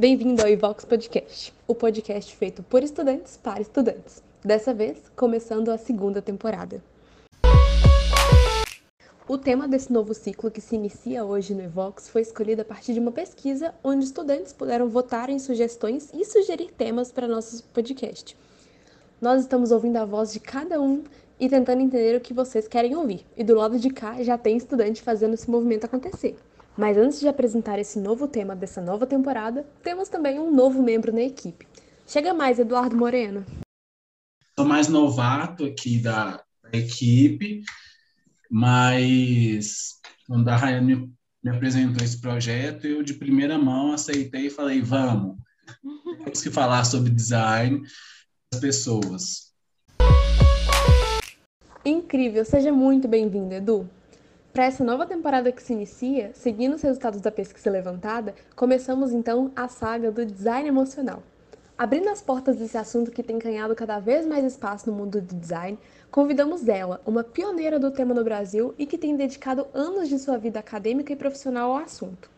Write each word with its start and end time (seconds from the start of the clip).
Bem-vindo 0.00 0.40
ao 0.40 0.48
Ivox 0.48 0.86
Podcast, 0.86 1.52
o 1.68 1.74
podcast 1.74 2.34
feito 2.34 2.62
por 2.62 2.82
estudantes 2.82 3.36
para 3.36 3.60
estudantes. 3.60 4.22
Dessa 4.42 4.72
vez, 4.72 4.96
começando 5.14 5.68
a 5.68 5.76
segunda 5.76 6.22
temporada. 6.22 6.82
O 9.28 9.36
tema 9.36 9.68
desse 9.68 9.92
novo 9.92 10.14
ciclo 10.14 10.50
que 10.50 10.62
se 10.62 10.74
inicia 10.74 11.22
hoje 11.22 11.52
no 11.52 11.62
Evox 11.62 12.08
foi 12.08 12.22
escolhido 12.22 12.62
a 12.62 12.64
partir 12.64 12.94
de 12.94 12.98
uma 12.98 13.12
pesquisa 13.12 13.74
onde 13.84 14.06
estudantes 14.06 14.54
puderam 14.54 14.88
votar 14.88 15.28
em 15.28 15.38
sugestões 15.38 16.08
e 16.14 16.24
sugerir 16.24 16.72
temas 16.72 17.12
para 17.12 17.28
nosso 17.28 17.62
podcast. 17.64 18.34
Nós 19.20 19.42
estamos 19.42 19.70
ouvindo 19.70 19.98
a 19.98 20.06
voz 20.06 20.32
de 20.32 20.40
cada 20.40 20.80
um 20.80 21.04
e 21.38 21.46
tentando 21.46 21.82
entender 21.82 22.16
o 22.16 22.22
que 22.22 22.32
vocês 22.32 22.66
querem 22.66 22.96
ouvir. 22.96 23.26
E 23.36 23.44
do 23.44 23.54
lado 23.54 23.78
de 23.78 23.90
cá 23.90 24.22
já 24.22 24.38
tem 24.38 24.56
estudante 24.56 25.02
fazendo 25.02 25.34
esse 25.34 25.50
movimento 25.50 25.84
acontecer. 25.84 26.38
Mas 26.76 26.96
antes 26.96 27.20
de 27.20 27.28
apresentar 27.28 27.78
esse 27.78 27.98
novo 27.98 28.28
tema 28.28 28.54
dessa 28.54 28.80
nova 28.80 29.06
temporada, 29.06 29.66
temos 29.82 30.08
também 30.08 30.38
um 30.38 30.50
novo 30.50 30.82
membro 30.82 31.12
na 31.12 31.22
equipe. 31.22 31.66
Chega 32.06 32.32
mais, 32.32 32.58
Eduardo 32.58 32.96
Moreno. 32.96 33.44
Sou 34.58 34.64
mais 34.64 34.88
novato 34.88 35.64
aqui 35.64 35.98
da, 35.98 36.42
da 36.62 36.78
equipe, 36.78 37.62
mas 38.50 40.00
quando 40.26 40.48
a 40.48 40.56
Rayane 40.56 40.96
me, 40.96 41.12
me 41.42 41.50
apresentou 41.50 42.04
esse 42.04 42.20
projeto, 42.20 42.86
eu 42.86 43.02
de 43.02 43.14
primeira 43.14 43.58
mão 43.58 43.92
aceitei 43.92 44.46
e 44.46 44.50
falei, 44.50 44.80
vamos. 44.80 45.36
Temos 46.24 46.42
que 46.42 46.50
falar 46.50 46.84
sobre 46.84 47.10
design 47.10 47.82
das 48.52 48.60
pessoas. 48.60 49.50
Incrível, 51.84 52.44
seja 52.44 52.72
muito 52.72 53.08
bem-vindo, 53.08 53.54
Edu. 53.54 53.88
Para 54.52 54.64
essa 54.64 54.82
nova 54.82 55.06
temporada 55.06 55.52
que 55.52 55.62
se 55.62 55.72
inicia, 55.72 56.32
seguindo 56.34 56.74
os 56.74 56.82
resultados 56.82 57.20
da 57.20 57.30
pesquisa 57.30 57.70
levantada, 57.70 58.34
começamos 58.56 59.12
então 59.12 59.52
a 59.54 59.68
saga 59.68 60.10
do 60.10 60.26
design 60.26 60.68
emocional. 60.68 61.22
Abrindo 61.78 62.08
as 62.08 62.20
portas 62.20 62.56
desse 62.56 62.76
assunto 62.76 63.12
que 63.12 63.22
tem 63.22 63.38
ganhado 63.38 63.76
cada 63.76 64.00
vez 64.00 64.26
mais 64.26 64.44
espaço 64.44 64.90
no 64.90 64.96
mundo 64.96 65.20
do 65.20 65.36
design, 65.36 65.78
convidamos 66.10 66.66
ela, 66.66 67.00
uma 67.06 67.22
pioneira 67.22 67.78
do 67.78 67.92
tema 67.92 68.12
no 68.12 68.24
Brasil 68.24 68.74
e 68.76 68.86
que 68.86 68.98
tem 68.98 69.14
dedicado 69.14 69.68
anos 69.72 70.08
de 70.08 70.18
sua 70.18 70.36
vida 70.36 70.58
acadêmica 70.58 71.12
e 71.12 71.16
profissional 71.16 71.70
ao 71.70 71.84
assunto. 71.84 72.28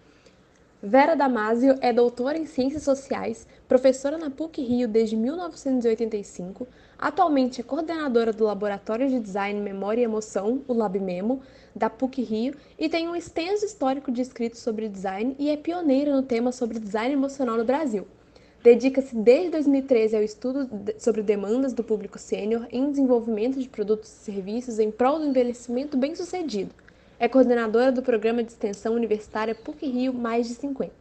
Vera 0.84 1.14
Damasio 1.14 1.78
é 1.80 1.92
doutora 1.92 2.36
em 2.36 2.44
Ciências 2.44 2.82
Sociais, 2.82 3.46
professora 3.68 4.18
na 4.18 4.30
PUC-Rio 4.30 4.88
desde 4.88 5.14
1985, 5.14 6.66
atualmente 6.98 7.60
é 7.60 7.64
coordenadora 7.64 8.32
do 8.32 8.42
Laboratório 8.42 9.08
de 9.08 9.20
Design, 9.20 9.60
Memória 9.60 10.00
e 10.00 10.04
Emoção, 10.04 10.60
o 10.66 10.74
LabMemo, 10.74 11.40
da 11.72 11.88
PUC-Rio 11.88 12.56
e 12.76 12.88
tem 12.88 13.08
um 13.08 13.14
extenso 13.14 13.64
histórico 13.64 14.10
de 14.10 14.22
escritos 14.22 14.58
sobre 14.58 14.88
design 14.88 15.36
e 15.38 15.50
é 15.50 15.56
pioneira 15.56 16.16
no 16.16 16.22
tema 16.24 16.50
sobre 16.50 16.80
design 16.80 17.14
emocional 17.14 17.56
no 17.56 17.64
Brasil. 17.64 18.04
Dedica-se 18.60 19.14
desde 19.14 19.50
2013 19.50 20.16
ao 20.16 20.22
estudo 20.24 20.68
sobre 20.98 21.22
demandas 21.22 21.72
do 21.72 21.84
público 21.84 22.18
sênior 22.18 22.66
em 22.72 22.90
desenvolvimento 22.90 23.56
de 23.56 23.68
produtos 23.68 24.10
e 24.10 24.24
serviços 24.24 24.80
em 24.80 24.90
prol 24.90 25.20
do 25.20 25.26
envelhecimento 25.26 25.96
bem-sucedido 25.96 26.74
é 27.22 27.28
coordenadora 27.28 27.92
do 27.92 28.02
programa 28.02 28.42
de 28.42 28.50
extensão 28.50 28.94
universitária 28.94 29.54
PUC-Rio 29.54 30.12
Mais 30.12 30.48
de 30.48 30.54
50. 30.56 30.92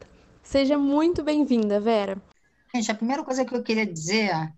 Seja 0.43 0.77
muito 0.77 1.23
bem-vinda, 1.23 1.79
Vera. 1.79 2.15
Gente, 2.75 2.91
a 2.91 2.93
primeira 2.93 3.23
coisa 3.23 3.43
que 3.43 3.55
eu 3.55 3.63
queria 3.63 3.87
dizer 3.87 4.29
é 4.29 4.53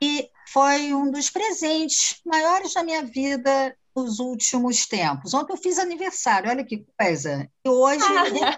que 0.00 0.30
foi 0.52 0.94
um 0.94 1.10
dos 1.10 1.30
presentes 1.30 2.20
maiores 2.24 2.74
da 2.74 2.84
minha 2.84 3.02
vida 3.02 3.76
nos 3.94 4.20
últimos 4.20 4.86
tempos. 4.86 5.34
Ontem 5.34 5.52
eu 5.52 5.56
fiz 5.56 5.80
aniversário, 5.80 6.48
olha 6.48 6.64
que 6.64 6.86
coisa. 6.96 7.50
E 7.64 7.68
hoje. 7.68 8.04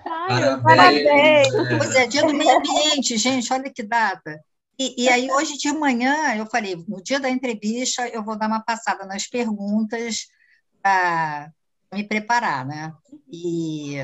Ah, 0.04 0.60
parabéns! 0.62 1.48
Pois 1.78 1.94
é, 1.94 2.06
dia 2.06 2.26
do 2.26 2.34
meio 2.34 2.58
ambiente, 2.58 3.16
gente, 3.16 3.50
olha 3.50 3.72
que 3.72 3.82
data. 3.82 4.38
E, 4.78 5.04
e, 5.04 5.08
aí, 5.08 5.30
hoje 5.32 5.56
de 5.56 5.72
manhã, 5.72 6.36
eu 6.36 6.44
falei, 6.44 6.76
no 6.86 7.02
dia 7.02 7.18
da 7.18 7.30
entrevista, 7.30 8.06
eu 8.08 8.22
vou 8.22 8.36
dar 8.36 8.46
uma 8.46 8.60
passada 8.62 9.06
nas 9.06 9.26
perguntas 9.26 10.26
para 10.82 11.50
me 11.92 12.04
preparar, 12.04 12.66
né? 12.66 12.94
E 13.30 13.96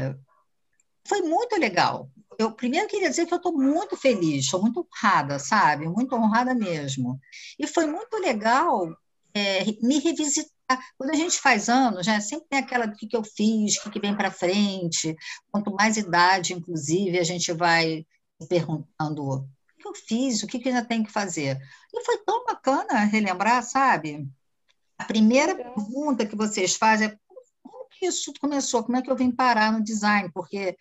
foi 1.06 1.22
muito 1.22 1.56
legal. 1.56 2.10
Eu 2.38 2.52
primeiro 2.52 2.88
queria 2.88 3.08
dizer 3.08 3.26
que 3.26 3.32
eu 3.32 3.38
estou 3.38 3.52
muito 3.52 3.96
feliz, 3.96 4.44
estou 4.44 4.60
muito 4.60 4.86
honrada, 4.86 5.38
sabe? 5.38 5.88
Muito 5.88 6.14
honrada 6.14 6.54
mesmo. 6.54 7.18
E 7.58 7.66
foi 7.66 7.86
muito 7.86 8.16
legal 8.18 8.94
é, 9.34 9.64
me 9.82 9.98
revisitar. 9.98 10.54
Quando 10.98 11.10
a 11.10 11.14
gente 11.16 11.38
faz 11.38 11.68
anos, 11.68 12.06
né, 12.06 12.20
sempre 12.20 12.48
tem 12.48 12.58
aquela 12.58 12.86
do 12.86 12.96
que, 12.96 13.06
que 13.06 13.16
eu 13.16 13.22
fiz, 13.22 13.76
o 13.76 13.82
que, 13.84 13.90
que 13.90 14.00
vem 14.00 14.16
para 14.16 14.30
frente. 14.30 15.14
Quanto 15.50 15.72
mais 15.72 15.96
idade, 15.96 16.52
inclusive, 16.52 17.18
a 17.18 17.24
gente 17.24 17.52
vai 17.52 18.04
perguntando 18.48 19.22
o 19.22 19.48
que 19.78 19.86
eu 19.86 19.94
fiz, 19.94 20.42
o 20.42 20.46
que, 20.46 20.58
que 20.58 20.68
ainda 20.68 20.84
tem 20.84 21.04
que 21.04 21.12
fazer. 21.12 21.58
E 21.94 22.04
foi 22.04 22.18
tão 22.18 22.44
bacana 22.44 23.04
relembrar, 23.04 23.62
sabe? 23.62 24.28
A 24.98 25.04
primeira 25.04 25.54
pergunta 25.54 26.26
que 26.26 26.34
vocês 26.34 26.74
fazem 26.74 27.08
é 27.08 27.18
que 27.98 28.06
isso 28.06 28.32
começou? 28.40 28.84
Como 28.84 28.96
é 28.96 29.02
que 29.02 29.10
eu 29.10 29.16
vim 29.16 29.30
parar 29.30 29.72
no 29.72 29.82
design? 29.82 30.30
Porque 30.32 30.76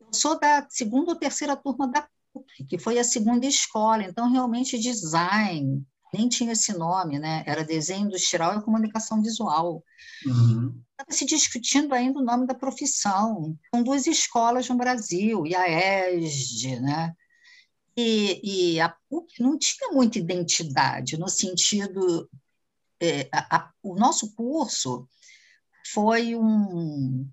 eu 0.00 0.12
sou 0.12 0.38
da 0.38 0.66
segunda 0.70 1.12
ou 1.12 1.18
terceira 1.18 1.56
turma 1.56 1.88
da 1.88 2.08
PUC, 2.32 2.64
que 2.66 2.78
foi 2.78 2.98
a 2.98 3.04
segunda 3.04 3.46
escola, 3.46 4.04
então 4.04 4.30
realmente 4.30 4.78
design 4.78 5.84
nem 6.12 6.28
tinha 6.28 6.52
esse 6.52 6.72
nome, 6.74 7.18
né? 7.18 7.42
Era 7.46 7.64
desenho 7.64 8.06
industrial 8.06 8.58
e 8.58 8.62
comunicação 8.62 9.22
visual. 9.22 9.82
Uhum. 10.26 10.82
Estava 10.90 11.10
se 11.10 11.24
discutindo 11.24 11.94
ainda 11.94 12.18
o 12.18 12.24
nome 12.24 12.46
da 12.46 12.54
profissão. 12.54 13.56
São 13.74 13.82
duas 13.82 14.06
escolas 14.06 14.68
no 14.68 14.76
Brasil, 14.76 15.46
e 15.46 15.54
a 15.54 16.10
ESD, 16.10 16.80
né? 16.80 17.14
E, 17.96 18.74
e 18.74 18.80
a 18.80 18.94
PUC 19.08 19.42
não 19.42 19.58
tinha 19.58 19.90
muita 19.90 20.18
identidade, 20.18 21.16
no 21.16 21.28
sentido. 21.28 22.28
É, 23.00 23.28
a, 23.32 23.56
a, 23.56 23.70
o 23.82 23.96
nosso 23.96 24.34
curso 24.34 25.08
foi 25.84 26.34
um 26.36 27.28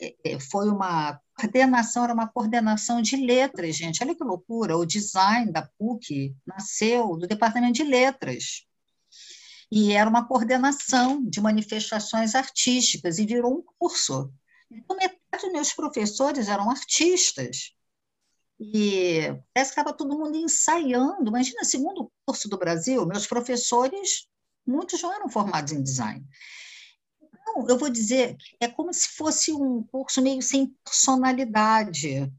é, 0.00 0.14
é, 0.24 0.40
foi 0.40 0.68
uma 0.68 1.20
coordenação, 1.36 2.04
era 2.04 2.14
uma 2.14 2.28
coordenação 2.28 3.02
de 3.02 3.16
letras, 3.16 3.76
gente. 3.76 4.02
Olha 4.02 4.14
que 4.14 4.22
loucura! 4.22 4.76
O 4.76 4.86
design 4.86 5.50
da 5.50 5.62
PUC 5.78 6.34
nasceu 6.46 7.16
do 7.16 7.26
departamento 7.26 7.74
de 7.74 7.84
letras. 7.84 8.64
E 9.70 9.92
era 9.92 10.08
uma 10.08 10.26
coordenação 10.26 11.22
de 11.24 11.40
manifestações 11.40 12.34
artísticas 12.34 13.18
e 13.18 13.26
virou 13.26 13.58
um 13.58 13.64
curso. 13.78 14.32
Então, 14.70 14.96
metade 14.96 15.42
dos 15.42 15.52
meus 15.52 15.72
professores 15.72 16.48
eram 16.48 16.70
artistas. 16.70 17.74
E 18.60 19.22
parece 19.52 19.72
que 19.74 19.80
estava 19.80 19.96
todo 19.96 20.18
mundo 20.18 20.36
ensaiando. 20.36 21.28
Imagina, 21.28 21.64
segundo 21.64 22.10
curso 22.24 22.48
do 22.48 22.58
Brasil, 22.58 23.04
meus 23.06 23.26
professores, 23.26 24.26
muitos 24.66 25.02
não 25.02 25.12
eram 25.12 25.28
formados 25.28 25.72
em 25.72 25.82
design 25.82 26.24
eu 27.68 27.78
vou 27.78 27.90
dizer, 27.90 28.36
é 28.60 28.68
como 28.68 28.92
se 28.92 29.08
fosse 29.08 29.52
um 29.52 29.82
curso 29.82 30.22
meio 30.22 30.42
sem 30.42 30.74
personalidade. 30.84 32.32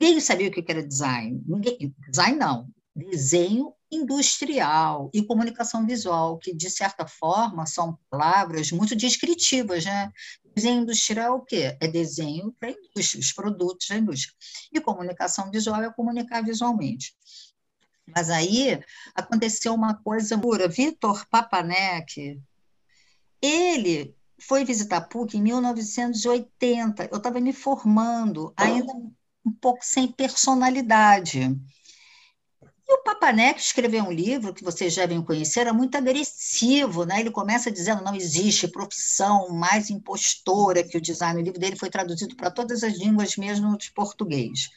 Ninguém 0.00 0.20
sabia 0.20 0.48
o 0.48 0.50
que 0.50 0.64
era 0.66 0.86
design. 0.86 1.42
Ninguém, 1.46 1.94
design 2.08 2.38
não, 2.38 2.68
desenho 2.94 3.72
industrial 3.90 5.10
e 5.14 5.22
comunicação 5.22 5.86
visual, 5.86 6.38
que 6.38 6.54
de 6.54 6.68
certa 6.68 7.06
forma 7.06 7.66
são 7.66 7.98
palavras 8.10 8.70
muito 8.72 8.94
descritivas, 8.96 9.84
né? 9.84 10.10
Desenho 10.54 10.82
industrial 10.82 11.26
é 11.26 11.36
o 11.36 11.40
quê? 11.40 11.76
É 11.80 11.88
desenho 11.88 12.52
para 12.58 12.68
a 12.68 12.72
indústria, 12.72 13.20
os 13.20 13.32
produtos 13.32 13.88
da 13.88 13.96
indústria. 13.96 14.34
E 14.72 14.80
comunicação 14.80 15.50
visual 15.50 15.82
é 15.82 15.92
comunicar 15.92 16.42
visualmente. 16.42 17.14
Mas 18.06 18.30
aí 18.30 18.80
aconteceu 19.14 19.74
uma 19.74 19.94
coisa 19.94 20.38
pura. 20.38 20.68
Vitor 20.68 21.26
Papanek, 21.28 22.40
ele 23.40 24.14
foi 24.38 24.64
visitar 24.64 24.98
a 24.98 25.00
PUC 25.00 25.36
em 25.36 25.42
1980. 25.42 27.08
Eu 27.10 27.18
estava 27.18 27.40
me 27.40 27.52
formando, 27.52 28.52
ainda 28.56 28.92
um 29.44 29.52
pouco 29.52 29.84
sem 29.84 30.08
personalidade. 30.08 31.56
E 32.86 32.94
o 32.94 33.02
Papanek 33.02 33.58
escreveu 33.58 34.04
um 34.04 34.12
livro 34.12 34.52
que 34.52 34.62
vocês 34.62 34.94
devem 34.94 35.22
conhecer, 35.22 35.60
era 35.60 35.72
muito 35.72 35.96
agressivo, 35.96 37.04
né? 37.04 37.20
Ele 37.20 37.30
começa 37.30 37.70
dizendo 37.70 38.04
não 38.04 38.14
existe 38.14 38.68
profissão 38.68 39.48
mais 39.48 39.88
impostora 39.88 40.84
que 40.84 40.98
o 40.98 41.00
design. 41.00 41.40
O 41.40 41.44
livro 41.44 41.58
dele 41.58 41.76
foi 41.76 41.88
traduzido 41.88 42.36
para 42.36 42.50
todas 42.50 42.82
as 42.82 42.98
línguas, 42.98 43.36
mesmo 43.36 43.76
de 43.78 43.90
português. 43.92 44.68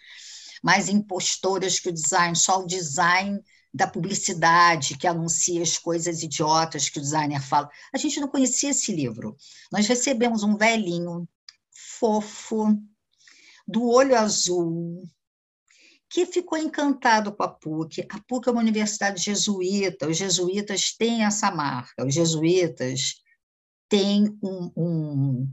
Mais 0.64 0.88
impostoras 0.88 1.80
que 1.80 1.90
o 1.90 1.94
design, 1.94 2.36
só 2.36 2.62
o 2.62 2.66
design 2.66 3.42
da 3.74 3.88
publicidade 3.88 4.98
que 4.98 5.08
anuncia 5.08 5.62
as 5.62 5.78
coisas 5.78 6.24
idiotas 6.24 6.90
que 6.90 7.00
o 7.00 7.02
designer 7.02 7.42
fala. 7.42 7.70
A 7.94 7.98
gente 7.98 8.20
não 8.20 8.28
conhecia 8.28 8.72
esse 8.72 8.92
livro. 8.92 9.36
Nós 9.72 9.88
recebemos 9.88 10.44
um 10.44 10.56
velhinho 10.56 11.28
fofo, 12.00 12.78
do 13.68 13.90
olho 13.90 14.18
azul, 14.18 15.04
que 16.10 16.26
ficou 16.26 16.58
encantado 16.58 17.34
com 17.34 17.44
a 17.44 17.50
PUC. 17.50 18.08
A 18.10 18.20
PUC 18.22 18.48
é 18.48 18.52
uma 18.52 18.62
universidade 18.62 19.22
jesuíta, 19.22 20.08
os 20.08 20.18
jesuítas 20.18 20.94
têm 20.94 21.26
essa 21.26 21.52
marca, 21.52 22.06
os 22.06 22.14
jesuítas 22.14 23.22
têm 23.90 24.38
um, 24.42 24.72
um, 24.76 25.52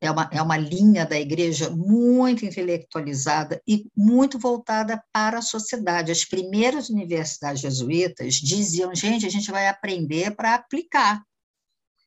é 0.00 0.10
uma, 0.10 0.28
é 0.32 0.42
uma 0.42 0.56
linha 0.56 1.06
da 1.06 1.18
igreja 1.18 1.70
muito 1.70 2.44
intelectualizada 2.44 3.62
e 3.66 3.86
muito 3.96 4.38
voltada 4.38 5.02
para 5.12 5.38
a 5.38 5.42
sociedade. 5.42 6.12
As 6.12 6.24
primeiras 6.24 6.90
universidades 6.90 7.62
jesuítas 7.62 8.34
diziam, 8.34 8.94
gente, 8.94 9.26
a 9.26 9.30
gente 9.30 9.50
vai 9.50 9.68
aprender 9.68 10.34
para 10.36 10.54
aplicar. 10.54 11.22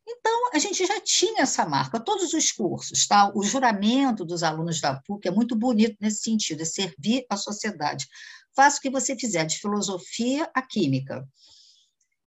Então, 0.08 0.52
a 0.54 0.60
gente 0.60 0.86
já 0.86 1.00
tinha 1.02 1.44
essa 1.44 1.68
marca, 1.68 2.00
todos 2.00 2.34
os 2.34 2.52
cursos, 2.52 3.08
tá? 3.08 3.32
O 3.36 3.44
juramento 3.44 4.26
dos 4.26 4.42
alunos 4.42 4.82
da 4.82 5.00
PUC 5.06 5.28
é 5.28 5.32
muito 5.32 5.56
bonito 5.56 5.98
nesse 6.00 6.24
sentido, 6.24 6.62
é 6.62 6.66
servir 6.66 7.26
à 7.30 7.38
sociedade. 7.38 8.08
Faça 8.56 8.80
o 8.80 8.82
que 8.82 8.90
você 8.90 9.16
fizer, 9.16 9.46
de 9.46 9.60
filosofia 9.60 10.50
a 10.54 10.62
química. 10.62 11.28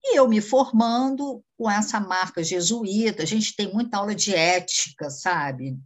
E 0.02 0.16
eu 0.18 0.26
me 0.28 0.40
formando 0.40 1.44
com 1.56 1.70
essa 1.70 2.00
marca 2.00 2.42
jesuíta, 2.42 3.22
a 3.22 3.26
gente 3.26 3.54
tem 3.54 3.72
muita 3.72 3.98
aula 3.98 4.14
de 4.14 4.34
ética, 4.34 5.10
sabe? 5.10 5.78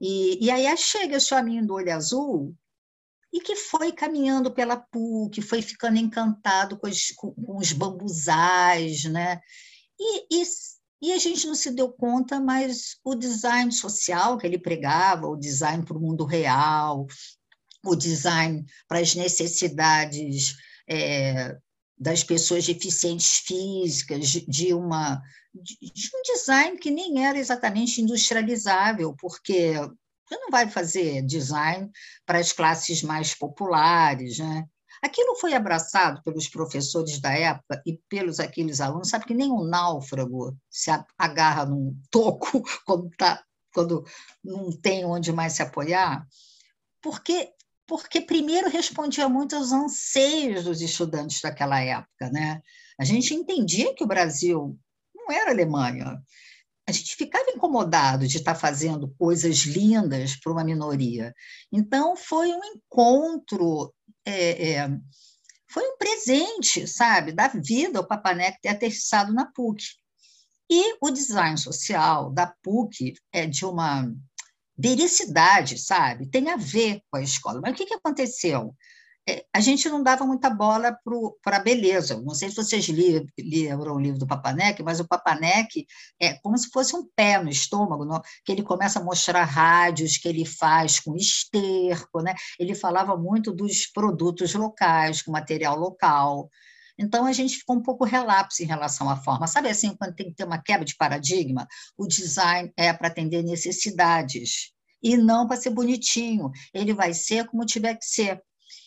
E, 0.00 0.44
e 0.44 0.50
aí 0.50 0.76
chega 0.76 1.16
esse 1.16 1.34
homem 1.34 1.64
do 1.64 1.74
olho 1.74 1.92
azul 1.92 2.54
e 3.32 3.40
que 3.40 3.56
foi 3.56 3.92
caminhando 3.92 4.52
pela 4.52 4.76
PUC, 4.76 5.42
foi 5.42 5.60
ficando 5.60 5.98
encantado 5.98 6.78
com 6.78 6.86
os, 6.86 7.08
com, 7.16 7.32
com 7.34 7.58
os 7.58 7.72
bambuzais, 7.72 9.04
né? 9.04 9.40
E, 9.98 10.40
e, 10.40 10.42
e, 11.02 11.12
a 11.12 11.18
gente 11.18 11.46
não 11.46 11.54
se 11.54 11.70
deu 11.72 11.92
conta, 11.92 12.40
mas 12.40 12.96
o 13.04 13.14
design 13.14 13.70
social 13.72 14.38
que 14.38 14.46
ele 14.46 14.58
pregava, 14.58 15.26
o 15.26 15.36
design 15.36 15.84
para 15.84 15.98
o 15.98 16.00
mundo 16.00 16.24
real, 16.24 17.06
o 17.84 17.96
design 17.96 18.64
para 18.86 19.00
as 19.00 19.14
necessidades 19.14 20.56
é, 20.88 21.56
das 21.98 22.22
pessoas 22.22 22.66
deficientes 22.66 23.38
físicas, 23.38 24.28
de, 24.28 24.72
uma, 24.74 25.20
de, 25.54 25.76
de 25.80 26.10
um 26.14 26.22
design 26.22 26.78
que 26.78 26.90
nem 26.90 27.24
era 27.24 27.38
exatamente 27.38 28.00
industrializável, 28.00 29.14
porque 29.18 29.74
você 30.28 30.36
não 30.38 30.50
vai 30.50 30.68
fazer 30.68 31.22
design 31.22 31.90
para 32.26 32.38
as 32.38 32.52
classes 32.52 33.02
mais 33.02 33.34
populares, 33.34 34.38
né? 34.38 34.64
Aquilo 35.02 35.36
foi 35.36 35.54
abraçado 35.54 36.22
pelos 36.22 36.48
professores 36.48 37.20
da 37.20 37.32
época 37.32 37.80
e 37.86 37.98
pelos 38.08 38.40
aqueles 38.40 38.80
alunos, 38.80 39.08
sabe 39.08 39.24
que 39.26 39.34
nem 39.34 39.50
um 39.50 39.64
náufrago 39.64 40.56
se 40.68 40.90
agarra 41.16 41.64
num 41.66 41.96
toco 42.10 42.62
quando, 42.84 43.08
tá, 43.16 43.42
quando 43.72 44.04
não 44.42 44.70
tem 44.70 45.04
onde 45.04 45.32
mais 45.32 45.52
se 45.52 45.62
apoiar, 45.62 46.26
porque 47.00 47.52
porque 47.88 48.20
primeiro 48.20 48.68
respondia 48.68 49.28
muito 49.30 49.56
aos 49.56 49.72
anseios 49.72 50.64
dos 50.64 50.82
estudantes 50.82 51.40
daquela 51.40 51.80
época. 51.80 52.30
Né? 52.30 52.60
A 53.00 53.04
gente 53.04 53.34
entendia 53.34 53.94
que 53.94 54.04
o 54.04 54.06
Brasil 54.06 54.78
não 55.16 55.32
era 55.34 55.50
Alemanha. 55.50 56.22
A 56.86 56.92
gente 56.92 57.16
ficava 57.16 57.50
incomodado 57.50 58.28
de 58.28 58.36
estar 58.36 58.54
fazendo 58.54 59.12
coisas 59.18 59.58
lindas 59.60 60.36
para 60.36 60.52
uma 60.52 60.64
minoria. 60.64 61.34
Então, 61.72 62.14
foi 62.14 62.52
um 62.52 62.60
encontro, 62.64 63.92
é, 64.24 64.72
é, 64.72 64.90
foi 65.70 65.82
um 65.84 65.96
presente, 65.96 66.86
sabe, 66.86 67.32
da 67.32 67.48
vida 67.48 68.00
o 68.00 68.06
Papanek 68.06 68.60
ter 68.60 68.68
aterrissado 68.68 69.32
na 69.32 69.46
PUC. 69.46 69.82
E 70.70 70.96
o 71.00 71.10
design 71.10 71.56
social 71.56 72.30
da 72.30 72.54
PUC 72.62 73.14
é 73.32 73.46
de 73.46 73.64
uma 73.64 74.10
vericidade, 74.78 75.76
sabe? 75.78 76.26
Tem 76.28 76.50
a 76.50 76.56
ver 76.56 77.02
com 77.10 77.18
a 77.18 77.22
escola. 77.22 77.60
Mas 77.60 77.72
o 77.72 77.74
que, 77.74 77.86
que 77.86 77.94
aconteceu? 77.94 78.74
É, 79.28 79.44
a 79.52 79.60
gente 79.60 79.86
não 79.90 80.02
dava 80.02 80.24
muita 80.24 80.48
bola 80.48 80.96
para 81.42 81.58
a 81.58 81.62
beleza. 81.62 82.18
Não 82.22 82.34
sei 82.34 82.48
se 82.48 82.56
vocês 82.56 82.88
leram 82.88 83.94
o 83.94 84.00
livro 84.00 84.18
do 84.18 84.26
Papanek, 84.26 84.82
mas 84.82 85.00
o 85.00 85.06
Papanek 85.06 85.84
é 86.18 86.34
como 86.34 86.56
se 86.56 86.70
fosse 86.70 86.96
um 86.96 87.06
pé 87.14 87.42
no 87.42 87.50
estômago, 87.50 88.06
que 88.42 88.52
ele 88.52 88.62
começa 88.62 89.00
a 89.00 89.04
mostrar 89.04 89.44
rádios 89.44 90.16
que 90.16 90.28
ele 90.28 90.46
faz 90.46 90.98
com 90.98 91.14
esterco, 91.14 92.22
né? 92.22 92.34
ele 92.58 92.74
falava 92.74 93.18
muito 93.18 93.52
dos 93.52 93.86
produtos 93.86 94.54
locais, 94.54 95.20
com 95.20 95.30
material 95.30 95.78
local. 95.78 96.48
Então, 96.98 97.24
a 97.26 97.32
gente 97.32 97.58
ficou 97.58 97.76
um 97.76 97.82
pouco 97.82 98.04
relapso 98.04 98.62
em 98.62 98.66
relação 98.66 99.08
à 99.08 99.16
forma. 99.16 99.46
Sabe 99.46 99.68
assim, 99.68 99.94
quando 99.94 100.14
tem 100.14 100.26
que 100.26 100.34
ter 100.34 100.44
uma 100.44 100.60
quebra 100.60 100.84
de 100.84 100.96
paradigma? 100.96 101.66
O 101.96 102.06
design 102.06 102.72
é 102.76 102.92
para 102.92 103.08
atender 103.08 103.42
necessidades 103.42 104.72
e 105.02 105.16
não 105.16 105.46
para 105.46 105.56
ser 105.56 105.70
bonitinho. 105.70 106.50
Ele 106.74 106.92
vai 106.92 107.14
ser 107.14 107.46
como 107.46 107.64
tiver 107.64 107.94
que 107.94 108.04
ser. 108.04 108.42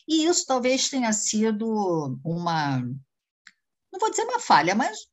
E 0.08 0.26
isso 0.26 0.46
talvez 0.46 0.90
tenha 0.90 1.14
sido 1.14 2.20
uma, 2.24 2.80
não 2.80 4.00
vou 4.00 4.10
dizer 4.10 4.24
uma 4.24 4.40
falha, 4.40 4.76
mas 4.76 5.08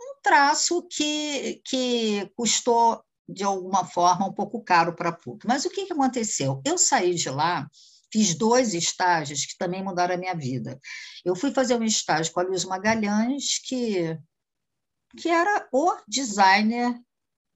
um 0.00 0.20
traço 0.22 0.86
que, 0.90 1.60
que 1.64 2.30
custou, 2.36 3.02
de 3.28 3.44
alguma 3.44 3.84
forma, 3.84 4.26
um 4.26 4.32
pouco 4.32 4.62
caro 4.62 4.94
para 4.94 5.08
a 5.08 5.12
PUC. 5.12 5.46
Mas 5.46 5.64
o 5.64 5.70
que, 5.70 5.86
que 5.86 5.92
aconteceu? 5.92 6.60
Eu 6.64 6.78
saí 6.78 7.14
de 7.14 7.30
lá 7.30 7.68
Fiz 8.12 8.34
dois 8.34 8.74
estágios 8.74 9.44
que 9.44 9.58
também 9.58 9.82
mudaram 9.82 10.14
a 10.14 10.18
minha 10.18 10.34
vida. 10.34 10.78
Eu 11.24 11.34
fui 11.34 11.52
fazer 11.52 11.74
um 11.74 11.84
estágio 11.84 12.32
com 12.32 12.40
a 12.40 12.42
Luiz 12.44 12.64
Magalhães, 12.64 13.58
que, 13.64 14.18
que 15.18 15.28
era 15.28 15.68
o 15.72 15.92
designer 16.06 16.94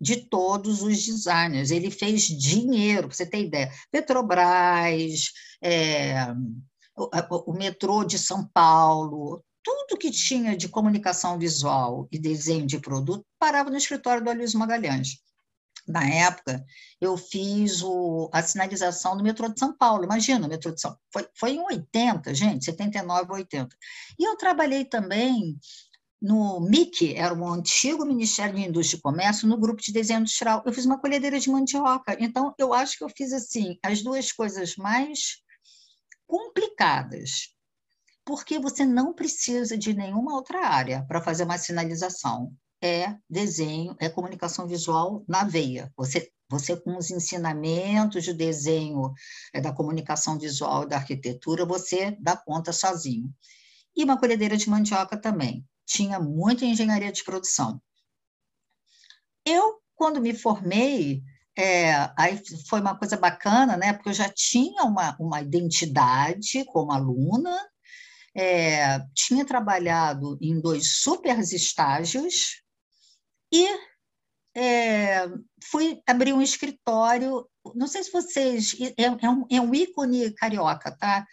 de 0.00 0.16
todos 0.16 0.82
os 0.82 1.04
designers. 1.04 1.70
Ele 1.70 1.90
fez 1.90 2.22
dinheiro, 2.22 3.08
para 3.08 3.16
você 3.16 3.26
ter 3.26 3.44
ideia. 3.44 3.70
Petrobras, 3.90 5.30
é, 5.62 6.26
o, 6.96 7.52
o 7.52 7.52
metrô 7.52 8.04
de 8.04 8.18
São 8.18 8.46
Paulo, 8.48 9.44
tudo 9.62 9.98
que 9.98 10.10
tinha 10.10 10.56
de 10.56 10.68
comunicação 10.68 11.38
visual 11.38 12.08
e 12.10 12.18
desenho 12.18 12.66
de 12.66 12.78
produto 12.80 13.24
parava 13.38 13.70
no 13.70 13.76
escritório 13.76 14.24
do 14.24 14.30
Aloysio 14.30 14.58
Magalhães 14.58 15.20
na 15.90 16.08
época, 16.08 16.64
eu 17.00 17.16
fiz 17.16 17.82
o, 17.82 18.30
a 18.32 18.42
sinalização 18.42 19.16
do 19.16 19.22
metrô 19.22 19.48
de 19.48 19.58
São 19.58 19.76
Paulo. 19.76 20.04
Imagina, 20.04 20.46
o 20.46 20.48
metrô 20.48 20.72
de 20.72 20.80
São. 20.80 20.96
Foi, 21.12 21.28
foi 21.34 21.50
em 21.52 21.60
80, 21.60 22.32
gente, 22.34 22.64
79, 22.64 23.32
80. 23.32 23.76
E 24.18 24.24
eu 24.28 24.36
trabalhei 24.36 24.84
também 24.84 25.58
no 26.20 26.60
MIC, 26.60 27.14
era 27.14 27.34
um 27.34 27.48
antigo 27.48 28.04
Ministério 28.04 28.54
de 28.54 28.62
Indústria 28.62 28.98
e 28.98 29.00
Comércio, 29.00 29.48
no 29.48 29.58
grupo 29.58 29.80
de 29.80 29.92
desenho 29.92 30.20
industrial. 30.20 30.62
Eu 30.66 30.72
fiz 30.72 30.84
uma 30.84 31.00
colhedeira 31.00 31.40
de 31.40 31.50
mandioca. 31.50 32.16
Então, 32.20 32.54
eu 32.58 32.74
acho 32.74 32.98
que 32.98 33.04
eu 33.04 33.08
fiz 33.08 33.32
assim 33.32 33.78
as 33.82 34.02
duas 34.02 34.30
coisas 34.30 34.76
mais 34.76 35.42
complicadas, 36.26 37.54
porque 38.24 38.58
você 38.58 38.84
não 38.84 39.14
precisa 39.14 39.76
de 39.76 39.94
nenhuma 39.94 40.34
outra 40.34 40.66
área 40.66 41.04
para 41.08 41.22
fazer 41.22 41.44
uma 41.44 41.58
sinalização 41.58 42.54
é 42.82 43.14
desenho, 43.28 43.94
é 43.98 44.08
comunicação 44.08 44.66
visual 44.66 45.24
na 45.28 45.44
veia. 45.44 45.92
Você, 45.96 46.30
você 46.48 46.76
com 46.76 46.96
os 46.96 47.10
ensinamentos 47.10 48.24
de 48.24 48.32
desenho, 48.32 49.12
é, 49.52 49.60
da 49.60 49.72
comunicação 49.72 50.38
visual 50.38 50.86
da 50.86 50.96
arquitetura, 50.96 51.66
você 51.66 52.16
dá 52.20 52.36
conta 52.36 52.72
sozinho. 52.72 53.32
E 53.94 54.04
uma 54.04 54.18
colhedeira 54.18 54.56
de 54.56 54.70
mandioca 54.70 55.16
também. 55.16 55.66
Tinha 55.84 56.18
muita 56.18 56.64
engenharia 56.64 57.12
de 57.12 57.24
produção. 57.24 57.80
Eu, 59.44 59.80
quando 59.94 60.20
me 60.20 60.32
formei, 60.32 61.22
é, 61.56 62.10
aí 62.16 62.40
foi 62.68 62.80
uma 62.80 62.96
coisa 62.96 63.16
bacana, 63.16 63.76
né? 63.76 63.92
Porque 63.92 64.08
eu 64.10 64.14
já 64.14 64.28
tinha 64.28 64.84
uma, 64.84 65.16
uma 65.18 65.42
identidade 65.42 66.64
como 66.66 66.92
aluna, 66.92 67.56
é, 68.34 69.00
tinha 69.14 69.44
trabalhado 69.44 70.38
em 70.40 70.60
dois 70.60 70.98
super 70.98 71.38
estágios, 71.38 72.62
e 73.52 73.66
é, 74.56 75.26
fui 75.70 76.02
abrir 76.06 76.32
um 76.32 76.42
escritório, 76.42 77.48
não 77.74 77.86
sei 77.86 78.02
se 78.02 78.12
vocês. 78.12 78.76
É, 78.98 79.04
é, 79.04 79.30
um, 79.30 79.46
é 79.50 79.60
um 79.60 79.74
ícone 79.74 80.32
carioca, 80.32 80.90
tá? 80.96 81.26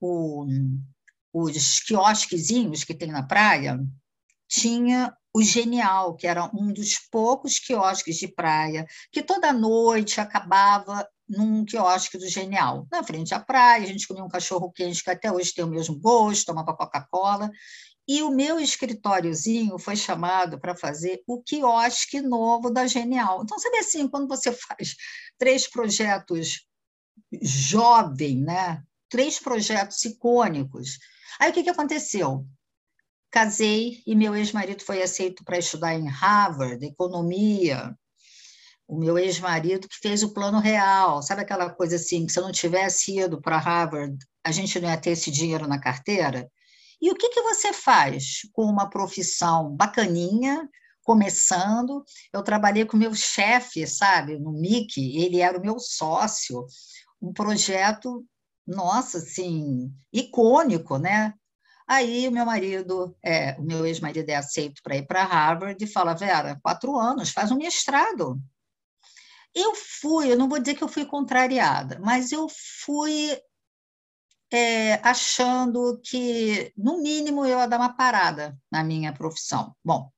O, 0.00 0.46
os 1.32 1.80
quiosquezinhos 1.80 2.84
que 2.84 2.94
tem 2.94 3.10
na 3.10 3.22
praia, 3.26 3.78
tinha 4.48 5.16
o 5.34 5.42
Genial, 5.42 6.14
que 6.14 6.26
era 6.26 6.48
um 6.54 6.72
dos 6.72 6.98
poucos 7.10 7.58
quiosques 7.58 8.16
de 8.16 8.28
praia, 8.28 8.86
que 9.10 9.22
toda 9.22 9.52
noite 9.52 10.20
acabava 10.20 11.08
num 11.28 11.64
quiosque 11.64 12.18
do 12.18 12.28
Genial, 12.28 12.86
na 12.92 13.02
frente 13.02 13.34
à 13.34 13.40
praia, 13.40 13.82
a 13.82 13.86
gente 13.86 14.06
comia 14.06 14.22
um 14.22 14.28
cachorro 14.28 14.70
quente 14.70 15.02
que 15.02 15.10
até 15.10 15.32
hoje 15.32 15.52
tem 15.52 15.64
o 15.64 15.68
mesmo 15.68 15.98
gosto, 15.98 16.46
tomava 16.46 16.76
Coca-Cola, 16.76 17.50
e 18.06 18.22
o 18.22 18.30
meu 18.30 18.60
escritóriozinho 18.60 19.78
foi 19.78 19.96
chamado 19.96 20.58
para 20.58 20.76
fazer 20.76 21.22
o 21.26 21.42
quiosque 21.42 22.20
novo 22.20 22.70
da 22.70 22.86
Genial. 22.86 23.42
Então, 23.42 23.58
sabe 23.58 23.78
assim, 23.78 24.06
quando 24.08 24.28
você 24.28 24.52
faz 24.52 24.94
três 25.38 25.68
projetos 25.68 26.66
jovem, 27.42 28.42
né? 28.42 28.82
três 29.14 29.38
projetos 29.38 30.04
icônicos. 30.04 30.98
Aí 31.38 31.48
o 31.48 31.54
que, 31.54 31.62
que 31.62 31.70
aconteceu? 31.70 32.44
Casei 33.30 34.02
e 34.04 34.12
meu 34.12 34.34
ex-marido 34.34 34.82
foi 34.82 35.00
aceito 35.04 35.44
para 35.44 35.56
estudar 35.56 35.94
em 35.94 36.08
Harvard, 36.08 36.84
economia. 36.84 37.96
O 38.88 38.98
meu 38.98 39.16
ex-marido 39.16 39.88
que 39.88 39.98
fez 40.02 40.24
o 40.24 40.34
plano 40.34 40.58
real, 40.58 41.22
sabe 41.22 41.42
aquela 41.42 41.70
coisa 41.70 41.94
assim, 41.94 42.26
que 42.26 42.32
se 42.32 42.40
eu 42.40 42.42
não 42.42 42.50
tivesse 42.50 43.16
ido 43.16 43.40
para 43.40 43.56
Harvard, 43.56 44.16
a 44.42 44.50
gente 44.50 44.80
não 44.80 44.90
ia 44.90 44.96
ter 44.96 45.10
esse 45.10 45.30
dinheiro 45.30 45.68
na 45.68 45.80
carteira? 45.80 46.50
E 47.04 47.10
o 47.10 47.14
que, 47.14 47.28
que 47.28 47.42
você 47.42 47.70
faz 47.70 48.48
com 48.54 48.64
uma 48.64 48.88
profissão 48.88 49.76
bacaninha, 49.76 50.66
começando. 51.02 52.02
Eu 52.32 52.42
trabalhei 52.42 52.86
com 52.86 52.96
meu 52.96 53.14
chefe, 53.14 53.86
sabe, 53.86 54.38
no 54.38 54.50
MIC, 54.52 55.18
ele 55.18 55.38
era 55.42 55.58
o 55.58 55.60
meu 55.60 55.78
sócio. 55.78 56.64
Um 57.20 57.30
projeto, 57.30 58.24
nossa, 58.66 59.18
assim, 59.18 59.92
icônico, 60.10 60.96
né? 60.96 61.34
Aí 61.86 62.26
o 62.26 62.32
meu 62.32 62.46
marido, 62.46 63.14
é, 63.22 63.52
o 63.58 63.62
meu 63.62 63.84
ex-marido 63.84 64.30
é 64.30 64.36
aceito 64.36 64.82
para 64.82 64.96
ir 64.96 65.06
para 65.06 65.24
Harvard 65.24 65.84
e 65.84 65.86
fala, 65.86 66.14
Vera, 66.14 66.58
quatro 66.62 66.96
anos, 66.96 67.28
faz 67.28 67.50
um 67.52 67.58
mestrado. 67.58 68.40
Eu 69.54 69.74
fui, 69.74 70.32
eu 70.32 70.38
não 70.38 70.48
vou 70.48 70.58
dizer 70.58 70.74
que 70.74 70.82
eu 70.82 70.88
fui 70.88 71.04
contrariada, 71.04 72.00
mas 72.02 72.32
eu 72.32 72.48
fui 72.48 73.38
é, 74.52 74.94
achando 75.06 76.00
que, 76.02 76.72
no 76.76 77.02
mínimo, 77.02 77.44
eu 77.44 77.58
ia 77.58 77.66
dar 77.66 77.78
uma 77.78 77.96
parada 77.96 78.56
na 78.70 78.84
minha 78.84 79.12
profissão. 79.12 79.74
Bom, 79.84 80.10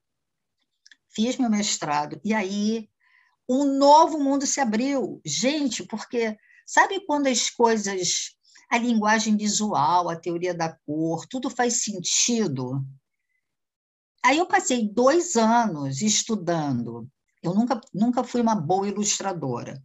fiz 1.09 1.37
meu 1.37 1.49
mestrado 1.49 2.21
e 2.25 2.35
aí 2.35 2.89
um 3.49 3.79
novo 3.79 4.19
mundo 4.19 4.47
se 4.47 4.61
abriu. 4.61 5.21
Gente, 5.25 5.85
porque 5.85 6.37
sabe 6.67 7.05
quando 7.07 7.29
as 7.29 7.49
coisas 7.49 8.37
a 8.69 8.79
linguagem 8.79 9.37
visual, 9.37 10.09
a 10.09 10.17
teoria 10.17 10.53
da 10.53 10.73
cor, 10.85 11.27
tudo 11.27 11.49
faz 11.49 11.85
sentido. 11.85 12.85
Aí 14.25 14.39
eu 14.39 14.47
passei 14.47 14.89
dois 14.89 15.37
anos 15.37 16.03
estudando. 16.03 17.09
Eu 17.43 17.55
nunca, 17.55 17.81
nunca 17.95 18.25
fui 18.25 18.41
uma 18.41 18.57
boa 18.57 18.89
ilustradora. 18.89 19.81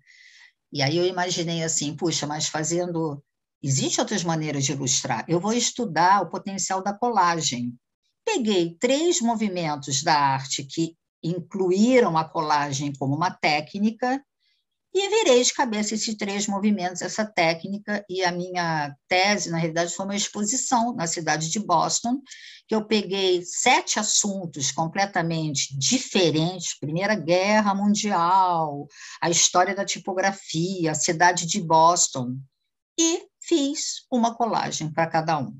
E 0.73 0.81
aí 0.81 0.97
eu 0.97 1.05
imaginei 1.05 1.63
assim, 1.63 1.95
puxa, 1.95 2.25
mas 2.25 2.47
fazendo. 2.47 3.23
Existem 3.63 4.01
outras 4.01 4.23
maneiras 4.23 4.65
de 4.65 4.71
ilustrar. 4.71 5.25
Eu 5.27 5.39
vou 5.39 5.53
estudar 5.53 6.21
o 6.21 6.29
potencial 6.29 6.81
da 6.81 6.93
colagem. 6.93 7.73
Peguei 8.25 8.75
três 8.79 9.21
movimentos 9.21 10.03
da 10.03 10.15
arte 10.15 10.63
que 10.63 10.95
incluíram 11.23 12.17
a 12.17 12.25
colagem 12.25 12.91
como 12.93 13.15
uma 13.15 13.31
técnica 13.31 14.23
e 14.93 15.07
virei 15.07 15.41
de 15.41 15.53
cabeça 15.53 15.95
esses 15.95 16.15
três 16.15 16.47
movimentos, 16.47 17.01
essa 17.01 17.25
técnica, 17.25 18.03
e 18.09 18.25
a 18.25 18.31
minha 18.31 18.93
tese, 19.07 19.49
na 19.49 19.57
realidade, 19.57 19.95
foi 19.95 20.03
uma 20.03 20.15
exposição 20.15 20.93
na 20.93 21.07
cidade 21.07 21.49
de 21.49 21.59
Boston, 21.59 22.19
que 22.67 22.75
eu 22.75 22.85
peguei 22.85 23.41
sete 23.45 23.99
assuntos 23.99 24.69
completamente 24.69 25.77
diferentes: 25.77 26.77
Primeira 26.77 27.15
Guerra 27.15 27.73
Mundial, 27.73 28.85
a 29.21 29.29
história 29.29 29.73
da 29.73 29.85
tipografia, 29.85 30.91
a 30.91 30.95
cidade 30.95 31.45
de 31.45 31.61
Boston, 31.61 32.35
e 32.99 33.30
fiz 33.51 34.05
uma 34.09 34.33
colagem 34.33 34.89
para 34.89 35.07
cada 35.07 35.37
um. 35.37 35.59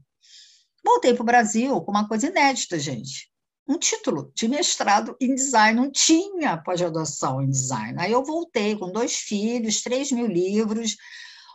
Voltei 0.81 1.13
para 1.13 1.23
o 1.23 1.25
Brasil 1.25 1.81
com 1.81 1.91
uma 1.91 2.07
coisa 2.07 2.27
inédita, 2.27 2.79
gente 2.79 3.29
um 3.67 3.77
título 3.77 4.31
de 4.35 4.47
mestrado 4.47 5.15
em 5.19 5.33
design, 5.33 5.79
não 5.79 5.91
tinha 5.91 6.57
pós-graduação 6.57 7.41
em 7.41 7.49
design. 7.49 7.95
Aí 7.99 8.11
eu 8.11 8.23
voltei 8.23 8.75
com 8.75 8.91
dois 8.91 9.15
filhos, 9.15 9.81
três 9.81 10.11
mil 10.11 10.27
livros, 10.27 10.97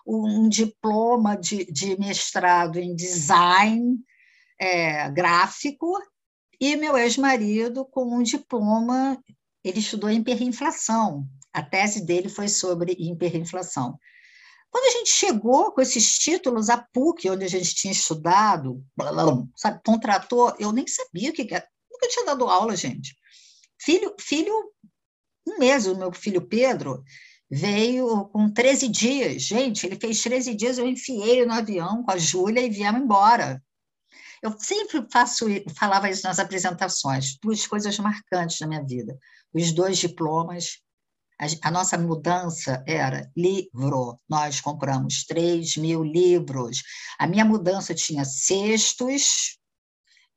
um 0.06 0.48
diploma 0.48 1.36
de, 1.36 1.64
de 1.66 1.98
mestrado 1.98 2.78
em 2.78 2.94
design 2.94 3.98
é, 4.58 5.10
gráfico, 5.10 5.92
e 6.58 6.74
meu 6.76 6.96
ex-marido 6.96 7.84
com 7.84 8.16
um 8.16 8.22
diploma, 8.22 9.22
ele 9.62 9.80
estudou 9.80 10.08
hiperinflação. 10.08 11.26
A 11.52 11.62
tese 11.62 12.06
dele 12.06 12.30
foi 12.30 12.48
sobre 12.48 12.96
hiperinflação. 12.98 13.98
Quando 14.70 14.84
a 14.84 14.98
gente 14.98 15.10
chegou 15.10 15.72
com 15.72 15.80
esses 15.80 16.18
títulos, 16.18 16.68
a 16.68 16.76
PUC, 16.76 17.30
onde 17.30 17.44
a 17.44 17.48
gente 17.48 17.74
tinha 17.74 17.92
estudado, 17.92 18.84
blá, 18.96 19.12
blá, 19.12 19.24
sabe, 19.56 19.80
contratou, 19.84 20.54
eu 20.58 20.72
nem 20.72 20.86
sabia 20.86 21.30
o 21.30 21.32
que 21.32 21.46
era 21.54 21.66
Nunca 21.96 22.08
tinha 22.08 22.26
dado 22.26 22.44
aula, 22.44 22.76
gente. 22.76 23.16
Filho, 23.80 24.14
filho, 24.20 24.52
um 25.48 25.58
mês, 25.58 25.86
o 25.86 25.96
meu 25.96 26.12
filho 26.12 26.46
Pedro 26.46 27.02
veio 27.50 28.26
com 28.26 28.52
13 28.52 28.88
dias. 28.88 29.42
Gente, 29.42 29.86
ele 29.86 29.96
fez 29.96 30.20
13 30.20 30.54
dias, 30.54 30.78
eu 30.78 30.86
enfiei 30.86 31.46
no 31.46 31.54
avião 31.54 32.02
com 32.02 32.10
a 32.10 32.18
Júlia 32.18 32.60
e 32.60 32.70
viemos 32.70 33.00
embora. 33.00 33.62
Eu 34.42 34.54
sempre 34.58 35.06
faço, 35.10 35.46
falava 35.78 36.10
isso 36.10 36.26
nas 36.26 36.38
apresentações, 36.38 37.38
duas 37.42 37.66
coisas 37.66 37.98
marcantes 37.98 38.60
na 38.60 38.66
minha 38.66 38.84
vida. 38.84 39.18
Os 39.54 39.72
dois 39.72 39.96
diplomas, 39.96 40.82
a, 41.38 41.70
nossa 41.70 41.98
mudança 41.98 42.82
era 42.86 43.30
livro. 43.36 44.18
Nós 44.28 44.60
compramos 44.60 45.24
3 45.24 45.76
mil 45.76 46.02
livros. 46.02 46.82
A 47.18 47.26
minha 47.26 47.44
mudança 47.44 47.94
tinha 47.94 48.24
cestos, 48.24 49.58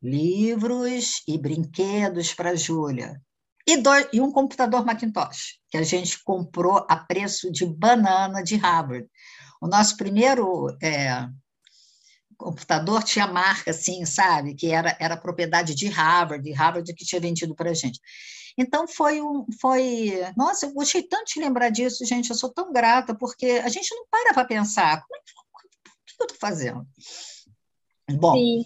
livros 0.02 1.22
e 1.28 1.38
brinquedos 1.38 2.34
para 2.34 2.52
a 2.52 2.56
Júlia. 2.56 3.22
E, 3.68 3.82
e, 4.14 4.20
um 4.20 4.32
computador 4.32 4.86
Macintosh, 4.86 5.60
que 5.70 5.78
a 5.78 5.84
gente 5.84 6.22
comprou 6.24 6.86
a 6.90 6.96
preço 6.96 7.52
de 7.52 7.66
banana 7.66 8.42
de 8.42 8.56
Harvard. 8.56 9.08
O 9.62 9.68
nosso 9.68 9.96
primeiro 9.96 10.76
é, 10.82 11.28
computador 12.38 13.04
tinha 13.04 13.28
marca, 13.28 13.72
assim, 13.72 14.06
sabe? 14.06 14.56
Que 14.56 14.72
era, 14.72 14.98
era 15.00 15.18
propriedade 15.18 15.76
de 15.76 15.88
Harvard, 15.88 16.44
de 16.44 16.54
Harvard 16.54 16.94
que 16.94 17.06
tinha 17.06 17.22
vendido 17.22 17.54
para 17.54 17.70
a 17.70 17.74
gente. 17.74 18.00
Então, 18.58 18.88
foi 18.88 19.22
um. 19.22 19.46
Foi... 19.60 20.14
Nossa, 20.36 20.66
eu 20.66 20.74
gostei 20.74 21.04
tanto 21.04 21.34
de 21.34 21.40
lembrar 21.40 21.70
disso, 21.70 22.06
gente. 22.06 22.30
Eu 22.30 22.36
sou 22.36 22.50
tão 22.50 22.72
grata, 22.72 23.16
porque 23.16 23.62
a 23.64 23.70
gente 23.70 23.94
não 23.96 24.06
para 24.10 24.34
para 24.34 24.46
pensar. 24.46 25.04
Como 25.04 25.16
é 25.16 25.24
que, 25.24 25.32
o 25.32 26.16
que 26.18 26.22
eu 26.22 26.26
estou 26.26 26.38
fazendo? 26.40 26.88
Bom, 28.12 28.34
Sim. 28.34 28.66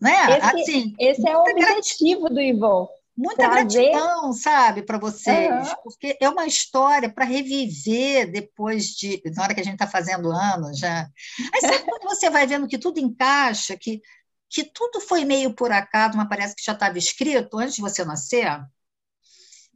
Né? 0.00 0.12
Esse, 0.38 0.46
assim, 0.46 0.94
esse 0.98 1.28
é 1.28 1.36
o 1.36 1.42
objetivo 1.42 2.28
do 2.28 2.40
Ivon. 2.40 2.86
Muita 3.16 3.48
trazer... 3.48 3.90
gratidão, 3.90 4.32
sabe, 4.34 4.82
para 4.82 4.98
vocês, 4.98 5.68
uhum. 5.70 5.74
porque 5.82 6.18
é 6.20 6.28
uma 6.28 6.46
história 6.46 7.08
para 7.08 7.24
reviver 7.24 8.30
depois 8.30 8.88
de. 8.88 9.22
Na 9.34 9.44
hora 9.44 9.54
que 9.54 9.60
a 9.60 9.64
gente 9.64 9.72
está 9.72 9.86
fazendo 9.86 10.30
anos 10.30 10.78
já. 10.78 11.08
Aí 11.54 11.60
sabe 11.62 11.84
quando 11.84 12.02
você 12.02 12.28
vai 12.28 12.46
vendo 12.46 12.68
que 12.68 12.76
tudo 12.76 13.00
encaixa, 13.00 13.74
que, 13.74 14.02
que 14.50 14.64
tudo 14.64 15.00
foi 15.00 15.24
meio 15.24 15.54
por 15.54 15.72
acaso, 15.72 16.14
mas 16.14 16.28
parece 16.28 16.54
que 16.54 16.62
já 16.62 16.72
estava 16.72 16.98
escrito 16.98 17.58
antes 17.58 17.76
de 17.76 17.80
você 17.80 18.04
nascer? 18.04 18.60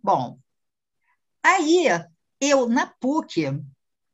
Bom, 0.03 0.39
aí 1.43 1.87
eu, 2.41 2.69
na 2.69 2.87
PUC, 2.87 3.63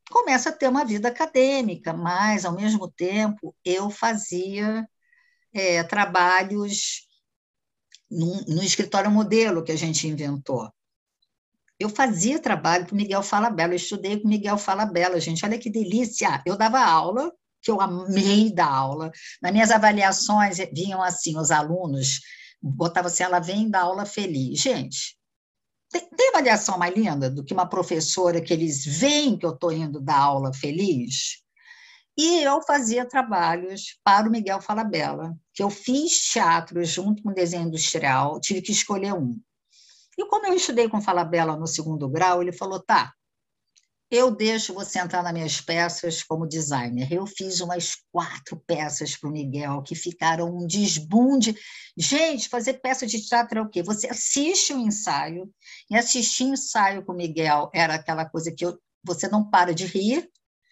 começo 0.09 0.49
a 0.49 0.51
ter 0.51 0.67
uma 0.67 0.85
vida 0.85 1.07
acadêmica, 1.07 1.93
mas, 1.93 2.45
ao 2.45 2.53
mesmo 2.53 2.89
tempo, 2.91 3.55
eu 3.63 3.89
fazia 3.89 4.87
é, 5.53 5.83
trabalhos 5.83 7.07
no, 8.09 8.63
escritório 8.63 9.11
modelo 9.11 9.63
que 9.63 9.71
a 9.71 9.77
gente 9.77 10.07
inventou. 10.07 10.71
Eu 11.79 11.89
fazia 11.89 12.39
trabalho 12.39 12.87
o 12.91 12.95
Miguel 12.95 13.21
Falabella, 13.21 13.73
eu 13.73 13.77
estudei 13.77 14.19
com 14.19 14.27
Miguel 14.27 14.57
Falabella, 14.57 15.19
gente, 15.19 15.45
olha 15.45 15.59
que 15.59 15.69
delícia! 15.69 16.41
Eu 16.45 16.57
dava 16.57 16.79
aula, 16.79 17.31
que 17.61 17.69
eu 17.69 17.79
amei 17.79 18.51
dar 18.51 18.71
aula. 18.71 19.11
Nas 19.41 19.51
minhas 19.51 19.71
avaliações 19.71 20.57
vinham 20.73 21.03
assim, 21.03 21.37
os 21.37 21.51
alunos, 21.51 22.21
botava 22.61 23.07
assim, 23.07 23.23
ela 23.23 23.39
vem 23.39 23.69
dar 23.69 23.81
aula 23.81 24.05
feliz. 24.05 24.59
Gente, 24.59 25.16
tem, 25.91 26.07
tem 26.09 26.29
avaliação 26.29 26.77
mais 26.77 26.95
linda 26.95 27.29
do 27.29 27.43
que 27.43 27.53
uma 27.53 27.67
professora 27.67 28.41
que 28.41 28.53
eles 28.53 28.85
veem 28.85 29.37
que 29.37 29.45
eu 29.45 29.53
estou 29.53 29.71
indo 29.71 30.01
dar 30.01 30.19
aula 30.19 30.53
feliz? 30.53 31.43
E 32.17 32.41
eu 32.41 32.61
fazia 32.63 33.07
trabalhos 33.07 33.99
para 34.03 34.27
o 34.27 34.31
Miguel 34.31 34.59
Falabella, 34.59 35.35
que 35.53 35.61
eu 35.61 35.69
fiz 35.69 36.19
teatro 36.31 36.83
junto 36.83 37.21
com 37.21 37.31
desenho 37.31 37.67
industrial, 37.67 38.39
tive 38.39 38.61
que 38.61 38.71
escolher 38.71 39.13
um. 39.13 39.39
E 40.17 40.25
como 40.25 40.47
eu 40.47 40.53
estudei 40.53 40.89
com 40.89 40.99
Falabella 40.99 41.55
no 41.55 41.67
segundo 41.67 42.09
grau, 42.09 42.41
ele 42.41 42.51
falou: 42.51 42.81
tá, 42.81 43.13
eu 44.09 44.31
deixo 44.31 44.73
você 44.73 44.99
entrar 44.99 45.21
nas 45.21 45.33
minhas 45.33 45.59
peças 45.59 46.23
como 46.23 46.47
designer. 46.47 47.11
Eu 47.11 47.25
fiz 47.25 47.59
umas 47.59 47.95
quatro 48.11 48.57
peças 48.65 49.17
para 49.17 49.29
o 49.29 49.33
Miguel 49.33 49.81
que 49.81 49.95
ficaram 49.95 50.55
um 50.55 50.65
desbunde. 50.65 51.55
Gente, 51.97 52.47
fazer 52.47 52.75
peça 52.75 53.05
de 53.05 53.21
teatro 53.21 53.59
é 53.59 53.61
o 53.61 53.69
quê? 53.69 53.83
Você 53.83 54.07
assiste 54.07 54.71
o 54.71 54.77
um 54.77 54.87
ensaio, 54.87 55.51
e 55.89 55.97
assistir 55.97 56.45
ensaio 56.45 57.03
com 57.03 57.11
o 57.11 57.15
Miguel 57.15 57.69
era 57.73 57.95
aquela 57.95 58.25
coisa 58.25 58.51
que 58.51 58.65
eu, 58.65 58.79
você 59.03 59.27
não 59.27 59.49
para 59.49 59.73
de 59.73 59.85
rir, 59.85 60.29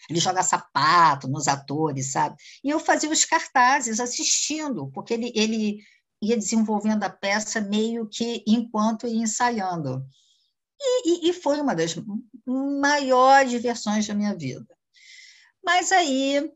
ele 0.10 0.20
joga 0.20 0.44
sapato 0.44 1.28
nos 1.28 1.48
atores, 1.48 2.12
sabe? 2.12 2.36
E 2.64 2.70
eu 2.70 2.80
fazia 2.80 3.10
os 3.10 3.26
cartazes 3.26 4.00
assistindo, 4.00 4.90
porque 4.92 5.14
ele, 5.14 5.32
ele 5.36 5.80
ia 6.22 6.38
desenvolvendo 6.38 7.04
a 7.04 7.10
peça 7.10 7.60
meio 7.60 8.08
que 8.08 8.44
enquanto 8.48 9.08
ia 9.08 9.24
ensaiando. 9.24 10.06
E, 10.80 11.28
e, 11.28 11.30
e 11.30 11.34
foi 11.34 11.60
uma 11.60 11.76
das 11.76 11.96
maiores 12.46 13.52
diversões 13.52 14.08
da 14.08 14.14
minha 14.14 14.36
vida. 14.36 14.68
Mas 15.64 15.92
aí, 15.92 16.52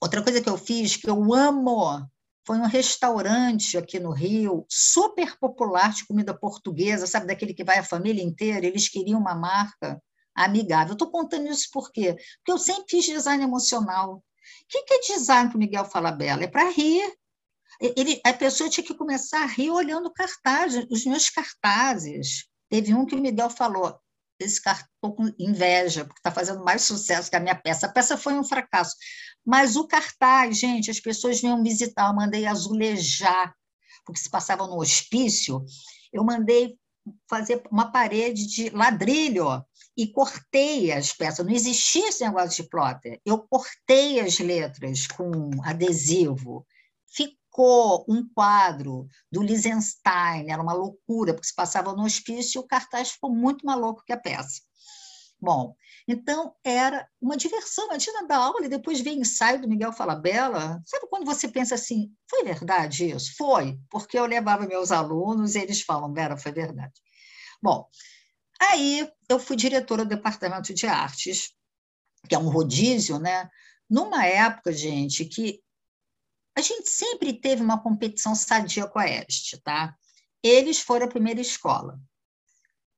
outra 0.00 0.22
coisa 0.22 0.40
que 0.40 0.48
eu 0.48 0.58
fiz, 0.58 0.96
que 0.96 1.08
eu 1.08 1.34
amo, 1.34 2.06
foi 2.46 2.58
um 2.58 2.66
restaurante 2.66 3.78
aqui 3.78 3.98
no 3.98 4.10
Rio, 4.10 4.66
super 4.68 5.38
popular 5.38 5.92
de 5.92 6.06
comida 6.06 6.36
portuguesa, 6.36 7.06
sabe, 7.06 7.26
daquele 7.26 7.54
que 7.54 7.64
vai 7.64 7.78
a 7.78 7.84
família 7.84 8.22
inteira. 8.22 8.66
Eles 8.66 8.88
queriam 8.88 9.20
uma 9.20 9.34
marca 9.34 10.02
amigável. 10.34 10.94
Estou 10.94 11.10
contando 11.10 11.48
isso 11.48 11.68
por 11.72 11.92
quê? 11.92 12.16
Porque 12.38 12.52
eu 12.52 12.58
sempre 12.58 12.84
fiz 12.88 13.06
design 13.06 13.42
emocional. 13.42 14.16
O 14.16 14.22
que 14.68 14.94
é 14.94 15.00
design 15.00 15.48
para 15.48 15.56
o 15.56 15.60
Miguel 15.60 15.84
Falabella? 15.84 16.44
É 16.44 16.48
para 16.48 16.68
rir. 16.70 17.02
ele, 17.80 18.20
a 18.24 18.32
pessoa 18.32 18.68
tinha 18.68 18.84
que 18.84 18.94
começar 18.94 19.42
a 19.42 19.46
rir 19.46 19.70
olhando 19.70 20.12
cartazes, 20.12 20.86
os 20.90 21.04
meus 21.04 21.30
cartazes. 21.30 22.46
Teve 22.68 22.94
um 22.94 23.06
que 23.06 23.14
o 23.14 23.20
Miguel 23.20 23.50
falou, 23.50 23.98
esse 24.40 24.60
cara 24.60 24.78
estou 24.78 25.14
com 25.14 25.30
inveja, 25.38 26.04
porque 26.04 26.18
está 26.18 26.30
fazendo 26.30 26.64
mais 26.64 26.82
sucesso 26.82 27.30
que 27.30 27.36
a 27.36 27.40
minha 27.40 27.54
peça. 27.54 27.86
A 27.86 27.92
peça 27.92 28.16
foi 28.16 28.34
um 28.34 28.44
fracasso. 28.44 28.96
Mas 29.44 29.76
o 29.76 29.86
cartaz, 29.86 30.58
gente, 30.58 30.90
as 30.90 31.00
pessoas 31.00 31.40
vinham 31.40 31.62
visitar, 31.62 32.08
eu 32.08 32.14
mandei 32.14 32.46
azulejar, 32.46 33.54
porque 34.04 34.20
se 34.20 34.30
passava 34.30 34.66
no 34.66 34.80
hospício, 34.80 35.64
eu 36.12 36.24
mandei 36.24 36.78
fazer 37.28 37.62
uma 37.70 37.90
parede 37.90 38.46
de 38.46 38.70
ladrilho 38.70 39.64
e 39.96 40.06
cortei 40.06 40.92
as 40.92 41.12
peças. 41.12 41.44
Não 41.44 41.52
existia 41.52 42.08
esse 42.08 42.24
negócio 42.24 42.62
de 42.62 42.68
plotter. 42.68 43.20
Eu 43.24 43.46
cortei 43.48 44.20
as 44.20 44.38
letras 44.38 45.06
com 45.06 45.50
adesivo. 45.64 46.66
Ficou 47.12 47.39
um 48.08 48.28
quadro 48.34 49.08
do 49.30 49.42
Lisenstein, 49.42 50.50
era 50.50 50.62
uma 50.62 50.72
loucura, 50.72 51.34
porque 51.34 51.48
se 51.48 51.54
passava 51.54 51.92
no 51.92 52.04
hospício 52.04 52.58
e 52.58 52.64
o 52.64 52.66
cartaz 52.66 53.12
ficou 53.12 53.34
muito 53.34 53.66
mais 53.66 53.78
louco 53.78 54.04
que 54.04 54.12
a 54.12 54.16
peça. 54.16 54.62
Bom, 55.40 55.74
então 56.06 56.54
era 56.62 57.08
uma 57.20 57.36
diversão. 57.36 57.86
Imagina 57.86 58.26
dar 58.26 58.38
aula 58.38 58.64
e 58.64 58.68
depois 58.68 59.00
ver 59.00 59.12
ensaio 59.12 59.60
do 59.60 59.68
Miguel 59.68 59.92
Falabella. 59.92 60.82
Sabe 60.84 61.08
quando 61.08 61.24
você 61.24 61.48
pensa 61.48 61.74
assim, 61.74 62.12
foi 62.28 62.44
verdade 62.44 63.10
isso? 63.10 63.34
Foi, 63.36 63.78
porque 63.88 64.18
eu 64.18 64.26
levava 64.26 64.66
meus 64.66 64.92
alunos 64.92 65.54
e 65.54 65.60
eles 65.60 65.80
falam, 65.80 66.12
Vera, 66.12 66.36
foi 66.36 66.52
verdade. 66.52 66.92
Bom, 67.62 67.88
Aí 68.60 69.10
eu 69.28 69.40
fui 69.40 69.56
diretora 69.56 70.04
do 70.04 70.10
departamento 70.10 70.74
de 70.74 70.86
artes, 70.86 71.54
que 72.28 72.34
é 72.34 72.38
um 72.38 72.50
rodízio, 72.50 73.18
né? 73.18 73.48
Numa 73.88 74.26
época, 74.26 74.70
gente, 74.70 75.24
que 75.24 75.62
a 76.60 76.62
gente 76.62 76.90
sempre 76.90 77.32
teve 77.32 77.62
uma 77.62 77.82
competição 77.82 78.34
sadia 78.34 78.86
com 78.86 78.98
a 78.98 79.08
Este, 79.08 79.58
tá? 79.62 79.94
Eles 80.42 80.78
foram 80.78 81.06
a 81.06 81.08
primeira 81.08 81.40
escola. 81.40 81.98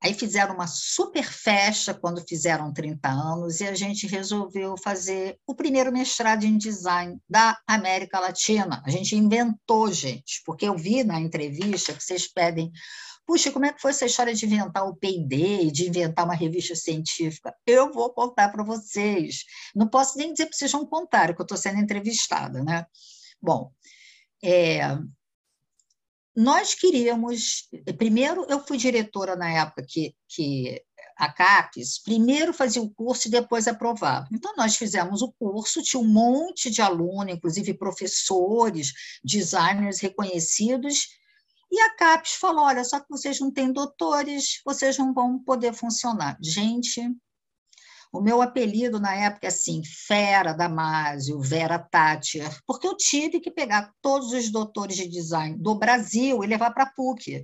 Aí 0.03 0.13
fizeram 0.13 0.53
uma 0.55 0.67
super 0.67 1.23
festa 1.23 1.93
quando 1.93 2.21
fizeram 2.27 2.73
30 2.73 3.07
anos 3.07 3.61
e 3.61 3.65
a 3.65 3.73
gente 3.73 4.05
resolveu 4.05 4.75
fazer 4.77 5.39
o 5.47 5.55
primeiro 5.55 5.93
mestrado 5.93 6.43
em 6.43 6.57
design 6.57 7.17
da 7.29 7.57
América 7.65 8.19
Latina. 8.19 8.83
A 8.85 8.89
gente 8.89 9.15
inventou, 9.15 9.89
gente, 9.93 10.41
porque 10.45 10.67
eu 10.67 10.77
vi 10.77 11.05
na 11.05 11.21
entrevista 11.21 11.93
que 11.93 12.03
vocês 12.03 12.27
pedem 12.27 12.69
Puxa, 13.25 13.51
como 13.51 13.65
é 13.65 13.71
que 13.71 13.79
foi 13.79 13.91
essa 13.91 14.05
história 14.05 14.33
de 14.33 14.45
inventar 14.45 14.85
o 14.85 14.97
P&D, 14.97 15.71
de 15.71 15.87
inventar 15.87 16.25
uma 16.25 16.33
revista 16.33 16.75
científica? 16.75 17.55
Eu 17.65 17.89
vou 17.89 18.13
contar 18.13 18.49
para 18.49 18.65
vocês. 18.65 19.45
Não 19.73 19.87
posso 19.87 20.17
nem 20.17 20.33
dizer 20.33 20.47
para 20.47 20.57
vocês 20.57 20.73
não 20.73 20.85
contarem, 20.85 21.33
que 21.33 21.41
eu 21.41 21.45
estou 21.45 21.57
sendo 21.57 21.79
entrevistada, 21.79 22.61
né? 22.61 22.85
Bom, 23.43 23.73
é, 24.41 24.97
nós 26.33 26.73
queríamos... 26.73 27.67
Primeiro, 27.97 28.45
eu 28.49 28.65
fui 28.65 28.77
diretora 28.77 29.35
na 29.35 29.51
época 29.51 29.85
que, 29.85 30.15
que 30.29 30.81
a 31.17 31.29
CAPES, 31.29 32.01
primeiro 32.01 32.53
fazia 32.53 32.81
o 32.81 32.89
curso 32.89 33.27
e 33.27 33.31
depois 33.31 33.67
aprovava. 33.67 34.29
Então, 34.31 34.55
nós 34.55 34.77
fizemos 34.77 35.21
o 35.21 35.31
curso, 35.33 35.83
tinha 35.83 36.01
um 36.01 36.07
monte 36.07 36.71
de 36.71 36.81
aluno, 36.81 37.29
inclusive 37.29 37.73
professores, 37.73 38.93
designers 39.21 39.99
reconhecidos, 39.99 41.09
e 41.69 41.81
a 41.81 41.95
CAPES 41.95 42.35
falou: 42.35 42.63
olha, 42.63 42.83
só 42.85 42.99
que 42.99 43.09
vocês 43.09 43.41
não 43.41 43.51
têm 43.51 43.73
doutores, 43.73 44.61
vocês 44.63 44.97
não 44.97 45.13
vão 45.13 45.37
poder 45.37 45.73
funcionar. 45.73 46.37
Gente, 46.41 47.01
o 48.13 48.21
meu 48.21 48.43
apelido 48.43 48.99
na 48.99 49.15
época 49.15 49.47
é 49.47 49.49
assim, 49.49 49.81
Fera 49.83 50.53
Damásio, 50.53 51.39
Vera 51.39 51.79
Thatcher, 51.79 52.47
porque 52.67 52.87
eu 52.87 52.95
tive 52.95 53.39
que 53.39 53.49
pegar 53.49 53.91
todos 54.03 54.31
os 54.31 54.51
doutores 54.51 54.95
de 54.95 55.07
design 55.07 55.57
do 55.57 55.73
Brasil 55.73 56.43
e 56.43 56.47
levar 56.47 56.71
para 56.71 56.83
a 56.83 56.91
PUC. 56.91 57.43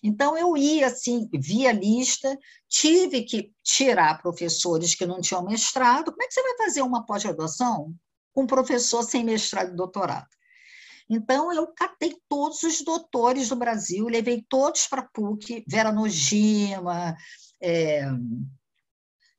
Então, 0.00 0.38
eu 0.38 0.56
ia 0.56 0.86
assim, 0.86 1.28
via 1.34 1.72
lista, 1.72 2.38
tive 2.68 3.24
que 3.24 3.52
tirar 3.64 4.22
professores 4.22 4.94
que 4.94 5.04
não 5.04 5.20
tinham 5.20 5.44
mestrado. 5.44 6.12
Como 6.12 6.22
é 6.22 6.28
que 6.28 6.34
você 6.34 6.42
vai 6.42 6.56
fazer 6.58 6.82
uma 6.82 7.04
pós-graduação 7.04 7.92
com 8.32 8.42
um 8.42 8.46
professor 8.46 9.02
sem 9.02 9.24
mestrado 9.24 9.72
e 9.72 9.76
doutorado? 9.76 10.28
Então, 11.10 11.52
eu 11.52 11.66
catei 11.74 12.16
todos 12.28 12.62
os 12.62 12.82
doutores 12.82 13.48
do 13.48 13.56
Brasil, 13.56 14.06
levei 14.06 14.44
todos 14.48 14.86
para 14.86 15.00
a 15.00 15.08
PUC, 15.08 15.64
Vera 15.66 15.90
Nojima, 15.90 17.16
é, 17.60 18.06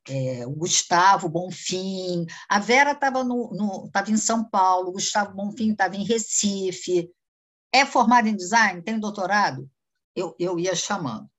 é, 0.09 0.45
o 0.45 0.51
Gustavo 0.51 1.29
Bonfim, 1.29 2.25
a 2.49 2.59
Vera 2.59 2.91
estava 2.91 3.23
no, 3.23 3.51
no, 3.51 3.91
em 4.07 4.17
São 4.17 4.43
Paulo, 4.43 4.89
o 4.89 4.93
Gustavo 4.93 5.33
Bonfim 5.33 5.71
estava 5.71 5.95
em 5.95 6.03
Recife, 6.03 7.09
é 7.71 7.85
formado 7.85 8.27
em 8.27 8.35
design, 8.35 8.81
tem 8.81 8.99
doutorado? 8.99 9.69
Eu, 10.15 10.35
eu 10.39 10.59
ia 10.59 10.75
chamando. 10.75 11.29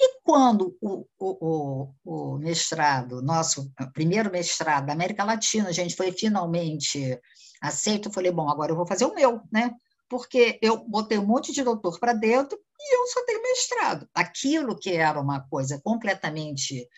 E 0.00 0.20
quando 0.22 0.76
o, 0.80 1.04
o, 1.18 1.90
o, 2.04 2.34
o 2.34 2.38
mestrado, 2.38 3.20
nosso 3.20 3.72
primeiro 3.92 4.30
mestrado 4.30 4.86
da 4.86 4.92
América 4.92 5.24
Latina, 5.24 5.68
a 5.68 5.72
gente 5.72 5.96
foi 5.96 6.12
finalmente 6.12 7.20
aceito, 7.60 8.08
eu 8.08 8.12
falei, 8.12 8.30
bom, 8.30 8.48
agora 8.48 8.70
eu 8.70 8.76
vou 8.76 8.86
fazer 8.86 9.06
o 9.06 9.14
meu, 9.14 9.40
né? 9.50 9.74
Porque 10.08 10.58
eu 10.62 10.78
botei 10.88 11.18
um 11.18 11.26
monte 11.26 11.52
de 11.52 11.64
doutor 11.64 11.98
para 11.98 12.12
dentro 12.12 12.56
e 12.78 12.96
eu 12.96 13.06
só 13.08 13.24
tenho 13.24 13.42
mestrado. 13.42 14.08
Aquilo 14.14 14.78
que 14.78 14.92
era 14.92 15.20
uma 15.20 15.40
coisa 15.48 15.80
completamente 15.82 16.88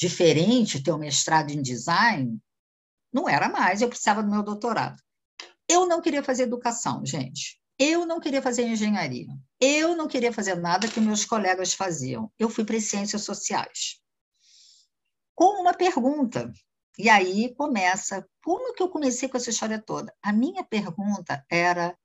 diferente, 0.00 0.82
ter 0.82 0.92
um 0.92 0.98
mestrado 0.98 1.50
em 1.50 1.60
design, 1.60 2.40
não 3.12 3.28
era 3.28 3.50
mais, 3.50 3.82
eu 3.82 3.88
precisava 3.88 4.22
do 4.22 4.30
meu 4.30 4.42
doutorado. 4.42 5.00
Eu 5.68 5.86
não 5.86 6.00
queria 6.00 6.22
fazer 6.22 6.44
educação, 6.44 7.04
gente. 7.04 7.60
Eu 7.78 8.06
não 8.06 8.18
queria 8.18 8.40
fazer 8.40 8.66
engenharia. 8.66 9.28
Eu 9.60 9.94
não 9.94 10.08
queria 10.08 10.32
fazer 10.32 10.54
nada 10.54 10.88
que 10.88 11.00
meus 11.00 11.24
colegas 11.24 11.74
faziam. 11.74 12.32
Eu 12.38 12.48
fui 12.48 12.64
para 12.64 12.80
ciências 12.80 13.22
sociais. 13.22 14.00
Com 15.34 15.60
uma 15.60 15.74
pergunta, 15.74 16.50
e 16.98 17.08
aí 17.08 17.54
começa, 17.54 18.26
como 18.42 18.74
que 18.74 18.82
eu 18.82 18.88
comecei 18.88 19.28
com 19.28 19.36
essa 19.36 19.50
história 19.50 19.80
toda? 19.80 20.14
A 20.22 20.32
minha 20.32 20.64
pergunta 20.64 21.44
era, 21.50 21.96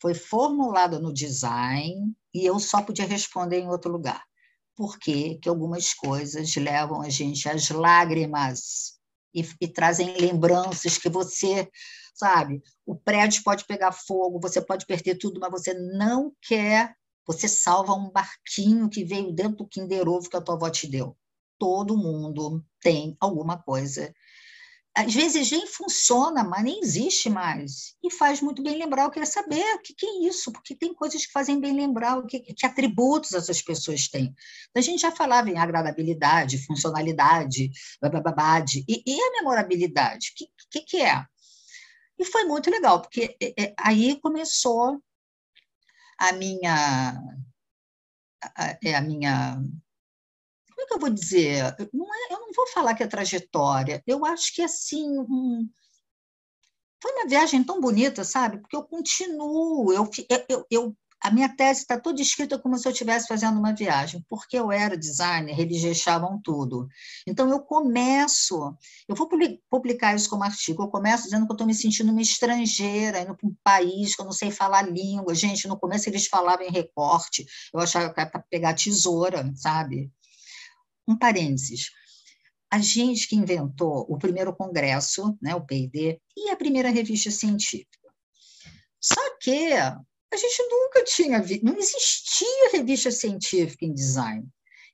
foi 0.00 0.14
formulada 0.14 0.98
no 0.98 1.12
design 1.12 2.14
e 2.34 2.44
eu 2.44 2.58
só 2.58 2.82
podia 2.82 3.06
responder 3.06 3.60
em 3.60 3.68
outro 3.68 3.90
lugar. 3.90 4.24
Por 4.76 4.98
que 4.98 5.36
que 5.36 5.48
algumas 5.48 5.92
coisas 5.92 6.54
levam 6.56 7.02
a 7.02 7.08
gente 7.08 7.48
às 7.48 7.68
lágrimas 7.68 8.98
e, 9.34 9.46
e 9.60 9.68
trazem 9.68 10.16
lembranças 10.16 10.96
que 10.96 11.08
você, 11.08 11.70
sabe, 12.14 12.62
o 12.86 12.96
prédio 12.96 13.42
pode 13.42 13.64
pegar 13.66 13.92
fogo, 13.92 14.40
você 14.40 14.60
pode 14.60 14.86
perder 14.86 15.16
tudo, 15.16 15.40
mas 15.40 15.50
você 15.50 15.74
não 15.74 16.32
quer, 16.42 16.94
você 17.26 17.46
salva 17.46 17.94
um 17.94 18.10
barquinho 18.10 18.88
que 18.88 19.04
veio 19.04 19.32
dentro 19.32 19.58
do 19.58 19.68
Kinder 19.68 20.08
Ovo 20.08 20.28
que 20.28 20.36
a 20.36 20.40
tua 20.40 20.54
avó 20.54 20.70
te 20.70 20.88
deu. 20.88 21.16
Todo 21.58 21.96
mundo 21.96 22.64
tem 22.80 23.16
alguma 23.20 23.62
coisa 23.62 24.12
às 24.96 25.14
vezes 25.14 25.50
nem 25.50 25.66
funciona, 25.66 26.42
mas 26.42 26.64
nem 26.64 26.80
existe 26.80 27.30
mais. 27.30 27.94
E 28.02 28.10
faz 28.10 28.40
muito 28.40 28.62
bem 28.62 28.76
lembrar. 28.76 29.04
Eu 29.04 29.10
queria 29.10 29.26
saber 29.26 29.74
o 29.74 29.80
que, 29.80 29.94
que 29.94 30.04
é 30.04 30.28
isso, 30.28 30.52
porque 30.52 30.74
tem 30.74 30.92
coisas 30.92 31.24
que 31.24 31.32
fazem 31.32 31.60
bem 31.60 31.74
lembrar, 31.74 32.18
o 32.18 32.26
que, 32.26 32.40
que 32.40 32.66
atributos 32.66 33.32
essas 33.32 33.62
pessoas 33.62 34.08
têm. 34.08 34.34
A 34.74 34.80
gente 34.80 35.00
já 35.00 35.12
falava 35.12 35.48
em 35.48 35.58
agradabilidade, 35.58 36.64
funcionalidade, 36.66 37.70
bababade, 38.00 38.84
e, 38.88 39.02
e 39.06 39.20
a 39.20 39.30
memorabilidade, 39.32 40.32
o 40.32 40.34
que, 40.36 40.46
que, 40.70 40.80
que 40.82 41.02
é? 41.02 41.24
E 42.18 42.24
foi 42.24 42.44
muito 42.44 42.68
legal, 42.68 43.00
porque 43.00 43.36
é, 43.40 43.62
é, 43.62 43.74
aí 43.78 44.20
começou 44.20 45.00
a 46.18 46.32
minha 46.32 47.18
a, 48.56 48.78
é, 48.82 48.94
a 48.94 49.00
minha 49.00 49.62
como 50.80 50.84
é 50.84 50.86
que 50.86 50.94
eu 50.94 50.98
vou 50.98 51.10
dizer? 51.10 51.76
Não 51.92 52.06
é, 52.14 52.32
eu 52.32 52.40
não 52.40 52.52
vou 52.54 52.66
falar 52.68 52.94
que 52.94 53.02
é 53.02 53.06
trajetória, 53.06 54.02
eu 54.06 54.24
acho 54.24 54.54
que 54.54 54.62
assim. 54.62 55.18
Um, 55.18 55.68
foi 57.02 57.12
uma 57.12 57.26
viagem 57.26 57.64
tão 57.64 57.80
bonita, 57.80 58.24
sabe? 58.24 58.58
Porque 58.58 58.76
eu 58.76 58.84
continuo, 58.84 59.90
eu, 59.90 60.08
eu, 60.48 60.66
eu 60.70 60.96
a 61.22 61.30
minha 61.30 61.48
tese 61.54 61.80
está 61.80 62.00
toda 62.00 62.20
escrita 62.22 62.58
como 62.58 62.78
se 62.78 62.88
eu 62.88 62.92
estivesse 62.92 63.28
fazendo 63.28 63.58
uma 63.58 63.74
viagem, 63.74 64.24
porque 64.28 64.58
eu 64.58 64.72
era 64.72 64.96
designer, 64.96 65.58
eles 65.60 65.82
deixavam 65.82 66.40
tudo. 66.42 66.88
Então, 67.26 67.50
eu 67.50 67.60
começo, 67.60 68.74
eu 69.06 69.14
vou 69.14 69.28
publicar 69.68 70.14
isso 70.14 70.30
como 70.30 70.44
artigo, 70.44 70.82
eu 70.82 70.88
começo 70.88 71.24
dizendo 71.24 71.44
que 71.44 71.52
eu 71.52 71.54
estou 71.54 71.66
me 71.66 71.74
sentindo 71.74 72.10
uma 72.10 72.22
estrangeira, 72.22 73.20
indo 73.20 73.36
para 73.36 73.46
um 73.46 73.54
país 73.62 74.16
que 74.16 74.22
eu 74.22 74.24
não 74.24 74.32
sei 74.32 74.50
falar 74.50 74.82
língua. 74.90 75.34
Gente, 75.34 75.68
no 75.68 75.78
começo 75.78 76.08
eles 76.08 76.26
falavam 76.26 76.64
em 76.66 76.70
recorte, 76.70 77.44
eu 77.72 77.80
achava 77.80 78.12
que 78.12 78.20
era 78.20 78.30
para 78.30 78.44
pegar 78.48 78.74
tesoura, 78.74 79.52
sabe? 79.54 80.10
Um 81.10 81.18
parênteses. 81.18 81.90
A 82.70 82.78
gente 82.78 83.26
que 83.26 83.34
inventou 83.34 84.06
o 84.08 84.16
primeiro 84.16 84.54
congresso, 84.54 85.36
né, 85.42 85.54
o 85.56 85.66
P&D, 85.66 86.20
e 86.36 86.50
a 86.50 86.56
primeira 86.56 86.88
revista 86.88 87.30
científica. 87.30 87.98
Só 89.00 89.38
que 89.38 89.72
a 89.72 90.36
gente 90.36 90.62
nunca 90.70 91.02
tinha 91.02 91.42
visto, 91.42 91.64
não 91.64 91.76
existia 91.76 92.70
revista 92.72 93.10
científica 93.10 93.84
em 93.84 93.92
design. 93.92 94.46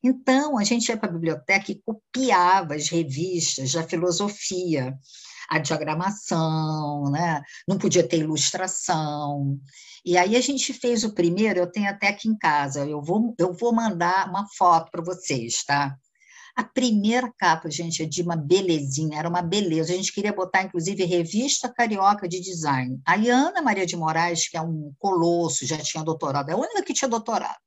Então, 0.02 0.56
a 0.56 0.64
gente 0.64 0.88
ia 0.88 0.96
para 0.96 1.10
a 1.10 1.12
biblioteca 1.12 1.70
e 1.70 1.82
copiava 1.84 2.74
as 2.74 2.88
revistas 2.88 3.72
da 3.72 3.82
filosofia. 3.82 4.96
a 5.48 5.58
diagramação, 5.58 7.10
né? 7.10 7.40
não 7.68 7.78
podia 7.78 8.06
ter 8.06 8.18
ilustração. 8.18 9.60
E 10.04 10.16
aí 10.16 10.36
a 10.36 10.40
gente 10.40 10.72
fez 10.72 11.04
o 11.04 11.14
primeiro, 11.14 11.60
eu 11.60 11.70
tenho 11.70 11.88
até 11.88 12.08
aqui 12.08 12.28
em 12.28 12.36
casa, 12.36 12.86
eu 12.86 13.02
vou, 13.02 13.34
eu 13.38 13.52
vou 13.52 13.72
mandar 13.72 14.28
uma 14.28 14.46
foto 14.56 14.90
para 14.90 15.04
vocês, 15.04 15.64
tá? 15.64 15.96
A 16.56 16.64
primeira 16.64 17.30
capa, 17.36 17.70
gente, 17.70 18.02
é 18.02 18.06
de 18.06 18.22
uma 18.22 18.34
belezinha, 18.34 19.18
era 19.18 19.28
uma 19.28 19.42
beleza. 19.42 19.92
A 19.92 19.96
gente 19.96 20.12
queria 20.12 20.32
botar, 20.32 20.62
inclusive, 20.62 21.04
revista 21.04 21.68
carioca 21.68 22.26
de 22.26 22.40
design. 22.40 22.98
A 23.04 23.14
Ana 23.14 23.60
Maria 23.60 23.84
de 23.84 23.94
Moraes, 23.94 24.48
que 24.48 24.56
é 24.56 24.62
um 24.62 24.90
colosso, 24.98 25.66
já 25.66 25.76
tinha 25.76 26.02
doutorado, 26.02 26.48
é 26.48 26.54
a 26.54 26.56
única 26.56 26.82
que 26.82 26.94
tinha 26.94 27.10
doutorado. 27.10 27.58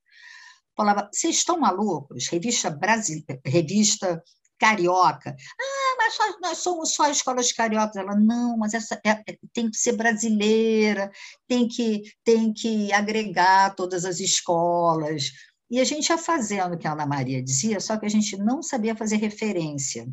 Falava: 0.76 1.08
vocês 1.14 1.36
estão 1.36 1.60
malucos? 1.60 2.28
Revista 2.30 2.72
brasileira, 2.72 3.40
revista 3.46 4.24
carioca. 4.60 5.36
Ah, 5.60 5.96
mas 5.98 6.14
só, 6.14 6.40
nós 6.42 6.58
somos 6.58 6.94
só 6.94 7.10
escolas 7.10 7.52
cariocas. 7.52 7.96
Ela, 7.96 8.16
não, 8.16 8.58
mas 8.58 8.74
essa 8.74 9.00
é, 9.06 9.12
é, 9.12 9.38
tem 9.54 9.70
que 9.70 9.78
ser 9.78 9.94
brasileira, 9.94 11.12
tem 11.48 11.68
que, 11.68 12.04
tem 12.24 12.52
que 12.54 12.92
agregar 12.92 13.76
todas 13.76 14.04
as 14.04 14.20
escolas. 14.20 15.32
E 15.70 15.80
a 15.80 15.84
gente 15.84 16.10
ia 16.10 16.18
fazendo 16.18 16.74
o 16.74 16.78
que 16.78 16.88
a 16.88 16.94
Ana 16.94 17.06
Maria 17.06 17.44
dizia, 17.44 17.80
só 17.80 17.98
que 17.98 18.06
a 18.06 18.10
gente 18.10 18.38
não 18.38 18.64
sabia 18.64 18.96
fazer 18.96 19.18
referência. 19.18 20.08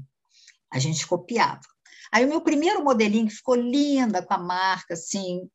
A 0.70 0.78
gente 0.78 1.06
copiava. 1.06 1.60
Aí 2.12 2.24
o 2.24 2.28
meu 2.28 2.40
primeiro 2.40 2.84
modelinho, 2.84 3.26
que 3.26 3.34
ficou 3.34 3.54
linda 3.54 4.22
com 4.22 4.34
a 4.34 4.38
marca, 4.38 4.94
assim, 4.94 5.48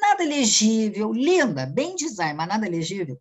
nada 0.00 0.24
legível, 0.24 1.12
linda, 1.12 1.66
bem 1.66 1.94
design, 1.94 2.34
mas 2.34 2.48
nada 2.48 2.68
legível. 2.68 3.18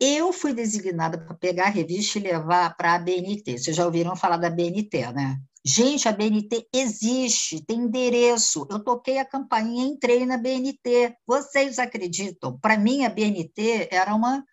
Eu 0.00 0.32
fui 0.32 0.52
designada 0.52 1.16
para 1.16 1.34
pegar 1.34 1.66
a 1.66 1.70
revista 1.70 2.18
e 2.18 2.22
levar 2.22 2.76
para 2.76 2.94
a 2.94 2.98
BNT. 2.98 3.58
Vocês 3.58 3.76
já 3.76 3.84
ouviram 3.84 4.16
falar 4.16 4.36
da 4.36 4.50
BNT, 4.50 5.12
né? 5.12 5.38
Gente, 5.64 6.08
a 6.08 6.12
BNT 6.12 6.66
existe, 6.74 7.64
tem 7.64 7.82
endereço. 7.82 8.66
Eu 8.68 8.82
toquei 8.82 9.18
a 9.18 9.24
campainha, 9.24 9.84
entrei 9.84 10.26
na 10.26 10.36
BNT. 10.36 11.14
Vocês 11.24 11.78
acreditam? 11.78 12.58
Para 12.58 12.76
mim, 12.76 13.04
a 13.04 13.08
BNT 13.08 13.88
era 13.92 14.12
uma 14.12 14.44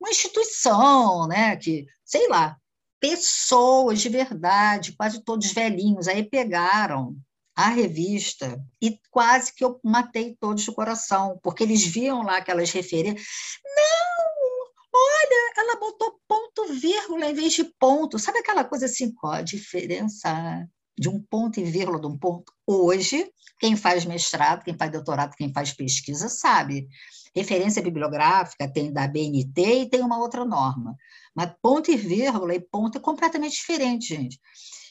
uma 0.00 0.10
instituição, 0.10 1.26
né, 1.26 1.56
que, 1.56 1.86
sei 2.04 2.28
lá, 2.28 2.56
pessoas 3.00 4.00
de 4.00 4.08
verdade, 4.08 4.92
quase 4.96 5.22
todos 5.22 5.52
velhinhos, 5.52 6.08
aí 6.08 6.22
pegaram 6.22 7.16
a 7.56 7.68
revista 7.68 8.62
e 8.80 9.00
quase 9.10 9.52
que 9.52 9.64
eu 9.64 9.80
matei 9.82 10.36
todos 10.38 10.64
do 10.64 10.72
coração, 10.72 11.38
porque 11.42 11.64
eles 11.64 11.84
viam 11.84 12.22
lá 12.22 12.36
aquelas 12.36 12.70
referências. 12.70 13.26
Não, 13.64 14.70
olha, 14.94 15.52
ela 15.56 15.80
botou 15.80 16.20
ponto 16.28 16.72
vírgula 16.74 17.26
em 17.26 17.34
vez 17.34 17.52
de 17.54 17.64
ponto. 17.64 18.18
Sabe 18.18 18.38
aquela 18.38 18.64
coisa 18.64 18.86
assim, 18.86 19.12
qual 19.12 19.32
a 19.32 19.42
diferença 19.42 20.68
de 20.96 21.08
um 21.08 21.20
ponto 21.20 21.58
e 21.58 21.64
vírgula 21.64 22.00
de 22.00 22.06
um 22.06 22.16
ponto? 22.16 22.52
Hoje, 22.64 23.28
quem 23.58 23.74
faz 23.74 24.04
mestrado, 24.04 24.62
quem 24.62 24.76
faz 24.76 24.92
doutorado, 24.92 25.34
quem 25.34 25.52
faz 25.52 25.72
pesquisa 25.72 26.28
sabe 26.28 26.86
referência 27.34 27.82
bibliográfica, 27.82 28.70
tem 28.72 28.92
da 28.92 29.06
BNT 29.06 29.82
e 29.82 29.88
tem 29.88 30.02
uma 30.02 30.18
outra 30.18 30.44
norma. 30.44 30.96
Mas 31.34 31.52
ponto 31.62 31.90
e 31.90 31.96
vírgula 31.96 32.54
e 32.54 32.60
ponto 32.60 32.98
é 32.98 33.00
completamente 33.00 33.56
diferente, 33.56 34.08
gente. 34.08 34.40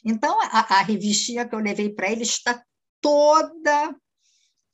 Então, 0.03 0.39
a, 0.41 0.59
a 0.75 0.81
revistinha 0.81 1.47
que 1.47 1.53
eu 1.53 1.59
levei 1.59 1.89
para 1.89 2.11
ele 2.11 2.23
está 2.23 2.61
toda 3.01 3.95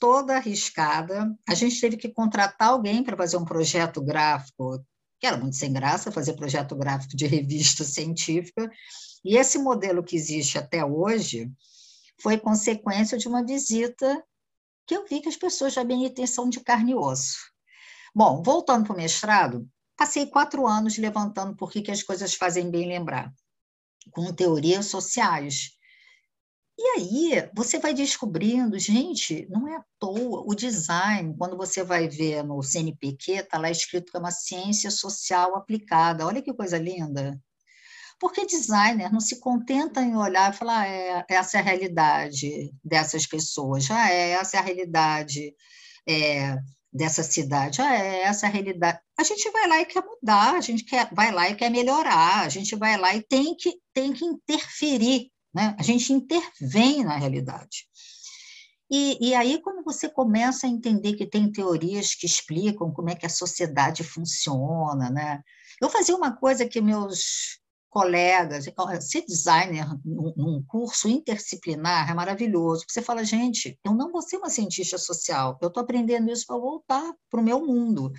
toda 0.03 0.35
arriscada. 0.35 1.33
A 1.47 1.53
gente 1.55 1.79
teve 1.79 1.95
que 1.95 2.09
contratar 2.09 2.71
alguém 2.71 3.01
para 3.01 3.15
fazer 3.15 3.37
um 3.37 3.45
projeto 3.45 4.01
gráfico, 4.01 4.85
que 5.17 5.25
era 5.25 5.37
muito 5.37 5.55
sem 5.55 5.71
graça 5.71 6.11
fazer 6.11 6.33
projeto 6.33 6.75
gráfico 6.75 7.15
de 7.15 7.25
revista 7.25 7.85
científica. 7.85 8.69
E 9.23 9.37
esse 9.37 9.57
modelo 9.57 10.03
que 10.03 10.17
existe 10.17 10.57
até 10.57 10.83
hoje 10.83 11.49
foi 12.21 12.37
consequência 12.37 13.17
de 13.17 13.29
uma 13.29 13.45
visita 13.45 14.21
que 14.85 14.93
eu 14.93 15.05
vi 15.05 15.21
que 15.21 15.29
as 15.29 15.37
pessoas 15.37 15.73
da 15.73 15.85
BNT 15.85 16.27
são 16.27 16.49
de 16.49 16.59
carne 16.59 16.91
e 16.91 16.95
osso. 16.95 17.52
Bom, 18.15 18.43
voltando 18.43 18.85
para 18.85 18.93
o 18.93 18.97
mestrado, 18.97 19.67
passei 19.97 20.27
quatro 20.27 20.67
anos 20.67 20.97
levantando 20.97 21.55
por 21.55 21.71
que, 21.71 21.81
que 21.81 21.91
as 21.91 22.03
coisas 22.03 22.35
fazem 22.35 22.69
bem 22.69 22.87
lembrar, 22.87 23.33
com 24.11 24.31
teorias 24.33 24.85
sociais. 24.85 25.71
E 26.77 26.83
aí 26.97 27.49
você 27.55 27.79
vai 27.79 27.93
descobrindo, 27.93 28.77
gente, 28.77 29.47
não 29.49 29.67
é 29.67 29.77
à 29.77 29.85
toa, 29.99 30.43
o 30.45 30.53
design, 30.55 31.35
quando 31.37 31.57
você 31.57 31.83
vai 31.83 32.07
ver 32.07 32.43
no 32.43 32.61
CNPq, 32.61 33.31
está 33.33 33.57
lá 33.57 33.69
escrito 33.71 34.11
que 34.11 34.17
é 34.17 34.19
uma 34.19 34.31
ciência 34.31 34.91
social 34.91 35.55
aplicada. 35.55 36.25
Olha 36.25 36.41
que 36.41 36.53
coisa 36.53 36.77
linda. 36.77 37.39
Porque 38.19 38.45
designer 38.45 39.11
não 39.11 39.19
se 39.19 39.39
contenta 39.39 40.01
em 40.01 40.15
olhar 40.15 40.53
e 40.53 40.57
falar, 40.57 40.81
ah, 40.81 40.87
é, 40.87 41.25
essa 41.29 41.57
é 41.57 41.61
a 41.61 41.63
realidade 41.63 42.71
dessas 42.83 43.25
pessoas, 43.25 43.85
já 43.85 44.03
ah, 44.03 44.11
é, 44.11 44.31
essa 44.31 44.57
é 44.57 44.59
a 44.59 44.63
realidade 44.63 45.53
é, 46.07 46.57
dessa 46.93 47.23
cidade. 47.23 47.81
Ah, 47.81 47.95
é 47.95 48.21
essa 48.21 48.45
a 48.45 48.49
realidade. 48.49 48.99
A 49.17 49.23
gente 49.23 49.49
vai 49.49 49.67
lá 49.67 49.81
e 49.81 49.85
quer 49.85 50.03
mudar, 50.03 50.55
a 50.55 50.61
gente 50.61 50.83
quer, 50.83 51.09
vai 51.13 51.31
lá 51.31 51.49
e 51.49 51.55
quer 51.55 51.69
melhorar, 51.69 52.45
a 52.45 52.49
gente 52.49 52.75
vai 52.75 52.97
lá 52.97 53.15
e 53.15 53.23
tem 53.23 53.55
que, 53.55 53.79
tem 53.93 54.13
que 54.13 54.23
interferir, 54.23 55.31
né? 55.53 55.75
a 55.79 55.83
gente 55.83 56.13
intervém 56.13 57.03
na 57.03 57.17
realidade. 57.17 57.87
E, 58.91 59.29
e 59.29 59.33
aí, 59.33 59.59
quando 59.59 59.83
você 59.83 60.07
começa 60.07 60.67
a 60.67 60.69
entender 60.69 61.13
que 61.13 61.25
tem 61.25 61.51
teorias 61.51 62.13
que 62.13 62.27
explicam 62.27 62.91
como 62.91 63.09
é 63.09 63.15
que 63.15 63.25
a 63.25 63.29
sociedade 63.29 64.03
funciona, 64.03 65.09
né? 65.09 65.41
Eu 65.81 65.89
fazia 65.89 66.15
uma 66.15 66.35
coisa 66.35 66.67
que 66.67 66.79
meus 66.79 67.59
colegas, 67.93 68.65
ser 69.01 69.23
designer 69.27 69.87
num 70.03 70.63
curso 70.67 71.07
interdisciplinar 71.07 72.09
é 72.09 72.13
maravilhoso. 72.15 72.83
Você 72.89 73.03
fala, 73.03 73.23
gente, 73.23 73.79
eu 73.85 73.93
não 73.93 74.11
vou 74.11 74.21
ser 74.23 74.37
uma 74.37 74.49
cientista 74.49 74.97
social, 74.97 75.59
eu 75.61 75.67
estou 75.67 75.83
aprendendo 75.83 76.31
isso 76.31 76.47
para 76.47 76.57
voltar 76.57 77.13
para 77.29 77.39
o 77.39 77.43
meu 77.43 77.63
mundo. 77.63 78.11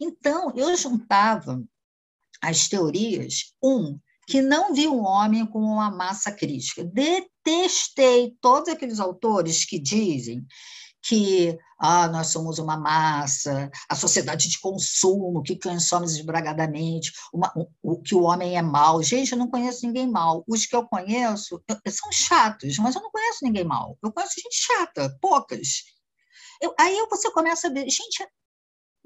Então, 0.00 0.52
eu 0.54 0.74
juntava 0.76 1.60
as 2.40 2.68
teorias, 2.68 3.52
um, 3.60 3.98
que 4.28 4.40
não 4.40 4.72
viu 4.72 4.94
um 4.94 5.04
homem 5.04 5.44
como 5.46 5.66
uma 5.66 5.90
massa 5.90 6.30
crítica. 6.30 6.84
Detestei 6.84 8.36
todos 8.40 8.68
aqueles 8.68 9.00
autores 9.00 9.64
que 9.64 9.80
dizem 9.80 10.46
que 11.02 11.58
ah, 11.78 12.06
nós 12.06 12.28
somos 12.28 12.60
uma 12.60 12.76
massa, 12.76 13.70
a 13.88 13.96
sociedade 13.96 14.48
de 14.48 14.60
consumo 14.60 15.42
que 15.42 15.58
consome 15.58 16.06
esbragadamente, 16.06 17.12
uma, 17.32 17.52
o, 17.82 18.00
que 18.00 18.14
o 18.14 18.22
homem 18.22 18.56
é 18.56 18.62
mau. 18.62 19.02
Gente, 19.02 19.32
eu 19.32 19.38
não 19.38 19.48
conheço 19.48 19.84
ninguém 19.84 20.08
mal. 20.08 20.44
Os 20.46 20.64
que 20.64 20.76
eu 20.76 20.86
conheço 20.86 21.62
eu, 21.68 21.92
são 21.92 22.12
chatos, 22.12 22.78
mas 22.78 22.94
eu 22.94 23.02
não 23.02 23.10
conheço 23.10 23.40
ninguém 23.42 23.64
mal. 23.64 23.98
Eu 24.02 24.12
conheço 24.12 24.40
gente 24.40 24.54
chata, 24.54 25.18
poucas. 25.20 25.82
Eu, 26.60 26.72
aí 26.78 27.04
você 27.10 27.30
começa 27.32 27.66
a 27.66 27.72
ver, 27.72 27.90
gente, 27.90 28.24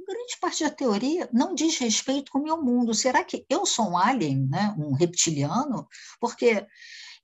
grande 0.07 0.39
parte 0.39 0.63
da 0.63 0.71
teoria 0.71 1.29
não 1.33 1.55
diz 1.55 1.79
respeito 1.79 2.31
com 2.31 2.39
o 2.39 2.43
meu 2.43 2.63
mundo. 2.63 2.95
Será 2.95 3.25
que 3.25 3.47
eu 3.49 3.65
sou 3.65 3.91
um 3.91 3.99
alien, 3.99 4.47
né? 4.49 4.75
um 4.79 4.93
reptiliano? 4.93 5.89
Porque. 6.21 6.67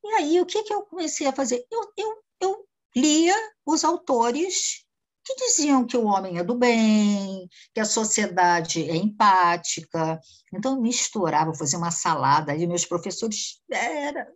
E 0.04 0.08
aí, 0.14 0.40
o 0.40 0.46
que, 0.46 0.64
que 0.64 0.74
eu 0.74 0.82
comecei 0.82 1.28
a 1.28 1.32
fazer? 1.32 1.64
Eu, 1.70 1.92
eu, 1.96 2.24
eu 2.40 2.68
lia 2.94 3.34
os 3.64 3.84
autores 3.84 4.84
que 5.24 5.36
diziam 5.36 5.86
que 5.86 5.96
o 5.96 6.06
homem 6.06 6.38
é 6.38 6.44
do 6.44 6.56
bem, 6.56 7.48
que 7.72 7.80
a 7.80 7.84
sociedade 7.84 8.88
é 8.88 8.96
empática. 8.96 10.20
Então, 10.52 10.80
misturava, 10.80 11.54
fazia 11.54 11.78
uma 11.78 11.90
salada, 11.90 12.54
e 12.54 12.66
meus 12.66 12.84
professores, 12.84 13.60
era, 13.70 14.26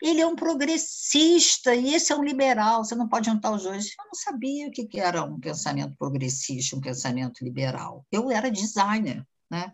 ele 0.00 0.20
é 0.20 0.26
um 0.26 0.36
progressista 0.36 1.74
e 1.74 1.92
esse 1.94 2.12
é 2.12 2.16
um 2.16 2.22
liberal, 2.22 2.84
você 2.84 2.94
não 2.94 3.08
pode 3.08 3.28
juntar 3.28 3.50
os 3.50 3.64
dois. 3.64 3.86
Eu 3.86 4.04
não 4.06 4.14
sabia 4.14 4.68
o 4.68 4.70
que 4.70 5.00
era 5.00 5.24
um 5.24 5.40
pensamento 5.40 5.96
progressista, 5.98 6.76
um 6.76 6.80
pensamento 6.80 7.44
liberal. 7.44 8.06
Eu 8.10 8.30
era 8.30 8.50
designer, 8.50 9.26
né? 9.50 9.72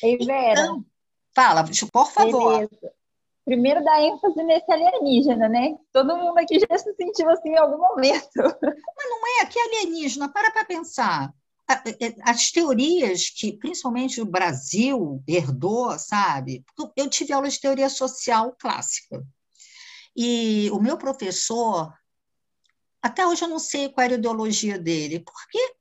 Vera. 0.00 0.52
Então, 0.52 0.84
fala, 1.34 1.64
por 1.92 2.10
favor. 2.10 2.68
Beleza 2.68 2.97
primeiro 3.48 3.82
dá 3.82 4.02
ênfase 4.02 4.42
nesse 4.44 4.70
alienígena, 4.70 5.48
né? 5.48 5.74
Todo 5.90 6.18
mundo 6.18 6.36
aqui 6.36 6.60
já 6.60 6.76
se 6.76 6.94
sentiu 6.94 7.30
assim 7.30 7.48
em 7.48 7.56
algum 7.56 7.78
momento. 7.78 8.36
Mas 8.36 9.08
não 9.08 9.40
é 9.40 9.46
que 9.46 9.58
alienígena, 9.58 10.30
para 10.30 10.50
para 10.50 10.66
pensar. 10.66 11.32
É, 11.70 12.14
as 12.22 12.50
teorias 12.50 13.30
que, 13.30 13.54
principalmente 13.54 14.20
o 14.20 14.26
Brasil, 14.26 15.22
herdou, 15.26 15.98
sabe? 15.98 16.62
Eu 16.94 17.08
tive 17.08 17.32
aula 17.32 17.48
de 17.48 17.58
teoria 17.58 17.88
social 17.88 18.54
clássica. 18.58 19.24
E 20.14 20.70
o 20.70 20.78
meu 20.78 20.98
professor, 20.98 21.92
até 23.02 23.26
hoje 23.26 23.44
eu 23.44 23.48
não 23.48 23.58
sei 23.58 23.88
qual 23.88 24.04
era 24.04 24.14
a 24.14 24.18
ideologia 24.18 24.78
dele, 24.78 25.20
porque 25.20 25.77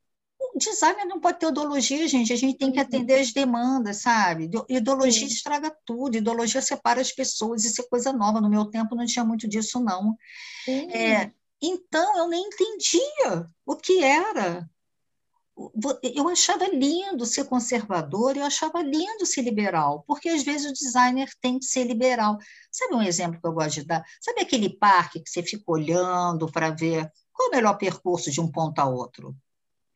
designer 0.58 1.06
não 1.06 1.20
pode 1.20 1.40
ter 1.40 1.48
ideologia, 1.48 2.08
gente. 2.08 2.34
A 2.34 2.36
gente 2.36 2.58
tem 2.58 2.72
que 2.72 2.80
atender 2.80 3.20
as 3.20 3.32
demandas, 3.32 3.98
sabe? 3.98 4.50
Ideologia 4.70 5.28
Sim. 5.28 5.34
estraga 5.34 5.76
tudo, 5.86 6.18
ideologia 6.18 6.62
separa 6.62 7.02
as 7.02 7.12
pessoas, 7.12 7.66
isso 7.66 7.82
é 7.82 7.88
coisa 7.88 8.14
nova. 8.14 8.42
No 8.42 8.50
meu 8.50 8.66
tempo 8.66 8.96
não 8.96 9.06
tinha 9.06 9.26
muito 9.26 9.48
disso, 9.48 9.80
não. 9.80 10.16
É, 10.92 11.32
então, 11.62 12.18
eu 12.18 12.28
nem 12.28 12.46
entendia 12.46 13.48
o 13.66 13.76
que 13.76 14.04
era 14.04 14.70
eu 16.04 16.30
achava 16.30 16.68
lindo 16.68 17.26
ser 17.26 17.46
conservador, 17.46 18.38
eu 18.38 18.44
achava 18.44 18.82
lindo 18.82 19.26
ser 19.26 19.42
liberal, 19.42 20.04
porque 20.06 20.30
às 20.30 20.44
vezes 20.44 20.70
o 20.70 20.74
designer 20.74 21.30
tem 21.42 21.58
que 21.58 21.66
ser 21.66 21.84
liberal. 21.84 22.38
Sabe 22.72 22.94
um 22.94 23.02
exemplo 23.02 23.42
que 23.42 23.48
eu 23.48 23.54
gosto 23.54 23.82
de 23.82 23.86
dar? 23.86 24.04
Sabe 24.22 24.42
aquele 24.42 24.70
parque 24.70 25.20
que 25.20 25.30
você 25.30 25.42
fica 25.42 25.64
olhando 25.68 26.52
para 26.52 26.70
ver 26.70 27.12
qual 27.34 27.48
é 27.48 27.52
o 27.52 27.56
melhor 27.56 27.78
percurso 27.78 28.30
de 28.32 28.40
um 28.40 28.52
ponto 28.52 28.78
a 28.80 28.86
outro? 28.86 29.36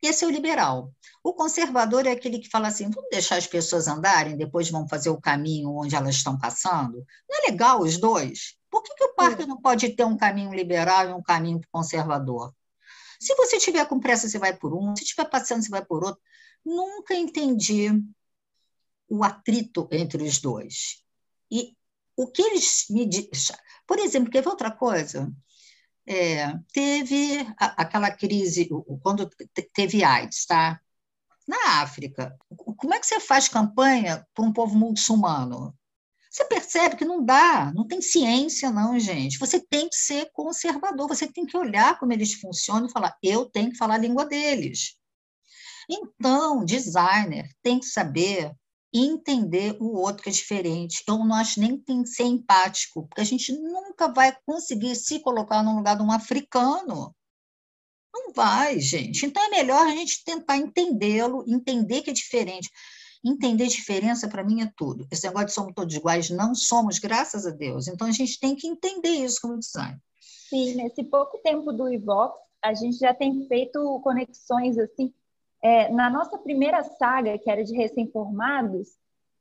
Esse 0.02 0.24
é 0.24 0.26
o 0.26 0.30
liberal. 0.30 0.92
O 1.22 1.32
conservador 1.32 2.06
é 2.06 2.10
aquele 2.10 2.40
que 2.40 2.50
fala 2.50 2.68
assim: 2.68 2.90
vamos 2.90 3.08
deixar 3.08 3.36
as 3.36 3.46
pessoas 3.46 3.86
andarem, 3.86 4.36
depois 4.36 4.68
vão 4.68 4.88
fazer 4.88 5.10
o 5.10 5.20
caminho 5.20 5.76
onde 5.76 5.94
elas 5.94 6.16
estão 6.16 6.36
passando. 6.36 7.06
Não 7.30 7.38
é 7.38 7.50
legal 7.50 7.80
os 7.80 7.98
dois? 7.98 8.56
Por 8.68 8.82
que, 8.82 8.94
que 8.94 9.04
o 9.04 9.14
parque 9.14 9.46
não 9.46 9.60
pode 9.60 9.90
ter 9.90 10.04
um 10.04 10.16
caminho 10.16 10.52
liberal 10.52 11.08
e 11.08 11.12
um 11.12 11.22
caminho 11.22 11.60
conservador? 11.70 12.52
Se 13.20 13.36
você 13.36 13.58
tiver 13.58 13.86
com 13.86 14.00
pressa, 14.00 14.28
você 14.28 14.38
vai 14.38 14.56
por 14.56 14.74
um, 14.74 14.96
se 14.96 15.04
estiver 15.04 15.28
passeando, 15.30 15.62
você 15.62 15.68
vai 15.68 15.84
por 15.84 16.02
outro. 16.02 16.20
Nunca 16.64 17.14
entendi 17.14 17.88
o 19.08 19.22
atrito 19.22 19.88
entre 19.92 20.24
os 20.24 20.40
dois. 20.40 21.04
E 21.50 21.76
o 22.16 22.26
que 22.26 22.42
eles 22.42 22.86
me 22.90 23.06
dizem. 23.06 23.56
Por 23.86 23.98
exemplo, 23.98 24.30
quer 24.30 24.42
ver 24.42 24.48
outra 24.48 24.70
coisa? 24.70 25.30
É, 26.06 26.52
teve 26.72 27.46
a, 27.58 27.82
aquela 27.82 28.10
crise, 28.10 28.68
quando 29.02 29.30
teve 29.72 30.02
AIDS, 30.02 30.46
tá? 30.46 30.80
Na 31.46 31.82
África, 31.82 32.36
como 32.76 32.94
é 32.94 33.00
que 33.00 33.06
você 33.06 33.20
faz 33.20 33.48
campanha 33.48 34.26
para 34.34 34.44
um 34.44 34.52
povo 34.52 34.76
muçulmano? 34.76 35.76
Você 36.30 36.44
percebe 36.46 36.96
que 36.96 37.04
não 37.04 37.22
dá, 37.22 37.70
não 37.74 37.86
tem 37.86 38.00
ciência, 38.00 38.70
não, 38.70 38.98
gente. 38.98 39.38
Você 39.38 39.60
tem 39.60 39.88
que 39.88 39.96
ser 39.96 40.30
conservador, 40.32 41.06
você 41.06 41.30
tem 41.30 41.44
que 41.44 41.56
olhar 41.56 41.98
como 41.98 42.12
eles 42.12 42.34
funcionam 42.34 42.86
e 42.86 42.90
falar: 42.92 43.16
eu 43.22 43.44
tenho 43.50 43.70
que 43.70 43.76
falar 43.76 43.96
a 43.96 43.98
língua 43.98 44.24
deles. 44.24 44.96
Então, 45.90 46.64
designer 46.64 47.50
tem 47.62 47.78
que 47.78 47.86
saber 47.86 48.52
entender 48.92 49.76
o 49.80 49.96
outro 49.96 50.22
que 50.22 50.28
é 50.28 50.32
diferente. 50.32 51.02
Não 51.08 51.32
acho 51.34 51.60
nem 51.60 51.78
tem 51.78 52.02
que 52.02 52.10
ser 52.10 52.24
empático, 52.24 53.06
porque 53.06 53.20
a 53.20 53.24
gente 53.24 53.52
nunca 53.52 54.12
vai 54.12 54.36
conseguir 54.44 54.94
se 54.96 55.20
colocar 55.20 55.62
no 55.62 55.76
lugar 55.76 55.96
de 55.96 56.02
um 56.02 56.12
africano. 56.12 57.14
Não 58.12 58.32
vai, 58.32 58.78
gente. 58.78 59.24
Então 59.24 59.42
é 59.42 59.48
melhor 59.48 59.86
a 59.86 59.90
gente 59.90 60.22
tentar 60.24 60.58
entendê-lo, 60.58 61.44
entender 61.48 62.02
que 62.02 62.10
é 62.10 62.12
diferente. 62.12 62.70
Entender 63.24 63.68
diferença, 63.68 64.28
para 64.28 64.42
mim, 64.42 64.62
é 64.62 64.72
tudo. 64.76 65.06
Esse 65.10 65.26
negócio 65.26 65.46
de 65.46 65.54
somos 65.54 65.72
todos 65.74 65.94
iguais, 65.94 66.28
não 66.28 66.54
somos, 66.54 66.98
graças 66.98 67.46
a 67.46 67.50
Deus. 67.50 67.86
Então, 67.86 68.08
a 68.08 68.10
gente 68.10 68.38
tem 68.38 68.56
que 68.56 68.66
entender 68.66 69.10
isso 69.10 69.40
como 69.40 69.58
design. 69.58 69.96
Sim, 70.20 70.74
nesse 70.74 71.04
pouco 71.04 71.38
tempo 71.38 71.72
do 71.72 71.88
Ivox, 71.88 72.34
a 72.60 72.74
gente 72.74 72.98
já 72.98 73.14
tem 73.14 73.46
feito 73.46 74.00
conexões, 74.02 74.76
assim, 74.76 75.14
é, 75.62 75.90
na 75.90 76.10
nossa 76.10 76.36
primeira 76.38 76.82
saga, 76.82 77.38
que 77.38 77.50
era 77.50 77.62
de 77.64 77.74
recém-formados, 77.74 78.88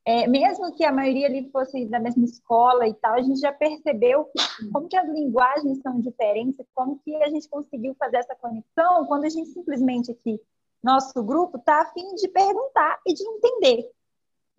é, 0.06 0.28
mesmo 0.28 0.74
que 0.74 0.84
a 0.84 0.92
maioria 0.92 1.28
ali 1.28 1.50
fosse 1.52 1.86
da 1.86 2.00
mesma 2.00 2.26
escola 2.26 2.88
e 2.88 2.94
tal, 2.94 3.14
a 3.14 3.22
gente 3.22 3.40
já 3.40 3.52
percebeu 3.52 4.30
como 4.72 4.88
que 4.88 4.98
as 4.98 5.08
linguagens 5.08 5.80
são 5.82 6.00
diferentes, 6.00 6.66
como 6.74 7.00
que 7.00 7.16
a 7.24 7.30
gente 7.30 7.48
conseguiu 7.50 7.96
fazer 7.96 8.18
essa 8.18 8.36
conexão 8.36 9.06
quando 9.06 9.26
a 9.26 9.30
gente 9.30 9.50
simplesmente 9.50 10.12
aqui 10.12 10.40
nosso 10.84 11.22
grupo 11.24 11.58
está 11.58 11.82
afim 11.82 12.16
de 12.16 12.28
perguntar 12.28 13.00
e 13.06 13.14
de 13.14 13.24
entender. 13.24 13.90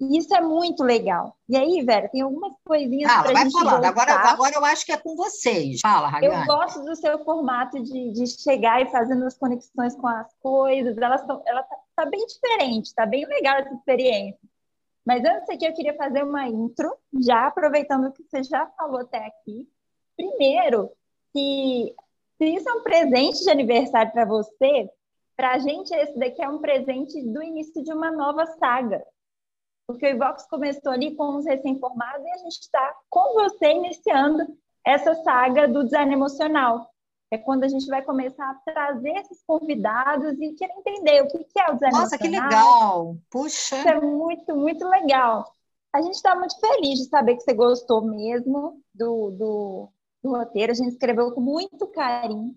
E 0.03 0.19
isso 0.19 0.35
é 0.35 0.41
muito 0.41 0.83
legal. 0.83 1.37
E 1.49 1.57
aí, 1.57 1.81
Vera, 1.85 2.09
tem 2.09 2.23
algumas 2.23 2.53
coisinhas 2.65 3.13
para 3.13 3.31
a 3.31 3.45
gente 3.45 3.53
falando. 3.53 3.85
Agora, 3.85 4.13
agora 4.13 4.53
eu 4.53 4.65
acho 4.65 4.85
que 4.85 4.91
é 4.91 4.97
com 4.97 5.15
vocês. 5.15 5.79
Fala, 5.81 6.09
Rayane. 6.09 6.41
Eu 6.41 6.45
gosto 6.45 6.83
do 6.83 6.97
seu 6.97 7.23
formato 7.25 7.81
de, 7.81 8.11
de 8.11 8.27
chegar 8.27 8.83
e 8.83 8.91
fazendo 8.91 9.25
as 9.25 9.39
conexões 9.39 9.95
com 9.95 10.09
as 10.09 10.27
coisas. 10.41 10.99
Ela 10.99 11.15
está 11.15 11.41
tá 11.95 12.05
bem 12.05 12.27
diferente, 12.27 12.87
está 12.87 13.07
bem 13.07 13.25
legal 13.27 13.59
essa 13.59 13.73
experiência. 13.75 14.41
Mas 15.07 15.25
antes 15.25 15.49
aqui, 15.49 15.67
eu 15.67 15.73
queria 15.75 15.95
fazer 15.95 16.25
uma 16.25 16.49
intro, 16.49 16.93
já 17.21 17.47
aproveitando 17.47 18.07
o 18.07 18.13
que 18.13 18.25
você 18.25 18.43
já 18.43 18.67
falou 18.77 19.03
até 19.03 19.19
aqui. 19.19 19.69
Primeiro, 20.17 20.91
que 21.33 21.95
se 22.39 22.47
isso 22.47 22.69
é 22.69 22.73
um 22.73 22.83
presente 22.83 23.45
de 23.45 23.51
aniversário 23.51 24.11
para 24.11 24.25
você, 24.25 24.91
para 25.37 25.53
a 25.53 25.59
gente, 25.59 25.95
esse 25.95 26.19
daqui 26.19 26.43
é 26.43 26.49
um 26.49 26.59
presente 26.59 27.23
do 27.23 27.41
início 27.41 27.85
de 27.85 27.93
uma 27.93 28.11
nova 28.11 28.47
saga. 28.59 29.01
Porque 29.93 30.07
o 30.07 30.11
Ivox 30.11 30.47
começou 30.49 30.93
ali 30.93 31.15
com 31.15 31.37
os 31.37 31.45
recém-formados 31.45 32.25
e 32.25 32.31
a 32.31 32.37
gente 32.39 32.61
está 32.61 32.95
com 33.09 33.35
você 33.35 33.71
iniciando 33.73 34.47
essa 34.85 35.15
saga 35.23 35.69
do 35.69 35.85
design 35.85 36.13
emocional. 36.13 36.91
É 37.31 37.39
quando 37.39 37.65
a 37.65 37.69
gente 37.69 37.87
vai 37.87 38.03
começar 38.03 38.51
a 38.51 38.73
trazer 38.73 39.13
esses 39.17 39.43
convidados 39.47 40.39
e 40.39 40.53
querer 40.53 40.75
entender 40.75 41.23
o 41.23 41.29
que 41.29 41.59
é 41.59 41.71
o 41.71 41.75
design 41.75 41.99
Nossa, 41.99 42.17
emocional. 42.17 42.19
que 42.19 42.29
legal! 42.29 43.17
Puxa! 43.31 43.79
Isso 43.79 43.89
é 43.89 44.01
muito, 44.01 44.55
muito 44.55 44.87
legal. 44.87 45.51
A 45.95 46.03
gente 46.03 46.15
está 46.15 46.35
muito 46.35 46.59
feliz 46.59 46.99
de 46.99 47.05
saber 47.07 47.37
que 47.37 47.43
você 47.43 47.55
gostou 47.55 48.03
mesmo 48.03 48.83
do, 48.95 49.31
do, 49.31 49.89
do 50.23 50.31
roteiro. 50.31 50.73
A 50.73 50.75
gente 50.75 50.93
escreveu 50.93 51.33
com 51.33 51.41
muito 51.41 51.87
carinho. 51.87 52.55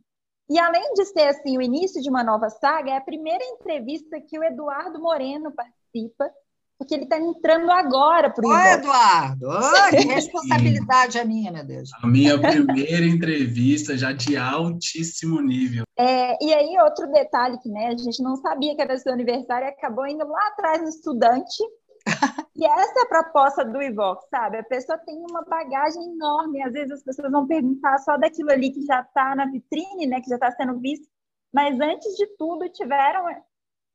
E 0.49 0.59
além 0.59 0.93
de 0.93 1.05
ser 1.05 1.27
assim 1.27 1.57
o 1.57 1.61
início 1.61 2.01
de 2.01 2.09
uma 2.09 2.23
nova 2.23 2.49
saga, 2.49 2.91
é 2.91 2.97
a 2.97 3.01
primeira 3.01 3.43
entrevista 3.43 4.21
que 4.21 4.37
o 4.37 4.43
Eduardo 4.43 5.01
Moreno 5.01 5.51
participa, 5.51 6.29
porque 6.77 6.93
ele 6.93 7.03
está 7.03 7.17
entrando 7.17 7.71
agora 7.71 8.29
para 8.29 8.45
o 8.45 8.49
Oi, 8.49 8.73
Eduardo! 8.73 9.47
Oh, 9.47 9.89
que 9.89 10.07
responsabilidade 10.07 11.17
a 11.17 11.25
minha, 11.25 11.51
meu 11.51 11.65
Deus! 11.65 11.89
A 12.01 12.07
minha 12.07 12.39
primeira 12.39 13.05
entrevista 13.05 13.97
já 13.97 14.11
de 14.11 14.35
altíssimo 14.35 15.41
nível. 15.41 15.83
É, 15.97 16.37
e 16.43 16.53
aí, 16.53 16.77
outro 16.81 17.11
detalhe 17.11 17.57
que 17.59 17.69
né, 17.69 17.87
a 17.87 17.97
gente 17.97 18.21
não 18.21 18.35
sabia 18.37 18.75
que 18.75 18.81
era 18.81 18.97
seu 18.97 19.13
aniversário 19.13 19.65
e 19.65 19.69
acabou 19.69 20.05
indo 20.05 20.27
lá 20.27 20.47
atrás 20.47 20.81
no 20.81 20.89
estudante 20.89 21.63
e 22.55 22.65
essa 22.65 22.99
é 22.99 23.03
a 23.03 23.07
proposta 23.07 23.65
do 23.65 23.81
Ivox, 23.81 24.27
sabe? 24.29 24.57
A 24.57 24.63
pessoa 24.63 24.97
tem 24.99 25.17
uma 25.29 25.43
bagagem 25.43 26.03
enorme. 26.03 26.61
Às 26.61 26.73
vezes 26.73 26.91
as 26.91 27.03
pessoas 27.03 27.31
vão 27.31 27.47
perguntar 27.47 27.97
só 27.99 28.17
daquilo 28.17 28.51
ali 28.51 28.71
que 28.71 28.85
já 28.85 29.01
está 29.01 29.35
na 29.35 29.45
vitrine, 29.45 30.05
né? 30.05 30.21
Que 30.21 30.29
já 30.29 30.35
está 30.35 30.51
sendo 30.51 30.79
visto. 30.79 31.07
Mas 31.53 31.79
antes 31.79 32.15
de 32.15 32.27
tudo, 32.37 32.69
tiveram 32.69 33.27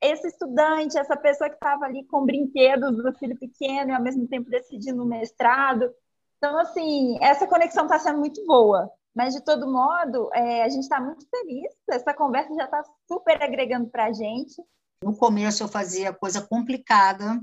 esse 0.01 0.27
estudante, 0.27 0.97
essa 0.97 1.15
pessoa 1.15 1.49
que 1.49 1.55
estava 1.55 1.85
ali 1.85 2.03
com 2.05 2.25
brinquedos 2.25 2.97
do 2.97 3.13
filho 3.13 3.37
pequeno 3.37 3.91
e 3.91 3.93
ao 3.93 4.01
mesmo 4.01 4.27
tempo 4.27 4.49
decidindo 4.49 5.03
o 5.03 5.07
mestrado. 5.07 5.89
Então, 6.37 6.57
assim, 6.57 7.17
essa 7.21 7.45
conexão 7.45 7.83
está 7.85 7.99
sendo 7.99 8.19
muito 8.19 8.43
boa. 8.45 8.89
Mas, 9.13 9.33
de 9.33 9.43
todo 9.43 9.71
modo, 9.71 10.29
é, 10.33 10.63
a 10.63 10.69
gente 10.69 10.83
está 10.83 10.99
muito 10.99 11.27
feliz. 11.29 11.71
Essa 11.89 12.13
conversa 12.13 12.53
já 12.55 12.63
está 12.65 12.81
super 13.07 13.43
agregando 13.43 13.89
para 13.89 14.05
a 14.05 14.13
gente. 14.13 14.55
No 15.03 15.15
começo, 15.15 15.61
eu 15.61 15.67
fazia 15.67 16.13
coisa 16.13 16.41
complicada, 16.41 17.39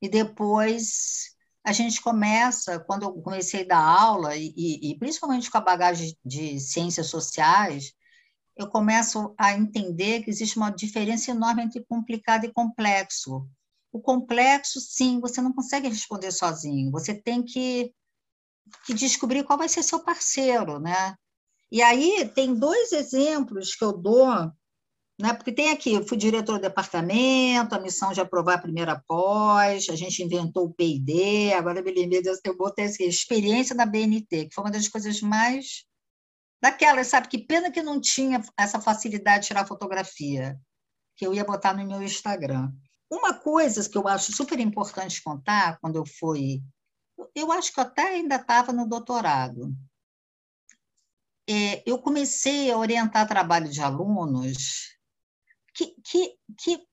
e 0.00 0.08
depois 0.08 1.32
a 1.64 1.72
gente 1.72 2.02
começa, 2.02 2.80
quando 2.80 3.04
eu 3.04 3.12
comecei 3.22 3.62
a 3.62 3.68
dar 3.68 3.84
aula, 3.84 4.36
e, 4.36 4.52
e, 4.56 4.98
principalmente 4.98 5.50
com 5.50 5.58
a 5.58 5.60
bagagem 5.60 6.16
de 6.24 6.58
ciências 6.58 7.06
sociais, 7.06 7.92
eu 8.56 8.68
começo 8.68 9.34
a 9.38 9.52
entender 9.52 10.22
que 10.22 10.30
existe 10.30 10.56
uma 10.56 10.70
diferença 10.70 11.30
enorme 11.30 11.62
entre 11.62 11.84
complicado 11.84 12.44
e 12.44 12.52
complexo. 12.52 13.46
O 13.92 14.00
complexo, 14.00 14.80
sim, 14.80 15.20
você 15.20 15.40
não 15.40 15.52
consegue 15.52 15.88
responder 15.88 16.30
sozinho, 16.30 16.90
você 16.90 17.14
tem 17.14 17.42
que, 17.42 17.92
que 18.86 18.94
descobrir 18.94 19.44
qual 19.44 19.58
vai 19.58 19.68
ser 19.68 19.82
seu 19.82 20.00
parceiro, 20.00 20.78
né? 20.78 21.14
E 21.70 21.82
aí 21.82 22.28
tem 22.34 22.54
dois 22.54 22.92
exemplos 22.92 23.74
que 23.74 23.84
eu 23.84 23.92
dou 23.92 24.52
né? 25.22 25.32
Porque 25.32 25.52
tem 25.52 25.70
aqui, 25.70 26.02
fui 26.06 26.16
diretor 26.16 26.58
do 26.58 26.62
departamento, 26.62 27.74
a 27.74 27.80
missão 27.80 28.12
de 28.12 28.20
aprovar 28.20 28.54
a 28.54 28.62
primeira 28.62 29.00
pós, 29.06 29.88
a 29.88 29.94
gente 29.94 30.22
inventou 30.22 30.64
o 30.64 30.74
P&D, 30.74 31.52
agora 31.52 31.78
eu 31.78 31.84
me 31.84 31.92
lembrei, 31.92 32.22
eu 32.44 32.56
botei 32.56 32.86
assim, 32.86 33.04
experiência 33.04 33.74
da 33.76 33.86
BNT, 33.86 34.46
que 34.46 34.54
foi 34.54 34.64
uma 34.64 34.70
das 34.70 34.88
coisas 34.88 35.20
mais 35.20 35.84
daquelas, 36.62 37.08
sabe? 37.08 37.28
Que 37.28 37.38
pena 37.38 37.72
que 37.72 37.82
não 37.82 38.00
tinha 38.00 38.40
essa 38.56 38.80
facilidade 38.80 39.42
de 39.42 39.48
tirar 39.48 39.66
fotografia, 39.66 40.56
que 41.16 41.26
eu 41.26 41.34
ia 41.34 41.44
botar 41.44 41.74
no 41.74 41.84
meu 41.84 42.00
Instagram. 42.00 42.72
Uma 43.10 43.34
coisa 43.34 43.86
que 43.88 43.98
eu 43.98 44.06
acho 44.06 44.32
super 44.32 44.60
importante 44.60 45.22
contar, 45.22 45.78
quando 45.80 45.96
eu 45.96 46.06
fui, 46.06 46.62
eu 47.34 47.50
acho 47.50 47.72
que 47.72 47.80
eu 47.80 47.84
até 47.84 48.14
ainda 48.14 48.36
estava 48.36 48.72
no 48.72 48.88
doutorado, 48.88 49.74
é, 51.50 51.82
eu 51.84 51.98
comecei 51.98 52.70
a 52.70 52.78
orientar 52.78 53.26
trabalho 53.26 53.68
de 53.68 53.80
alunos 53.80 54.96
que, 55.74 55.96
que, 56.04 56.36
que 56.56 56.86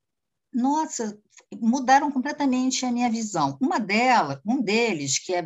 nossa, 0.52 1.18
mudaram 1.62 2.12
completamente 2.12 2.86
a 2.86 2.92
minha 2.92 3.10
visão. 3.10 3.56
Uma 3.62 3.80
delas, 3.80 4.42
um 4.44 4.60
deles, 4.62 5.20
que 5.20 5.34
é, 5.34 5.46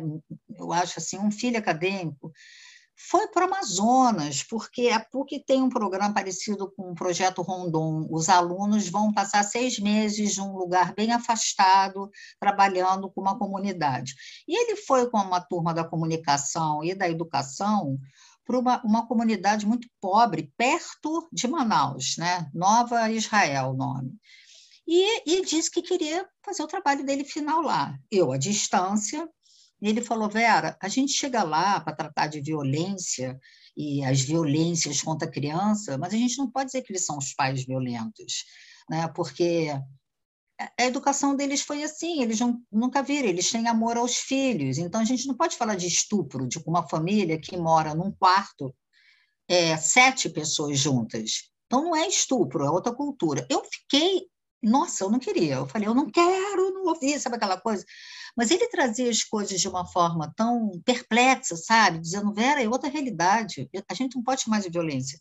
eu 0.56 0.72
acho 0.72 0.98
assim, 0.98 1.18
um 1.18 1.30
filho 1.30 1.58
acadêmico, 1.58 2.32
foi 2.96 3.26
para 3.28 3.44
o 3.44 3.48
Amazonas, 3.48 4.42
porque 4.42 4.88
a 4.88 5.00
PUC 5.00 5.44
tem 5.44 5.60
um 5.60 5.68
programa 5.68 6.14
parecido 6.14 6.70
com 6.72 6.92
o 6.92 6.94
projeto 6.94 7.42
Rondon. 7.42 8.06
Os 8.10 8.28
alunos 8.28 8.88
vão 8.88 9.12
passar 9.12 9.42
seis 9.42 9.78
meses 9.78 10.36
num 10.36 10.56
lugar 10.56 10.94
bem 10.94 11.12
afastado, 11.12 12.08
trabalhando 12.38 13.10
com 13.10 13.20
uma 13.20 13.38
comunidade. 13.38 14.14
E 14.46 14.56
ele 14.56 14.76
foi 14.76 15.10
com 15.10 15.18
uma 15.18 15.40
turma 15.40 15.74
da 15.74 15.84
comunicação 15.84 16.84
e 16.84 16.94
da 16.94 17.08
educação 17.08 17.98
para 18.44 18.58
uma, 18.58 18.82
uma 18.84 19.06
comunidade 19.06 19.66
muito 19.66 19.88
pobre, 20.00 20.52
perto 20.56 21.28
de 21.32 21.48
Manaus, 21.48 22.16
né? 22.18 22.48
Nova 22.54 23.10
Israel, 23.10 23.70
o 23.70 23.74
nome. 23.74 24.12
e, 24.86 25.38
e 25.38 25.44
disse 25.44 25.70
que 25.70 25.82
queria 25.82 26.28
fazer 26.44 26.62
o 26.62 26.68
trabalho 26.68 27.04
dele 27.04 27.24
final 27.24 27.62
lá. 27.62 27.98
Eu, 28.10 28.32
à 28.32 28.36
distância, 28.36 29.28
ele 29.80 30.00
falou, 30.00 30.28
Vera, 30.28 30.76
a 30.80 30.88
gente 30.88 31.12
chega 31.12 31.42
lá 31.42 31.80
para 31.80 31.94
tratar 31.94 32.26
de 32.28 32.40
violência 32.40 33.38
e 33.76 34.04
as 34.04 34.20
violências 34.20 35.02
contra 35.02 35.28
a 35.28 35.30
criança, 35.30 35.98
mas 35.98 36.14
a 36.14 36.16
gente 36.16 36.38
não 36.38 36.50
pode 36.50 36.66
dizer 36.66 36.82
que 36.82 36.92
eles 36.92 37.04
são 37.04 37.18
os 37.18 37.34
pais 37.34 37.64
violentos, 37.64 38.44
né? 38.88 39.08
porque 39.08 39.68
a 40.78 40.84
educação 40.84 41.34
deles 41.34 41.62
foi 41.62 41.82
assim, 41.82 42.22
eles 42.22 42.38
não, 42.38 42.62
nunca 42.70 43.02
viram, 43.02 43.28
eles 43.28 43.50
têm 43.50 43.66
amor 43.66 43.96
aos 43.96 44.16
filhos, 44.16 44.78
então 44.78 45.00
a 45.00 45.04
gente 45.04 45.26
não 45.26 45.36
pode 45.36 45.56
falar 45.56 45.74
de 45.74 45.86
estupro 45.86 46.46
de 46.46 46.58
uma 46.66 46.88
família 46.88 47.38
que 47.38 47.56
mora 47.56 47.94
num 47.94 48.12
quarto, 48.12 48.74
é, 49.48 49.76
sete 49.76 50.28
pessoas 50.28 50.78
juntas. 50.78 51.50
Então 51.66 51.82
não 51.82 51.96
é 51.96 52.06
estupro, 52.06 52.64
é 52.64 52.70
outra 52.70 52.94
cultura. 52.94 53.46
Eu 53.50 53.64
fiquei, 53.64 54.26
nossa, 54.64 55.04
eu 55.04 55.10
não 55.10 55.18
queria, 55.18 55.56
eu 55.56 55.68
falei, 55.68 55.86
eu 55.86 55.94
não 55.94 56.10
quero, 56.10 56.72
não 56.72 56.84
ouvi, 56.86 57.18
sabe 57.20 57.36
aquela 57.36 57.60
coisa? 57.60 57.84
Mas 58.36 58.50
ele 58.50 58.68
trazia 58.68 59.10
as 59.10 59.22
coisas 59.22 59.60
de 59.60 59.68
uma 59.68 59.86
forma 59.86 60.32
tão 60.36 60.80
perplexa, 60.84 61.56
sabe? 61.56 62.00
Dizendo, 62.00 62.32
Vera, 62.32 62.62
é 62.62 62.68
outra 62.68 62.90
realidade, 62.90 63.68
a 63.88 63.94
gente 63.94 64.16
não 64.16 64.22
pode 64.22 64.48
mais 64.48 64.66
violência. 64.66 65.20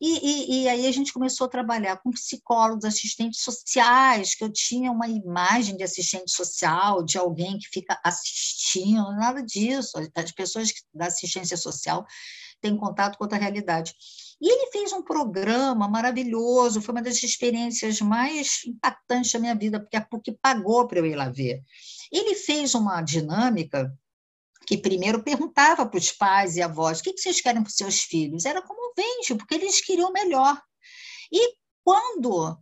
E, 0.00 0.18
e, 0.18 0.62
e, 0.62 0.68
aí 0.68 0.86
a 0.86 0.92
gente 0.92 1.12
começou 1.12 1.46
a 1.46 1.50
trabalhar 1.50 1.96
com 1.98 2.10
psicólogos, 2.10 2.84
assistentes 2.84 3.40
sociais, 3.40 4.34
que 4.34 4.44
eu 4.44 4.52
tinha 4.52 4.90
uma 4.90 5.08
imagem 5.08 5.76
de 5.76 5.84
assistente 5.84 6.32
social, 6.32 7.02
de 7.02 7.16
alguém 7.16 7.58
que 7.58 7.68
fica 7.68 7.98
assistindo, 8.04 9.12
nada 9.12 9.42
disso. 9.42 9.92
As 10.14 10.32
pessoas 10.32 10.72
da 10.92 11.06
assistência 11.06 11.56
social 11.56 12.04
têm 12.60 12.76
contato 12.76 13.16
com 13.16 13.24
outra 13.24 13.38
realidade. 13.38 13.94
E 14.40 14.50
ele 14.50 14.70
fez 14.70 14.92
um 14.92 15.02
programa 15.02 15.88
maravilhoso, 15.88 16.82
foi 16.82 16.94
uma 16.94 17.02
das 17.02 17.22
experiências 17.22 18.00
mais 18.00 18.62
impactantes 18.66 19.32
da 19.32 19.38
minha 19.38 19.54
vida, 19.54 19.80
porque 19.80 19.96
a 19.96 20.04
PUC 20.04 20.36
pagou 20.40 20.86
para 20.86 20.98
eu 20.98 21.06
ir 21.06 21.14
lá 21.14 21.28
ver. 21.28 21.62
Ele 22.12 22.34
fez 22.34 22.74
uma 22.74 23.00
dinâmica 23.02 23.92
que 24.66 24.78
primeiro 24.78 25.22
perguntava 25.22 25.86
para 25.86 25.98
os 25.98 26.10
pais 26.10 26.56
e 26.56 26.62
avós 26.62 27.00
o 27.00 27.02
que 27.02 27.16
vocês 27.16 27.40
querem 27.40 27.62
para 27.62 27.70
os 27.70 27.76
seus 27.76 28.00
filhos. 28.00 28.44
Era 28.44 28.62
comovente, 28.62 29.34
porque 29.36 29.54
eles 29.54 29.80
queriam 29.80 30.12
melhor. 30.12 30.60
E 31.32 31.54
quando 31.84 32.58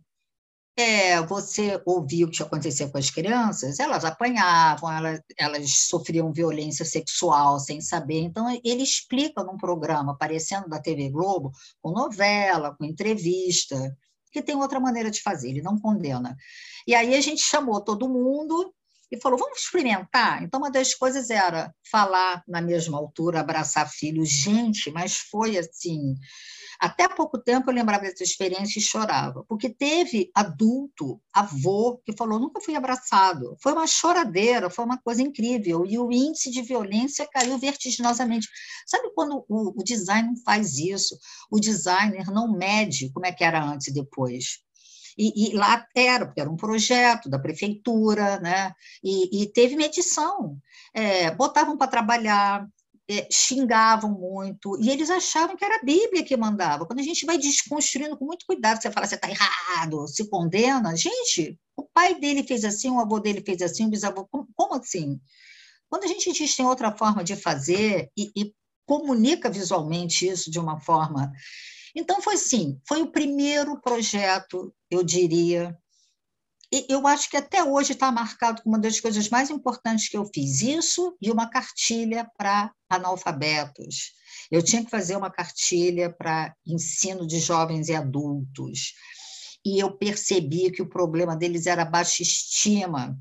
é, 0.75 1.21
você 1.21 1.79
ouvia 1.85 2.25
o 2.25 2.29
que 2.29 2.41
acontecia 2.41 2.89
com 2.89 2.97
as 2.97 3.09
crianças, 3.09 3.79
elas 3.79 4.03
apanhavam, 4.03 4.91
elas, 4.91 5.21
elas 5.37 5.69
sofriam 5.87 6.33
violência 6.33 6.83
sexual 6.83 7.59
sem 7.59 7.79
saber. 7.79 8.21
Então, 8.21 8.49
ele 8.63 8.81
explica 8.81 9.43
num 9.43 9.57
programa 9.57 10.13
aparecendo 10.13 10.67
da 10.67 10.79
TV 10.79 11.09
Globo, 11.09 11.51
com 11.81 11.91
novela, 11.91 12.75
com 12.75 12.85
entrevista, 12.85 13.95
que 14.31 14.41
tem 14.41 14.55
outra 14.55 14.79
maneira 14.79 15.11
de 15.11 15.21
fazer, 15.21 15.49
ele 15.49 15.61
não 15.61 15.79
condena. 15.79 16.35
E 16.87 16.95
aí 16.95 17.13
a 17.15 17.21
gente 17.21 17.41
chamou 17.41 17.79
todo 17.79 18.09
mundo 18.09 18.73
e 19.11 19.21
falou: 19.21 19.37
vamos 19.37 19.59
experimentar. 19.59 20.41
Então, 20.41 20.59
uma 20.59 20.71
das 20.71 20.95
coisas 20.95 21.29
era 21.29 21.73
falar 21.89 22.43
na 22.47 22.61
mesma 22.61 22.97
altura, 22.97 23.39
abraçar 23.39 23.87
filhos. 23.89 24.29
Gente, 24.29 24.89
mas 24.91 25.17
foi 25.17 25.57
assim. 25.57 26.15
Até 26.83 27.07
pouco 27.07 27.37
tempo 27.37 27.69
eu 27.69 27.73
lembrava 27.73 28.03
dessa 28.03 28.23
experiência 28.23 28.77
e 28.77 28.81
chorava, 28.81 29.45
porque 29.47 29.69
teve 29.69 30.29
adulto, 30.35 31.21
avô, 31.31 32.01
que 32.05 32.11
falou: 32.11 32.37
nunca 32.37 32.59
fui 32.59 32.75
abraçado. 32.75 33.55
Foi 33.63 33.71
uma 33.71 33.87
choradeira, 33.87 34.69
foi 34.69 34.83
uma 34.83 34.97
coisa 34.97 35.21
incrível. 35.21 35.85
E 35.85 35.97
o 35.97 36.11
índice 36.11 36.51
de 36.51 36.61
violência 36.61 37.25
caiu 37.31 37.57
vertiginosamente. 37.57 38.49
Sabe 38.85 39.09
quando 39.15 39.45
o, 39.47 39.79
o 39.79 39.81
design 39.81 40.33
faz 40.43 40.77
isso? 40.77 41.17
O 41.49 41.57
designer 41.57 42.25
não 42.29 42.51
mede 42.51 43.09
como 43.13 43.25
é 43.25 43.31
que 43.31 43.45
era 43.45 43.63
antes 43.63 43.87
e 43.87 43.93
depois. 43.93 44.59
E, 45.17 45.51
e, 45.51 45.55
lá 45.55 45.85
era, 45.95 46.25
porque 46.25 46.41
era 46.41 46.49
um 46.49 46.57
projeto 46.57 47.29
da 47.29 47.39
prefeitura, 47.39 48.39
né? 48.39 48.73
e, 49.03 49.43
e 49.43 49.51
teve 49.53 49.77
medição. 49.77 50.57
É, 50.93 51.31
botavam 51.31 51.77
para 51.77 51.87
trabalhar, 51.87 52.67
é, 53.09 53.27
xingavam 53.31 54.11
muito, 54.11 54.77
e 54.81 54.89
eles 54.89 55.09
achavam 55.09 55.55
que 55.55 55.65
era 55.65 55.77
a 55.77 55.83
Bíblia 55.83 56.23
que 56.23 56.37
mandava. 56.37 56.85
Quando 56.85 56.99
a 56.99 57.03
gente 57.03 57.25
vai 57.25 57.37
desconstruindo 57.37 58.17
com 58.17 58.25
muito 58.25 58.45
cuidado, 58.45 58.81
você 58.81 58.91
fala, 58.91 59.05
você 59.05 59.15
está 59.15 59.29
errado, 59.29 60.07
se 60.07 60.29
condena. 60.29 60.95
Gente, 60.95 61.59
o 61.75 61.83
pai 61.83 62.19
dele 62.19 62.43
fez 62.43 62.63
assim, 62.63 62.89
o 62.89 62.99
avô 62.99 63.19
dele 63.19 63.43
fez 63.45 63.61
assim, 63.61 63.85
o 63.85 63.89
bisavô. 63.89 64.25
Como, 64.27 64.47
como 64.55 64.75
assim? 64.75 65.19
Quando 65.89 66.05
a 66.05 66.07
gente 66.07 66.31
diz 66.31 66.55
tem 66.55 66.65
outra 66.65 66.91
forma 66.91 67.23
de 67.23 67.35
fazer 67.35 68.09
e, 68.17 68.31
e 68.35 68.53
comunica 68.85 69.49
visualmente 69.49 70.27
isso 70.27 70.49
de 70.49 70.59
uma 70.59 70.79
forma 70.79 71.31
então, 71.95 72.21
foi 72.21 72.37
sim, 72.37 72.79
foi 72.87 73.01
o 73.01 73.11
primeiro 73.11 73.79
projeto, 73.79 74.73
eu 74.89 75.03
diria. 75.03 75.77
Eu 76.89 77.05
acho 77.05 77.29
que 77.29 77.37
até 77.37 77.63
hoje 77.63 77.93
está 77.93 78.11
marcado 78.11 78.63
como 78.63 78.75
uma 78.75 78.81
das 78.81 78.99
coisas 78.99 79.29
mais 79.29 79.51
importantes 79.51 80.09
que 80.09 80.17
eu 80.17 80.25
fiz. 80.33 80.61
Isso 80.61 81.15
e 81.21 81.29
uma 81.29 81.47
cartilha 81.47 82.27
para 82.35 82.73
analfabetos. 82.89 84.13
Eu 84.49 84.63
tinha 84.63 84.83
que 84.83 84.89
fazer 84.89 85.15
uma 85.15 85.29
cartilha 85.29 86.11
para 86.11 86.55
ensino 86.65 87.27
de 87.27 87.39
jovens 87.39 87.89
e 87.89 87.95
adultos. 87.95 88.93
E 89.63 89.79
eu 89.79 89.95
percebi 89.97 90.71
que 90.71 90.81
o 90.81 90.89
problema 90.89 91.35
deles 91.35 91.67
era 91.67 91.85
baixa 91.85 92.23
estima. 92.23 93.17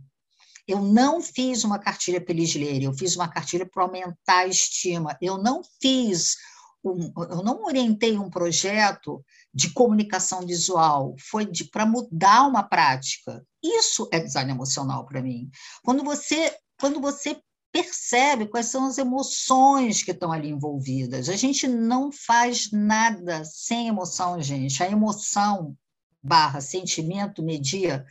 Eu 0.66 0.80
não 0.80 1.20
fiz 1.20 1.64
uma 1.64 1.78
cartilha 1.78 2.20
para 2.20 2.32
eles 2.32 2.54
lerem, 2.54 2.84
eu 2.84 2.94
fiz 2.94 3.16
uma 3.16 3.28
cartilha 3.28 3.68
para 3.68 3.82
aumentar 3.82 4.38
a 4.38 4.46
estima. 4.46 5.16
Eu 5.20 5.36
não 5.36 5.60
fiz 5.80 6.36
um, 6.84 7.12
eu 7.16 7.42
não 7.42 7.64
orientei 7.64 8.18
um 8.18 8.30
projeto 8.30 9.24
de 9.54 9.70
comunicação 9.70 10.44
visual, 10.46 11.14
foi 11.18 11.48
para 11.70 11.86
mudar 11.86 12.46
uma 12.48 12.62
prática. 12.62 13.44
Isso 13.62 14.08
é 14.12 14.18
design 14.18 14.50
emocional 14.50 15.06
para 15.06 15.22
mim. 15.22 15.50
Quando 15.82 16.02
você, 16.02 16.56
quando 16.78 17.00
você 17.00 17.40
percebe 17.72 18.46
quais 18.46 18.66
são 18.66 18.84
as 18.84 18.98
emoções 18.98 20.02
que 20.02 20.10
estão 20.10 20.30
ali 20.30 20.50
envolvidas. 20.50 21.30
A 21.30 21.36
gente 21.36 21.66
não 21.66 22.12
faz 22.12 22.70
nada 22.70 23.42
sem 23.46 23.88
emoção, 23.88 24.40
gente. 24.42 24.82
A 24.82 24.90
emoção 24.90 25.74
barra 26.22 26.60
sentimento 26.60 27.42
media 27.42 28.04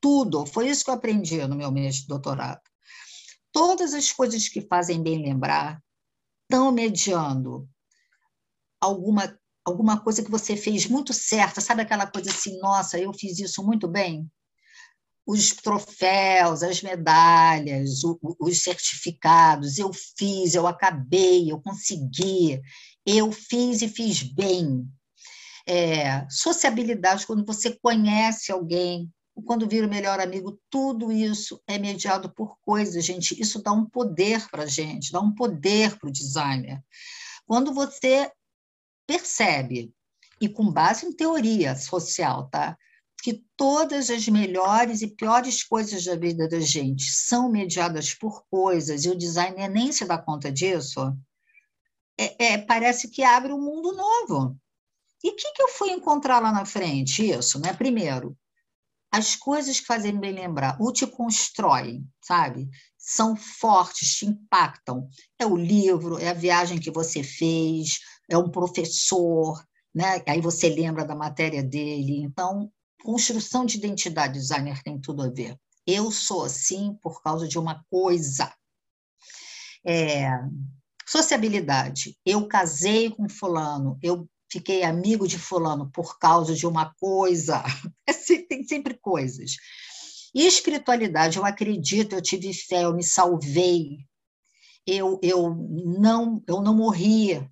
tudo. 0.00 0.44
Foi 0.44 0.68
isso 0.68 0.84
que 0.84 0.90
eu 0.90 0.94
aprendi 0.94 1.44
no 1.46 1.56
meu 1.56 1.72
mês 1.72 1.96
de 1.96 2.06
doutorado. 2.06 2.60
Todas 3.50 3.94
as 3.94 4.12
coisas 4.12 4.46
que 4.46 4.60
fazem 4.60 5.02
bem 5.02 5.22
lembrar 5.22 5.82
estão 6.42 6.70
mediando 6.70 7.68
alguma, 8.80 9.38
alguma 9.64 10.00
coisa 10.00 10.22
que 10.22 10.30
você 10.30 10.56
fez 10.56 10.86
muito 10.86 11.12
certa, 11.12 11.60
sabe 11.60 11.82
aquela 11.82 12.06
coisa 12.06 12.30
assim, 12.30 12.58
nossa, 12.58 12.98
eu 12.98 13.12
fiz 13.12 13.38
isso 13.38 13.62
muito 13.64 13.86
bem? 13.86 14.30
Os 15.26 15.52
troféus, 15.52 16.62
as 16.62 16.82
medalhas, 16.82 18.02
o, 18.02 18.18
os 18.40 18.62
certificados, 18.62 19.78
eu 19.78 19.90
fiz, 19.92 20.54
eu 20.54 20.66
acabei, 20.66 21.52
eu 21.52 21.60
consegui, 21.60 22.60
eu 23.04 23.30
fiz 23.30 23.82
e 23.82 23.88
fiz 23.88 24.22
bem. 24.22 24.88
É, 25.66 26.26
sociabilidade, 26.30 27.26
quando 27.26 27.44
você 27.44 27.78
conhece 27.82 28.50
alguém, 28.50 29.12
quando 29.44 29.68
vira 29.68 29.86
o 29.86 29.90
melhor 29.90 30.18
amigo, 30.20 30.58
tudo 30.70 31.12
isso 31.12 31.60
é 31.66 31.78
mediado 31.78 32.32
por 32.34 32.56
coisas, 32.64 33.04
gente. 33.04 33.40
Isso 33.40 33.62
dá 33.62 33.72
um 33.72 33.84
poder 33.84 34.48
para 34.50 34.64
a 34.64 34.66
gente, 34.66 35.12
dá 35.12 35.20
um 35.20 35.34
poder 35.34 35.98
para 35.98 36.08
o 36.08 36.12
designer. 36.12 36.82
Quando 37.46 37.72
você 37.72 38.30
percebe, 39.08 39.92
e 40.38 40.48
com 40.48 40.70
base 40.70 41.06
em 41.06 41.12
teoria 41.12 41.74
social, 41.74 42.48
tá? 42.48 42.76
que 43.20 43.44
todas 43.56 44.10
as 44.10 44.28
melhores 44.28 45.02
e 45.02 45.08
piores 45.08 45.64
coisas 45.64 46.04
da 46.04 46.14
vida 46.14 46.48
da 46.48 46.60
gente 46.60 47.10
são 47.10 47.50
mediadas 47.50 48.14
por 48.14 48.44
coisas 48.48 49.04
e 49.04 49.10
o 49.10 49.18
designer 49.18 49.68
nem 49.68 49.90
se 49.90 50.04
dá 50.04 50.16
conta 50.16 50.52
disso, 50.52 51.00
é, 52.16 52.52
é 52.52 52.58
parece 52.58 53.08
que 53.08 53.24
abre 53.24 53.52
um 53.52 53.60
mundo 53.60 53.92
novo. 53.92 54.56
E 55.22 55.30
o 55.30 55.34
que, 55.36 55.52
que 55.52 55.62
eu 55.62 55.68
fui 55.68 55.90
encontrar 55.90 56.38
lá 56.38 56.52
na 56.52 56.64
frente? 56.64 57.28
Isso, 57.28 57.58
né? 57.58 57.72
Primeiro, 57.72 58.38
as 59.10 59.34
coisas 59.34 59.80
que 59.80 59.86
fazem 59.86 60.16
bem 60.16 60.32
lembrar, 60.32 60.76
ou 60.80 60.92
te 60.92 61.06
constroem, 61.06 62.06
sabe? 62.22 62.68
São 62.96 63.34
fortes, 63.34 64.14
te 64.14 64.26
impactam. 64.26 65.08
É 65.38 65.46
o 65.46 65.56
livro, 65.56 66.18
é 66.18 66.28
a 66.28 66.34
viagem 66.34 66.78
que 66.78 66.90
você 66.90 67.22
fez, 67.24 67.98
é 68.28 68.36
um 68.36 68.50
professor, 68.50 69.64
né? 69.94 70.22
aí 70.26 70.40
você 70.40 70.68
lembra 70.68 71.04
da 71.04 71.14
matéria 71.14 71.62
dele. 71.62 72.22
Então, 72.22 72.70
construção 73.02 73.64
de 73.64 73.78
identidade 73.78 74.34
designer 74.34 74.82
tem 74.82 75.00
tudo 75.00 75.22
a 75.22 75.28
ver. 75.28 75.58
Eu 75.86 76.10
sou 76.10 76.44
assim 76.44 76.94
por 77.02 77.22
causa 77.22 77.48
de 77.48 77.58
uma 77.58 77.82
coisa. 77.90 78.52
É, 79.86 80.30
sociabilidade. 81.06 82.16
Eu 82.24 82.46
casei 82.46 83.10
com 83.10 83.28
fulano, 83.28 83.98
eu 84.02 84.28
fiquei 84.50 84.82
amigo 84.82 85.26
de 85.26 85.38
fulano 85.38 85.90
por 85.90 86.18
causa 86.18 86.54
de 86.54 86.66
uma 86.66 86.94
coisa. 87.00 87.62
É, 88.06 88.12
tem 88.42 88.62
sempre 88.62 88.94
coisas. 88.94 89.56
E 90.34 90.46
espiritualidade, 90.46 91.38
eu 91.38 91.44
acredito, 91.44 92.14
eu 92.14 92.22
tive 92.22 92.52
fé, 92.52 92.84
eu 92.84 92.94
me 92.94 93.02
salvei. 93.02 93.98
Eu, 94.86 95.18
eu 95.22 95.54
não 95.54 96.42
eu 96.46 96.62
não 96.62 96.74
morri, 96.74 97.46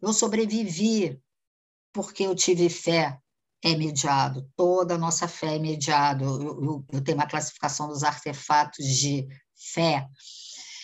eu 0.00 0.12
sobrevivi 0.12 1.20
porque 1.92 2.24
eu 2.24 2.34
tive 2.34 2.68
fé. 2.68 3.18
é 3.62 3.74
mediado, 3.76 4.46
toda 4.54 4.94
a 4.94 4.98
nossa 4.98 5.26
fé 5.26 5.56
é 5.56 5.58
mediado. 5.58 6.24
Eu, 6.24 6.62
eu, 6.62 6.84
eu 6.92 7.04
tenho 7.04 7.16
uma 7.16 7.26
classificação 7.26 7.88
dos 7.88 8.02
artefatos 8.02 8.84
de 8.84 9.26
fé. 9.72 10.06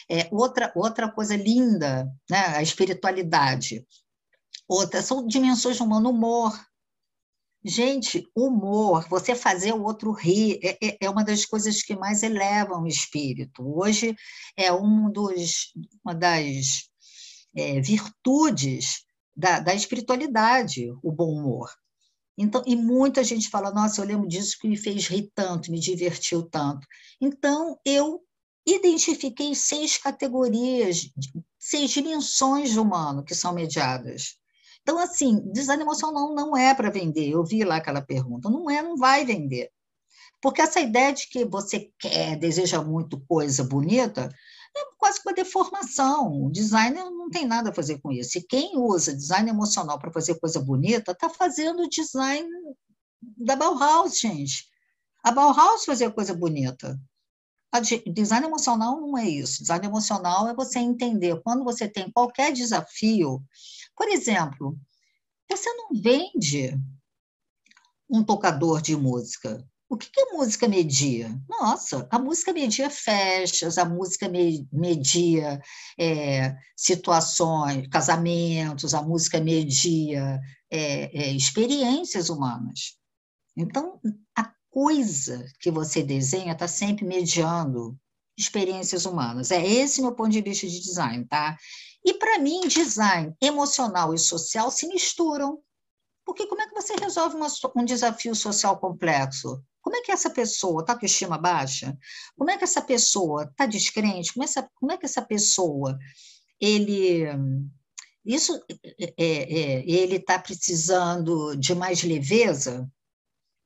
É, 0.09 0.29
outra, 0.33 0.73
outra 0.75 1.11
coisa 1.11 1.37
linda, 1.37 2.11
né? 2.29 2.39
a 2.57 2.63
espiritualidade. 2.63 3.87
Outra, 4.67 5.03
são 5.03 5.27
dimensões 5.27 5.81
humanas, 5.81 6.11
humor. 6.11 6.71
Gente, 7.63 8.27
humor, 8.35 9.07
você 9.09 9.35
fazer 9.35 9.73
o 9.73 9.83
outro 9.83 10.13
rir, 10.13 10.59
é, 10.63 10.79
é, 10.83 10.99
é 11.03 11.11
uma 11.11 11.23
das 11.23 11.45
coisas 11.45 11.83
que 11.83 11.95
mais 11.95 12.23
elevam 12.23 12.83
o 12.83 12.87
espírito. 12.87 13.63
Hoje 13.63 14.17
é 14.57 14.73
um 14.73 15.13
dos, 15.13 15.73
uma 16.03 16.15
das 16.15 16.90
é, 17.55 17.81
virtudes 17.81 19.05
da, 19.37 19.61
da 19.61 19.75
espiritualidade, 19.75 20.93
o 21.03 21.13
bom 21.13 21.33
humor. 21.33 21.71
Então, 22.37 22.63
e 22.67 22.75
muita 22.75 23.23
gente 23.23 23.51
fala, 23.51 23.71
nossa, 23.71 24.01
eu 24.01 24.07
lembro 24.07 24.29
disso 24.29 24.57
que 24.59 24.69
me 24.69 24.77
fez 24.77 25.07
rir 25.07 25.31
tanto, 25.35 25.71
me 25.71 25.79
divertiu 25.79 26.43
tanto. 26.43 26.87
Então, 27.21 27.79
eu 27.85 28.23
identifiquei 28.67 29.55
seis 29.55 29.99
categorias, 29.99 31.11
seis 31.59 31.91
dimensões 31.91 32.75
do 32.75 32.83
humano 32.83 33.25
que 33.25 33.35
são 33.35 33.53
mediadas. 33.53 34.39
Então, 34.83 34.99
assim, 34.99 35.43
emocional 35.81 36.35
não 36.35 36.57
é 36.57 36.75
para 36.75 36.91
vender. 36.91 37.29
Eu 37.29 37.45
vi 37.45 37.65
lá 37.65 37.77
aquela 37.77 38.01
pergunta. 38.01 38.49
Não 38.49 38.71
é, 38.71 38.83
não 38.83 38.97
vai 38.97 39.25
vender. 39.25 39.71
Porque 40.41 40.63
essa 40.63 40.81
ideia 40.81 41.13
de 41.13 41.29
que 41.29 41.45
você 41.45 41.91
quer, 41.99 42.37
deseja 42.39 42.83
muito 42.83 43.21
coisa 43.29 43.63
bonita, 43.63 44.31
é 44.77 44.85
quase 44.99 45.21
uma 45.25 45.35
deformação. 45.35 46.47
O 46.47 46.51
designer 46.51 47.05
não 47.05 47.29
tem 47.29 47.47
nada 47.47 47.71
a 47.71 47.75
fazer 47.75 47.99
com 48.01 48.13
isso. 48.13 48.39
E 48.39 48.43
quem 48.43 48.79
usa 48.79 49.15
design 49.15 49.51
emocional 49.51 49.99
para 49.99 50.13
fazer 50.13 50.39
coisa 50.39 50.61
bonita, 50.61 51.13
está 51.13 51.29
fazendo 51.29 51.89
design 51.89 52.49
da 53.37 53.57
Bauhaus, 53.57 54.19
gente. 54.19 54.69
A 55.23 55.31
Bauhaus 55.31 55.85
fazia 55.85 56.11
coisa 56.11 56.35
bonita. 56.35 56.99
A 57.73 57.81
design 57.81 58.47
emocional 58.47 59.01
não 59.01 59.17
é 59.17 59.29
isso. 59.29 59.61
Design 59.61 59.87
emocional 59.87 60.49
é 60.49 60.55
você 60.55 60.79
entender 60.79 61.41
quando 61.43 61.63
você 61.63 61.89
tem 61.89 62.11
qualquer 62.11 62.53
desafio. 62.53 63.43
Por 63.95 64.09
exemplo, 64.09 64.77
você 65.49 65.73
não 65.75 65.91
vende 65.93 66.77
um 68.09 68.25
tocador 68.25 68.81
de 68.81 68.97
música. 68.97 69.65
O 69.91 69.97
que, 69.97 70.09
que 70.09 70.21
a 70.21 70.37
música 70.37 70.69
media? 70.69 71.37
Nossa, 71.49 72.07
a 72.13 72.19
música 72.19 72.53
media 72.53 72.89
festas, 72.89 73.77
a 73.77 73.85
música 73.85 74.29
media 74.29 75.61
é, 75.99 76.57
situações, 76.77 77.89
casamentos, 77.89 78.95
a 78.95 79.03
música 79.03 79.41
media 79.41 80.41
é, 80.71 81.23
é, 81.23 81.33
experiências 81.33 82.31
humanas. 82.31 82.97
Então, 83.57 84.01
a 84.39 84.55
coisa 84.71 85.45
que 85.59 85.73
você 85.73 86.05
desenha 86.05 86.53
está 86.53 86.69
sempre 86.69 87.05
mediando 87.05 87.99
experiências 88.39 89.05
humanas. 89.05 89.51
É 89.51 89.61
esse 89.67 90.01
meu 90.01 90.15
ponto 90.15 90.31
de 90.31 90.41
vista 90.41 90.69
de 90.69 90.79
design, 90.79 91.25
tá? 91.27 91.59
E 92.05 92.15
para 92.15 92.39
mim, 92.39 92.61
design 92.69 93.35
emocional 93.43 94.15
e 94.15 94.19
social 94.21 94.71
se 94.71 94.87
misturam. 94.87 95.61
Porque 96.25 96.47
como 96.47 96.63
é 96.63 96.69
que 96.69 96.81
você 96.81 96.95
resolve 96.95 97.35
uma, 97.35 97.49
um 97.75 97.85
desafio 97.85 98.37
social 98.37 98.79
complexo? 98.79 99.61
Como 99.91 100.01
é 100.01 100.05
que 100.05 100.13
essa 100.13 100.31
pessoa 100.31 100.83
está 100.83 100.97
com 100.97 101.05
estima 101.05 101.37
baixa? 101.37 101.99
Como 102.39 102.49
é 102.49 102.57
que 102.57 102.63
essa 102.63 102.81
pessoa 102.81 103.43
está 103.43 103.67
descrente? 103.67 104.33
Como, 104.33 104.45
essa, 104.45 104.71
como 104.77 104.93
é 104.93 104.97
que 104.97 105.05
essa 105.05 105.21
pessoa 105.21 105.99
ele 106.61 107.25
isso 108.25 108.65
é, 109.19 109.19
é, 109.19 109.91
ele 109.91 110.15
está 110.15 110.39
precisando 110.39 111.57
de 111.57 111.75
mais 111.75 112.05
leveza? 112.05 112.89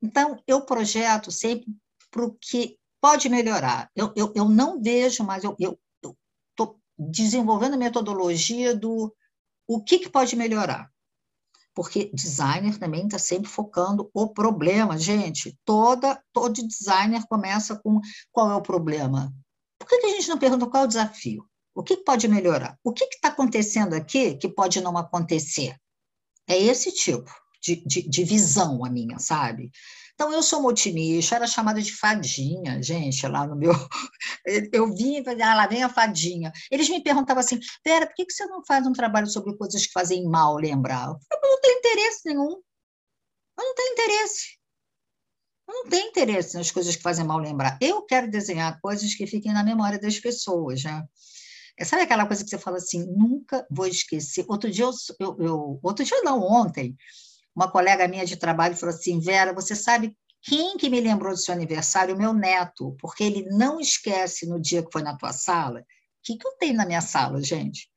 Então 0.02 0.42
eu 0.46 0.64
projeto 0.64 1.30
sempre 1.30 1.66
para 2.10 2.24
o 2.24 2.32
que 2.32 2.78
pode 3.02 3.28
melhorar. 3.28 3.90
Eu, 3.94 4.10
eu, 4.16 4.32
eu 4.34 4.48
não 4.48 4.80
vejo, 4.80 5.22
mas 5.24 5.44
eu 5.44 5.54
estou 5.58 6.80
desenvolvendo 6.98 7.74
a 7.74 7.76
metodologia 7.76 8.74
do 8.74 9.14
o 9.68 9.84
que, 9.84 9.98
que 9.98 10.08
pode 10.08 10.34
melhorar 10.36 10.90
porque 11.74 12.10
designer 12.14 12.78
também 12.78 13.04
está 13.04 13.18
sempre 13.18 13.50
focando 13.50 14.08
o 14.14 14.28
problema. 14.28 14.96
Gente, 14.96 15.58
toda, 15.64 16.22
todo 16.32 16.66
designer 16.66 17.26
começa 17.28 17.76
com 17.76 18.00
qual 18.30 18.50
é 18.50 18.54
o 18.54 18.62
problema. 18.62 19.34
Por 19.78 19.88
que, 19.88 19.96
a 19.96 20.10
gente 20.10 20.28
não 20.28 20.38
pergunta 20.38 20.66
qual 20.66 20.84
é 20.84 20.86
o 20.86 20.88
desafio? 20.88 21.44
O 21.74 21.82
que 21.82 21.96
pode 21.96 22.28
melhorar? 22.28 22.78
O 22.84 22.92
que 22.92 23.04
está 23.04 23.28
acontecendo 23.28 23.94
aqui 23.94 24.36
que 24.36 24.48
pode 24.48 24.80
não 24.80 24.96
acontecer? 24.96 25.76
É 26.46 26.56
esse 26.56 26.92
tipo 26.92 27.30
de, 27.60 27.76
de, 27.84 28.08
de 28.08 28.24
visão 28.24 28.84
a 28.84 28.90
minha, 28.90 29.18
sabe? 29.18 29.70
Então, 30.14 30.32
eu 30.32 30.42
sou 30.44 30.60
uma 30.60 30.68
otimista, 30.68 31.34
era 31.34 31.46
chamada 31.46 31.82
de 31.82 31.92
fadinha, 31.92 32.80
gente, 32.80 33.26
lá 33.26 33.46
no 33.46 33.56
meu. 33.56 33.72
Eu 34.72 34.94
vim 34.94 35.16
e 35.16 35.24
falei, 35.24 35.42
ah, 35.42 35.54
lá 35.54 35.66
vem 35.66 35.82
a 35.82 35.88
fadinha. 35.88 36.52
Eles 36.70 36.88
me 36.88 37.02
perguntavam 37.02 37.40
assim, 37.40 37.58
Vera, 37.84 38.06
por 38.06 38.14
que 38.14 38.30
você 38.30 38.46
não 38.46 38.64
faz 38.64 38.86
um 38.86 38.92
trabalho 38.92 39.26
sobre 39.26 39.56
coisas 39.56 39.86
que 39.86 39.92
fazem 39.92 40.24
mal 40.24 40.54
lembrar? 40.56 41.08
Eu 41.08 41.18
falei, 41.40 41.50
não 41.50 41.60
tenho 41.60 41.78
interesse 41.78 42.20
nenhum. 42.26 42.62
Eu 43.58 43.64
não 43.64 43.74
tenho 43.74 43.92
interesse. 43.92 44.58
Eu 45.66 45.74
não 45.74 45.88
tenho 45.88 46.08
interesse 46.08 46.56
nas 46.56 46.70
coisas 46.70 46.94
que 46.94 47.02
fazem 47.02 47.24
mal 47.24 47.38
lembrar. 47.38 47.76
Eu 47.80 48.02
quero 48.02 48.30
desenhar 48.30 48.80
coisas 48.80 49.14
que 49.14 49.26
fiquem 49.26 49.52
na 49.52 49.64
memória 49.64 49.98
das 49.98 50.20
pessoas, 50.20 50.84
né? 50.84 51.02
É, 51.76 51.84
sabe 51.84 52.02
aquela 52.02 52.26
coisa 52.26 52.44
que 52.44 52.50
você 52.50 52.58
fala 52.58 52.76
assim, 52.76 53.04
nunca 53.06 53.66
vou 53.68 53.86
esquecer. 53.86 54.44
Outro 54.48 54.70
dia, 54.70 54.84
eu, 54.84 54.92
eu, 55.18 55.36
eu 55.40 55.80
outro 55.82 56.04
dia 56.04 56.22
não, 56.22 56.40
ontem, 56.40 56.96
uma 57.54 57.70
colega 57.70 58.08
minha 58.08 58.26
de 58.26 58.36
trabalho 58.36 58.76
falou 58.76 58.94
assim: 58.94 59.20
Vera, 59.20 59.52
você 59.52 59.74
sabe 59.76 60.16
quem 60.42 60.76
que 60.76 60.90
me 60.90 61.00
lembrou 61.00 61.32
do 61.32 61.38
seu 61.38 61.54
aniversário? 61.54 62.14
O 62.14 62.18
meu 62.18 62.34
neto, 62.34 62.96
porque 63.00 63.24
ele 63.24 63.46
não 63.50 63.80
esquece 63.80 64.46
no 64.46 64.60
dia 64.60 64.82
que 64.82 64.92
foi 64.92 65.02
na 65.02 65.16
tua 65.16 65.32
sala. 65.32 65.80
O 65.80 65.84
que, 66.22 66.36
que 66.36 66.46
eu 66.46 66.52
tenho 66.58 66.74
na 66.74 66.84
minha 66.84 67.00
sala, 67.00 67.42
gente? 67.42 67.88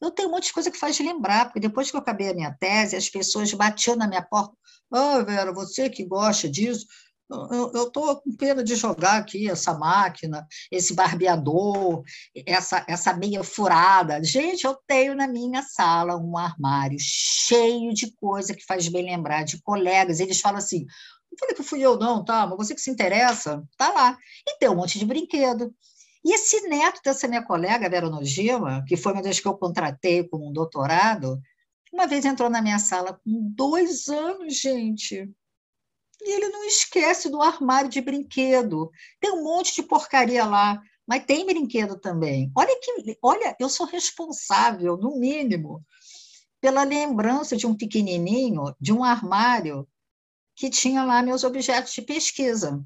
Eu 0.00 0.10
tenho 0.10 0.28
um 0.28 0.32
monte 0.32 0.46
de 0.46 0.52
coisa 0.52 0.70
que 0.70 0.78
faz 0.78 0.98
lembrar, 1.00 1.46
porque 1.46 1.60
depois 1.60 1.90
que 1.90 1.96
eu 1.96 2.00
acabei 2.00 2.30
a 2.30 2.34
minha 2.34 2.52
tese, 2.52 2.96
as 2.96 3.08
pessoas 3.08 3.52
batiam 3.52 3.96
na 3.96 4.06
minha 4.06 4.22
porta. 4.22 4.52
Ô, 4.90 4.96
oh, 4.98 5.24
Vera, 5.24 5.52
você 5.52 5.90
que 5.90 6.04
gosta 6.04 6.48
disso, 6.48 6.86
eu 7.28 7.86
estou 7.88 8.20
com 8.20 8.36
pena 8.36 8.62
de 8.62 8.76
jogar 8.76 9.18
aqui 9.18 9.50
essa 9.50 9.74
máquina, 9.74 10.46
esse 10.70 10.94
barbeador, 10.94 12.04
essa, 12.46 12.84
essa 12.88 13.12
meia 13.14 13.42
furada. 13.42 14.22
Gente, 14.22 14.64
eu 14.64 14.78
tenho 14.86 15.14
na 15.14 15.26
minha 15.26 15.62
sala 15.62 16.16
um 16.16 16.38
armário 16.38 16.96
cheio 17.00 17.92
de 17.92 18.12
coisa 18.12 18.54
que 18.54 18.64
faz 18.64 18.88
bem 18.88 19.04
lembrar 19.04 19.44
de 19.44 19.60
colegas. 19.60 20.20
Eles 20.20 20.40
falam 20.40 20.58
assim: 20.58 20.86
não 21.30 21.38
falei 21.38 21.54
que 21.54 21.62
fui 21.62 21.80
eu, 21.80 21.98
não, 21.98 22.24
tá? 22.24 22.46
Mas 22.46 22.56
você 22.56 22.74
que 22.74 22.80
se 22.80 22.90
interessa, 22.90 23.62
tá 23.76 23.92
lá. 23.92 24.16
E 24.46 24.58
tem 24.58 24.68
um 24.68 24.76
monte 24.76 24.98
de 24.98 25.04
brinquedo. 25.04 25.74
E 26.24 26.34
esse 26.34 26.68
neto 26.68 27.00
dessa 27.04 27.28
minha 27.28 27.44
colega, 27.44 27.88
Vera 27.88 28.10
Nojima, 28.10 28.84
que 28.86 28.96
foi 28.96 29.12
uma 29.12 29.22
das 29.22 29.38
que 29.40 29.46
eu 29.46 29.56
contratei 29.56 30.24
como 30.28 30.48
um 30.48 30.52
doutorado, 30.52 31.40
uma 31.92 32.06
vez 32.06 32.24
entrou 32.24 32.50
na 32.50 32.62
minha 32.62 32.78
sala 32.78 33.20
com 33.24 33.52
dois 33.54 34.08
anos, 34.08 34.58
gente 34.60 35.28
e 36.20 36.32
ele 36.32 36.48
não 36.48 36.64
esquece 36.64 37.28
do 37.28 37.42
armário 37.42 37.90
de 37.90 38.00
brinquedo. 38.00 38.90
Tem 39.20 39.30
um 39.32 39.44
monte 39.44 39.74
de 39.74 39.82
porcaria 39.82 40.44
lá, 40.44 40.80
mas 41.06 41.24
tem 41.24 41.46
brinquedo 41.46 41.98
também. 41.98 42.50
Olha 42.56 42.78
que, 42.80 43.18
olha, 43.22 43.56
eu 43.60 43.68
sou 43.68 43.86
responsável, 43.86 44.96
no 44.96 45.18
mínimo, 45.18 45.84
pela 46.60 46.82
lembrança 46.82 47.56
de 47.56 47.66
um 47.66 47.76
pequenininho, 47.76 48.74
de 48.80 48.92
um 48.92 49.04
armário 49.04 49.86
que 50.54 50.70
tinha 50.70 51.04
lá 51.04 51.22
meus 51.22 51.44
objetos 51.44 51.92
de 51.92 52.02
pesquisa. 52.02 52.84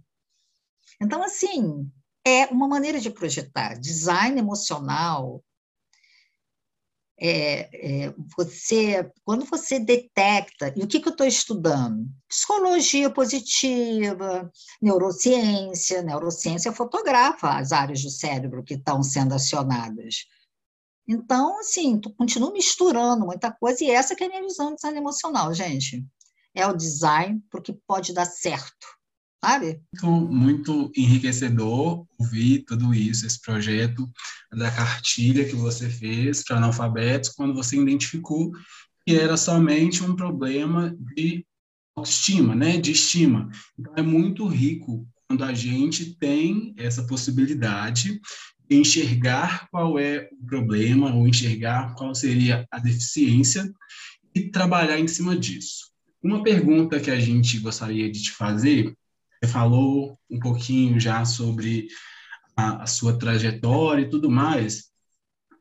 Então, 1.01 1.23
assim, 1.23 1.91
é 2.27 2.47
uma 2.47 2.69
maneira 2.69 3.01
de 3.01 3.11
projetar. 3.11 3.79
Design 3.79 4.39
emocional, 4.39 5.43
é, 7.21 8.07
é, 8.07 8.15
você, 8.35 9.13
quando 9.23 9.45
você 9.45 9.79
detecta, 9.79 10.73
e 10.75 10.83
o 10.83 10.87
que, 10.87 11.01
que 11.01 11.09
eu 11.09 11.13
estou 11.13 11.27
estudando? 11.27 12.09
Psicologia 12.27 13.11
positiva, 13.11 14.51
neurociência, 14.81 16.03
neurociência 16.03 16.73
fotografa 16.73 17.59
as 17.59 17.73
áreas 17.73 18.03
do 18.03 18.11
cérebro 18.11 18.65
que 18.65 18.75
estão 18.75 19.03
sendo 19.03 19.35
acionadas. 19.35 20.25
Então, 21.07 21.59
assim, 21.61 21.99
tu 22.01 22.11
continua 22.15 22.53
misturando 22.53 23.27
muita 23.27 23.53
coisa, 23.53 23.85
e 23.85 23.91
essa 23.91 24.17
que 24.17 24.25
é 24.25 24.27
a 24.27 24.31
minha 24.31 24.43
visão 24.43 24.71
de 24.71 24.77
design 24.77 24.97
emocional, 24.97 25.53
gente. 25.53 26.03
É 26.55 26.67
o 26.67 26.77
design 26.77 27.43
porque 27.51 27.77
pode 27.87 28.15
dar 28.15 28.25
certo 28.25 29.01
sabe? 29.43 29.81
Muito, 30.03 30.29
muito 30.31 30.93
enriquecedor 30.95 32.07
ouvir 32.19 32.63
tudo 32.67 32.93
isso, 32.93 33.27
esse 33.27 33.41
projeto 33.41 34.07
da 34.53 34.71
cartilha 34.71 35.45
que 35.45 35.55
você 35.55 35.89
fez 35.89 36.43
para 36.43 36.57
analfabetos, 36.57 37.31
quando 37.31 37.55
você 37.55 37.77
identificou 37.77 38.53
que 39.07 39.15
era 39.15 39.37
somente 39.37 40.03
um 40.03 40.15
problema 40.15 40.95
de 41.15 41.45
autoestima, 41.97 42.55
né, 42.55 42.77
de 42.79 42.93
estima. 42.93 43.49
Então, 43.79 43.93
é 43.97 44.03
muito 44.03 44.47
rico 44.47 45.07
quando 45.29 45.45
a 45.45 45.55
gente 45.55 46.17
tem 46.17 46.75
essa 46.77 47.05
possibilidade 47.05 48.21
de 48.69 48.77
enxergar 48.77 49.69
qual 49.71 49.99
é 49.99 50.29
o 50.33 50.47
problema, 50.47 51.15
ou 51.15 51.27
enxergar 51.27 51.95
qual 51.95 52.15
seria 52.15 52.67
a 52.71 52.79
deficiência 52.79 53.73
e 54.35 54.43
trabalhar 54.43 54.99
em 54.99 55.09
cima 55.09 55.37
disso. 55.37 55.91
Uma 56.23 56.43
pergunta 56.43 57.01
que 57.01 57.11
a 57.11 57.19
gente 57.19 57.59
gostaria 57.59 58.11
de 58.11 58.23
te 58.23 58.31
fazer, 58.31 58.95
você 59.43 59.51
falou 59.51 60.19
um 60.31 60.39
pouquinho 60.39 61.01
já 61.01 61.25
sobre 61.25 61.89
a, 62.69 62.87
sua 62.87 63.19
trajetória 63.19 64.03
e 64.03 64.11
tudo 64.11 64.31
mais, 64.31 64.91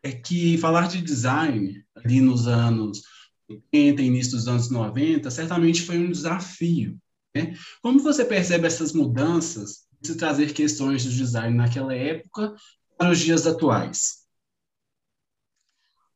é 0.04 0.12
que 0.12 0.58
falar 0.58 0.88
de 0.88 1.02
design 1.02 1.84
ali 1.96 2.22
nos 2.22 2.48
anos 2.48 3.02
80, 3.50 4.02
início 4.02 4.34
dos 4.34 4.48
anos 4.48 4.70
90, 4.70 5.30
certamente 5.32 5.82
foi 5.82 5.98
um 5.98 6.12
desafio. 6.12 6.98
Né? 7.36 7.56
Como 7.82 8.00
você 8.00 8.24
percebe 8.24 8.68
essas 8.68 8.94
mudanças 8.94 9.88
de 10.02 10.16
trazer 10.16 10.54
questões 10.54 11.04
do 11.04 11.12
design 11.12 11.56
naquela 11.56 11.94
época 11.94 12.56
para 12.98 13.12
os 13.12 13.20
dias 13.20 13.46
atuais? 13.46 14.26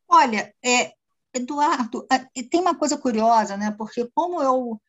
Olha, 0.08 0.54
é, 0.64 0.94
Eduardo, 1.34 2.06
tem 2.50 2.62
uma 2.62 2.76
coisa 2.76 2.98
curiosa, 2.98 3.58
né? 3.58 3.72
Porque 3.72 4.08
como 4.14 4.42
eu 4.42 4.80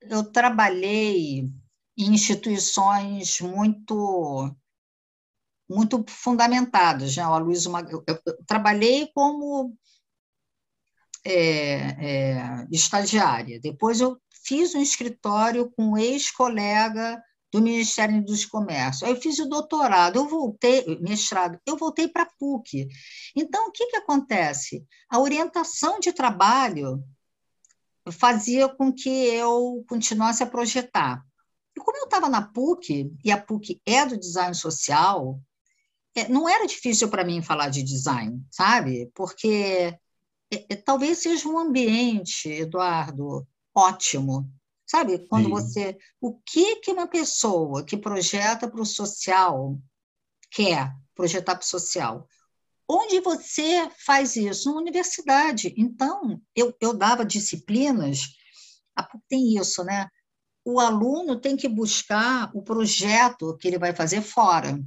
eu 0.00 0.22
trabalhei 0.30 1.50
em 1.96 2.14
instituições 2.14 3.40
muito 3.40 4.54
muito 5.68 6.04
fundamentadas, 6.08 7.16
né? 7.16 7.22
A 7.22 7.36
Luiz, 7.36 7.64
eu, 7.66 8.04
eu, 8.06 8.22
trabalhei 8.46 9.10
como 9.14 9.76
é, 11.24 11.32
é, 11.34 12.66
estagiária. 12.70 13.60
Depois 13.60 14.00
eu 14.00 14.18
fiz 14.30 14.74
um 14.74 14.80
escritório 14.80 15.70
com 15.70 15.90
um 15.90 15.98
ex-colega 15.98 17.22
do 17.52 17.60
Ministério 17.60 18.22
dos 18.24 18.44
Comércios. 18.44 19.02
Aí 19.02 19.10
eu 19.10 19.20
fiz 19.20 19.38
o 19.38 19.48
doutorado, 19.48 20.16
eu 20.16 20.28
voltei, 20.28 20.98
mestrado, 21.00 21.58
eu 21.66 21.76
voltei 21.76 22.08
para 22.08 22.22
a 22.22 22.30
PUC. 22.38 22.88
Então, 23.34 23.68
o 23.68 23.72
que, 23.72 23.86
que 23.86 23.96
acontece? 23.96 24.84
A 25.08 25.18
orientação 25.18 25.98
de 25.98 26.12
trabalho 26.12 27.02
fazia 28.12 28.68
com 28.68 28.92
que 28.92 29.08
eu 29.08 29.84
continuasse 29.88 30.42
a 30.42 30.46
projetar. 30.46 31.22
E 31.76 31.80
como 31.80 31.96
eu 31.98 32.04
estava 32.04 32.28
na 32.28 32.42
PUC, 32.42 33.12
e 33.24 33.30
a 33.30 33.40
PUC 33.40 33.80
é 33.86 34.04
do 34.04 34.18
design 34.18 34.54
social, 34.54 35.40
não 36.28 36.48
era 36.48 36.66
difícil 36.66 37.08
para 37.08 37.24
mim 37.24 37.42
falar 37.42 37.68
de 37.68 37.82
design, 37.82 38.42
sabe? 38.50 39.10
Porque 39.14 39.94
é, 40.50 40.66
é, 40.70 40.76
talvez 40.76 41.18
seja 41.18 41.48
um 41.48 41.58
ambiente, 41.58 42.48
Eduardo, 42.48 43.46
ótimo 43.74 44.50
Sabe, 44.88 45.18
quando 45.28 45.44
Sim. 45.44 45.50
você. 45.50 45.98
O 46.18 46.40
que, 46.40 46.76
que 46.76 46.90
uma 46.90 47.06
pessoa 47.06 47.84
que 47.84 47.96
projeta 47.96 48.66
para 48.66 48.80
o 48.80 48.86
social 48.86 49.78
quer 50.50 50.90
projetar 51.14 51.54
para 51.54 51.62
o 51.62 51.68
social? 51.68 52.26
Onde 52.88 53.20
você 53.20 53.90
faz 53.98 54.34
isso? 54.34 54.72
Na 54.72 54.80
universidade. 54.80 55.74
Então, 55.76 56.40
eu, 56.56 56.74
eu 56.80 56.94
dava 56.94 57.22
disciplinas, 57.22 58.30
tem 59.28 59.58
isso, 59.58 59.84
né? 59.84 60.08
O 60.64 60.80
aluno 60.80 61.38
tem 61.38 61.54
que 61.54 61.68
buscar 61.68 62.50
o 62.54 62.62
projeto 62.62 63.58
que 63.58 63.68
ele 63.68 63.78
vai 63.78 63.94
fazer 63.94 64.22
fora. 64.22 64.82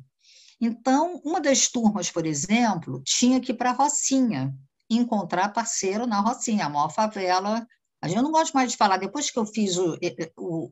Então, 0.62 1.20
uma 1.26 1.42
das 1.42 1.68
turmas, 1.68 2.12
por 2.12 2.26
exemplo, 2.26 3.02
tinha 3.04 3.42
que 3.42 3.52
ir 3.52 3.56
para 3.56 3.72
a 3.72 3.74
Rocinha, 3.74 4.56
encontrar 4.90 5.50
parceiro 5.50 6.06
na 6.06 6.20
Rocinha, 6.20 6.68
a 6.68 6.70
maior 6.70 6.90
favela 6.90 7.66
a 8.02 8.08
gente 8.08 8.22
não 8.22 8.32
gosta 8.32 8.58
mais 8.58 8.72
de 8.72 8.78
falar, 8.78 8.98
depois 8.98 9.30
que 9.30 9.38
eu 9.38 9.46
fiz 9.46 9.78
o, 9.78 9.96
o, 10.36 10.72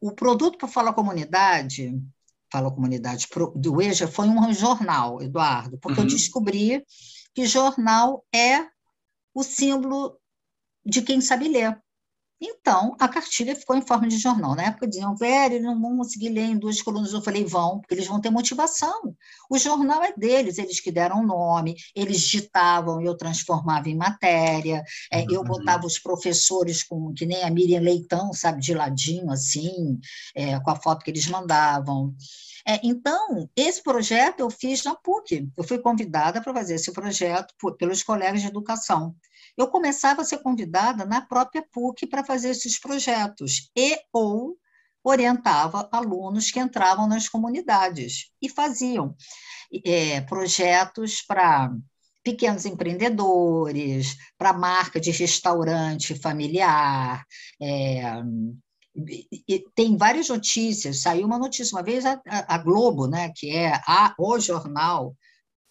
o 0.00 0.12
produto 0.12 0.58
para 0.58 0.68
Fala 0.68 0.92
Comunidade, 0.92 1.98
Fala 2.52 2.70
Comunidade 2.70 3.26
do 3.56 3.80
EJA, 3.80 4.06
foi 4.06 4.28
um 4.28 4.52
jornal, 4.52 5.22
Eduardo, 5.22 5.78
porque 5.78 6.00
uhum. 6.00 6.06
eu 6.06 6.10
descobri 6.10 6.84
que 7.34 7.46
jornal 7.46 8.24
é 8.32 8.68
o 9.32 9.42
símbolo 9.42 10.20
de 10.84 11.00
quem 11.00 11.22
sabe 11.22 11.48
ler. 11.48 11.82
Então, 12.40 12.96
a 12.98 13.08
cartilha 13.08 13.54
ficou 13.54 13.76
em 13.76 13.86
forma 13.86 14.08
de 14.08 14.18
jornal. 14.18 14.54
Na 14.54 14.64
época 14.64 14.88
diziam, 14.88 15.14
velho, 15.16 15.62
não 15.62 15.80
vão 15.80 15.96
conseguir 15.96 16.30
ler 16.30 16.46
em 16.46 16.58
duas 16.58 16.82
colunas. 16.82 17.12
Eu 17.12 17.22
falei, 17.22 17.44
vão, 17.44 17.80
porque 17.80 17.94
eles 17.94 18.06
vão 18.06 18.20
ter 18.20 18.30
motivação. 18.30 19.14
O 19.48 19.56
jornal 19.56 20.02
é 20.02 20.12
deles, 20.12 20.58
eles 20.58 20.80
que 20.80 20.90
deram 20.90 21.20
o 21.20 21.26
nome, 21.26 21.76
eles 21.94 22.20
digitavam 22.20 23.00
e 23.00 23.06
eu 23.06 23.16
transformava 23.16 23.88
em 23.88 23.96
matéria. 23.96 24.84
É, 25.12 25.24
eu 25.30 25.44
botava 25.44 25.86
os 25.86 25.98
professores 25.98 26.82
com, 26.82 27.14
que 27.14 27.24
nem 27.24 27.42
a 27.44 27.50
Miriam 27.50 27.80
Leitão, 27.80 28.32
sabe, 28.32 28.60
de 28.60 28.74
ladinho, 28.74 29.30
assim, 29.30 29.98
é, 30.34 30.58
com 30.60 30.70
a 30.70 30.76
foto 30.76 31.04
que 31.04 31.10
eles 31.10 31.26
mandavam. 31.28 32.14
É, 32.66 32.80
então, 32.82 33.48
esse 33.54 33.82
projeto 33.82 34.40
eu 34.40 34.50
fiz 34.50 34.82
na 34.84 34.94
PUC. 34.94 35.48
Eu 35.56 35.64
fui 35.64 35.78
convidada 35.78 36.40
para 36.42 36.52
fazer 36.52 36.74
esse 36.74 36.92
projeto 36.92 37.54
por, 37.58 37.76
pelos 37.76 38.02
colegas 38.02 38.40
de 38.40 38.48
educação 38.48 39.14
eu 39.56 39.68
começava 39.68 40.22
a 40.22 40.24
ser 40.24 40.38
convidada 40.38 41.04
na 41.04 41.20
própria 41.20 41.64
PUC 41.72 42.06
para 42.06 42.24
fazer 42.24 42.50
esses 42.50 42.78
projetos 42.78 43.70
e 43.76 43.98
ou 44.12 44.56
orientava 45.02 45.88
alunos 45.92 46.50
que 46.50 46.58
entravam 46.58 47.06
nas 47.06 47.28
comunidades 47.28 48.30
e 48.40 48.48
faziam 48.48 49.14
é, 49.84 50.22
projetos 50.22 51.20
para 51.22 51.70
pequenos 52.24 52.64
empreendedores, 52.64 54.16
para 54.38 54.54
marca 54.54 54.98
de 54.98 55.10
restaurante 55.10 56.14
familiar. 56.14 57.22
É, 57.60 58.14
tem 59.74 59.96
várias 59.96 60.28
notícias. 60.30 61.02
Saiu 61.02 61.26
uma 61.26 61.38
notícia 61.38 61.76
uma 61.76 61.82
vez 61.82 62.06
a, 62.06 62.18
a 62.26 62.56
Globo, 62.58 63.06
né, 63.06 63.30
que 63.36 63.50
é 63.50 63.74
a, 63.86 64.14
o 64.18 64.40
jornal 64.40 65.14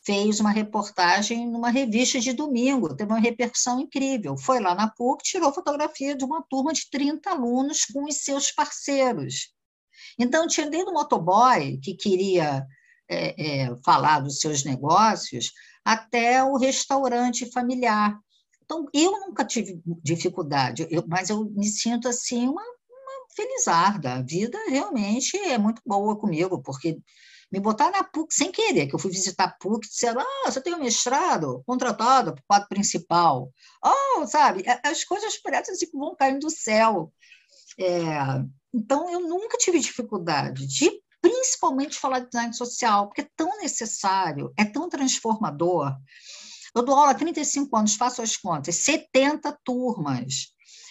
fez 0.05 0.39
uma 0.39 0.51
reportagem 0.51 1.49
numa 1.49 1.69
revista 1.69 2.19
de 2.19 2.33
domingo, 2.33 2.95
teve 2.95 3.11
uma 3.11 3.19
repercussão 3.19 3.79
incrível. 3.79 4.37
Foi 4.37 4.59
lá 4.59 4.75
na 4.75 4.89
PUC, 4.89 5.23
tirou 5.23 5.53
fotografia 5.53 6.15
de 6.15 6.25
uma 6.25 6.41
turma 6.43 6.73
de 6.73 6.89
30 6.89 7.29
alunos 7.29 7.85
com 7.85 8.03
os 8.05 8.17
seus 8.17 8.51
parceiros. 8.51 9.53
Então, 10.19 10.47
tinha 10.47 10.69
desde 10.69 10.89
o 10.89 10.93
motoboy, 10.93 11.77
que 11.77 11.95
queria 11.95 12.65
é, 13.09 13.63
é, 13.63 13.75
falar 13.83 14.19
dos 14.19 14.39
seus 14.39 14.63
negócios, 14.63 15.51
até 15.85 16.43
o 16.43 16.57
restaurante 16.57 17.49
familiar. 17.51 18.17
Então, 18.63 18.85
eu 18.93 19.11
nunca 19.11 19.45
tive 19.45 19.81
dificuldade, 20.03 20.87
eu, 20.89 21.03
mas 21.07 21.29
eu 21.29 21.45
me 21.45 21.67
sinto 21.67 22.07
assim 22.07 22.47
uma, 22.47 22.61
uma 22.61 23.27
felizarda. 23.35 24.15
A 24.15 24.21
vida 24.21 24.57
realmente 24.69 25.37
é 25.37 25.57
muito 25.57 25.81
boa 25.85 26.17
comigo, 26.17 26.61
porque 26.61 26.97
me 27.53 27.59
botaram 27.59 27.91
na 27.91 28.03
PUC 28.03 28.33
sem 28.33 28.51
querer, 28.51 28.87
que 28.87 28.95
eu 28.95 28.99
fui 28.99 29.11
visitar 29.11 29.43
a 29.43 29.51
PUC, 29.51 29.87
disseram, 29.87 30.21
ah, 30.21 30.51
você 30.51 30.59
tem 30.59 30.73
um 30.73 30.79
mestrado 30.79 31.61
contratado 31.67 32.33
para 32.33 32.41
o 32.41 32.45
quadro 32.47 32.67
principal. 32.67 33.53
Oh, 33.85 34.25
sabe, 34.25 34.63
as 34.83 35.03
coisas 35.03 35.37
parecem 35.37 35.75
assim 35.75 35.85
que 35.85 35.95
vão 35.95 36.15
caindo 36.15 36.39
do 36.39 36.49
céu. 36.49 37.13
É, 37.79 38.01
então, 38.73 39.07
eu 39.07 39.19
nunca 39.19 39.55
tive 39.55 39.79
dificuldade 39.79 40.65
de, 40.65 40.91
principalmente, 41.21 41.99
falar 41.99 42.21
de 42.21 42.31
design 42.31 42.51
social, 42.55 43.05
porque 43.05 43.21
é 43.21 43.29
tão 43.35 43.55
necessário, 43.59 44.51
é 44.57 44.65
tão 44.65 44.89
transformador. 44.89 45.95
Eu 46.75 46.83
dou 46.83 46.95
aula 46.95 47.11
há 47.11 47.15
35 47.15 47.77
anos, 47.77 47.95
faço 47.95 48.23
as 48.23 48.35
contas, 48.35 48.77
70 48.77 49.55
turmas. 49.63 50.47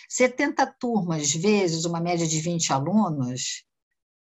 70 0.09 0.65
turmas 0.79 1.33
vezes 1.33 1.87
uma 1.87 2.01
média 2.01 2.27
de 2.27 2.39
20 2.41 2.73
alunos, 2.73 3.65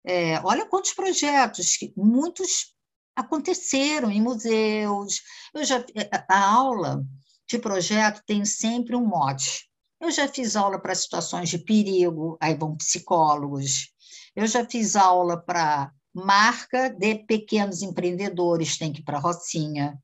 é, 0.04 0.40
olha 0.40 0.66
quantos 0.66 0.92
projetos, 0.92 1.78
muitos 1.96 2.74
aconteceram 3.14 4.10
em 4.10 4.20
museus. 4.20 5.20
Eu 5.54 5.64
já 5.64 5.78
é, 5.94 6.08
a 6.28 6.50
aula 6.50 7.04
de 7.48 7.58
projeto 7.58 8.22
tem 8.26 8.44
sempre 8.44 8.96
um 8.96 9.06
mote. 9.06 9.68
Eu 10.00 10.10
já 10.10 10.26
fiz 10.26 10.56
aula 10.56 10.80
para 10.80 10.94
situações 10.94 11.48
de 11.48 11.58
perigo, 11.58 12.36
aí 12.40 12.54
vão 12.54 12.76
psicólogos. 12.76 13.92
Eu 14.34 14.46
já 14.46 14.64
fiz 14.64 14.96
aula 14.96 15.40
para 15.40 15.92
marca 16.12 16.88
de 16.90 17.14
pequenos 17.26 17.82
empreendedores, 17.82 18.76
tem 18.76 18.92
que 18.92 19.00
ir 19.00 19.04
para 19.04 19.18
Rocinha 19.18 19.98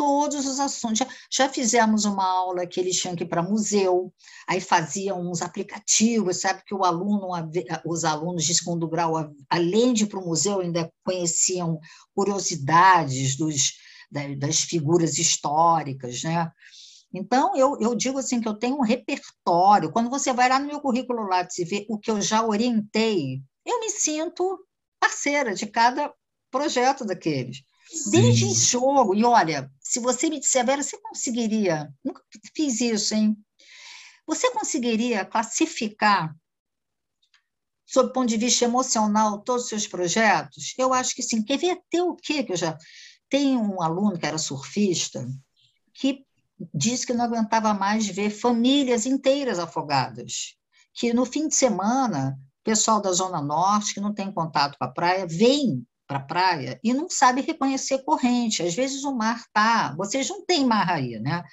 todos 0.00 0.46
os 0.46 0.58
assuntos. 0.58 1.00
Já, 1.00 1.06
já 1.30 1.48
fizemos 1.50 2.06
uma 2.06 2.24
aula 2.24 2.66
que 2.66 2.80
eles 2.80 2.98
tinham 2.98 3.14
que 3.14 3.22
ir 3.22 3.28
para 3.28 3.42
museu, 3.42 4.10
aí 4.48 4.58
faziam 4.58 5.20
uns 5.30 5.42
aplicativos, 5.42 6.40
sabe 6.40 6.62
que 6.64 6.74
o 6.74 6.84
aluno, 6.84 7.28
os 7.84 8.02
alunos 8.02 8.44
de 8.44 8.54
segundo 8.54 8.88
grau, 8.88 9.12
além 9.50 9.92
de 9.92 10.04
ir 10.04 10.06
para 10.06 10.18
o 10.18 10.26
museu, 10.26 10.60
ainda 10.60 10.90
conheciam 11.04 11.78
curiosidades 12.14 13.36
dos, 13.36 13.74
das 14.38 14.60
figuras 14.60 15.18
históricas, 15.18 16.22
né? 16.22 16.50
Então, 17.12 17.54
eu, 17.54 17.76
eu 17.78 17.94
digo 17.94 18.18
assim 18.18 18.40
que 18.40 18.48
eu 18.48 18.54
tenho 18.54 18.78
um 18.78 18.82
repertório. 18.82 19.92
Quando 19.92 20.08
você 20.08 20.32
vai 20.32 20.48
lá 20.48 20.58
no 20.58 20.66
meu 20.66 20.80
currículo 20.80 21.26
lá 21.26 21.46
e 21.58 21.64
ver 21.64 21.84
o 21.90 21.98
que 21.98 22.10
eu 22.10 22.22
já 22.22 22.42
orientei, 22.42 23.42
eu 23.66 23.80
me 23.80 23.90
sinto 23.90 24.64
parceira 24.98 25.54
de 25.54 25.66
cada 25.66 26.10
projeto 26.50 27.04
daqueles. 27.04 27.62
Desde 28.10 28.52
jogo, 28.54 29.14
e 29.14 29.24
olha, 29.24 29.70
se 29.80 29.98
você 29.98 30.30
me 30.30 30.38
disser, 30.38 30.64
Vera, 30.64 30.82
você 30.82 30.96
conseguiria, 31.00 31.92
nunca 32.04 32.22
fiz 32.54 32.80
isso, 32.80 33.14
hein? 33.14 33.36
Você 34.26 34.50
conseguiria 34.52 35.24
classificar, 35.24 36.34
sob 37.84 38.10
o 38.10 38.12
ponto 38.12 38.28
de 38.28 38.36
vista 38.36 38.64
emocional, 38.64 39.40
todos 39.40 39.64
os 39.64 39.68
seus 39.68 39.86
projetos? 39.88 40.72
Eu 40.78 40.94
acho 40.94 41.14
que 41.14 41.22
sim. 41.22 41.42
Quer 41.42 41.58
ver 41.58 41.70
até 41.70 42.02
o 42.02 42.14
quê 42.14 42.44
que 42.44 42.52
eu 42.52 42.56
já... 42.56 42.78
Tem 43.28 43.56
um 43.56 43.82
aluno 43.82 44.18
que 44.18 44.26
era 44.26 44.38
surfista, 44.38 45.28
que 45.94 46.24
disse 46.74 47.06
que 47.06 47.12
não 47.12 47.24
aguentava 47.24 47.72
mais 47.72 48.06
ver 48.06 48.30
famílias 48.30 49.06
inteiras 49.06 49.58
afogadas, 49.58 50.56
que 50.92 51.12
no 51.12 51.24
fim 51.24 51.48
de 51.48 51.54
semana, 51.54 52.38
o 52.60 52.64
pessoal 52.64 53.00
da 53.00 53.12
Zona 53.12 53.40
Norte, 53.40 53.94
que 53.94 54.00
não 54.00 54.12
tem 54.12 54.32
contato 54.32 54.76
com 54.78 54.84
a 54.84 54.88
praia, 54.88 55.26
vem 55.26 55.86
para 56.10 56.18
a 56.18 56.24
praia 56.24 56.80
e 56.82 56.92
não 56.92 57.08
sabe 57.08 57.40
reconhecer 57.40 58.02
corrente. 58.02 58.64
Às 58.64 58.74
vezes 58.74 59.04
o 59.04 59.14
mar 59.14 59.36
está, 59.36 59.94
vocês 59.94 60.28
não 60.28 60.44
têm 60.44 60.66
mar 60.66 60.90
aí, 60.90 61.20
né? 61.20 61.44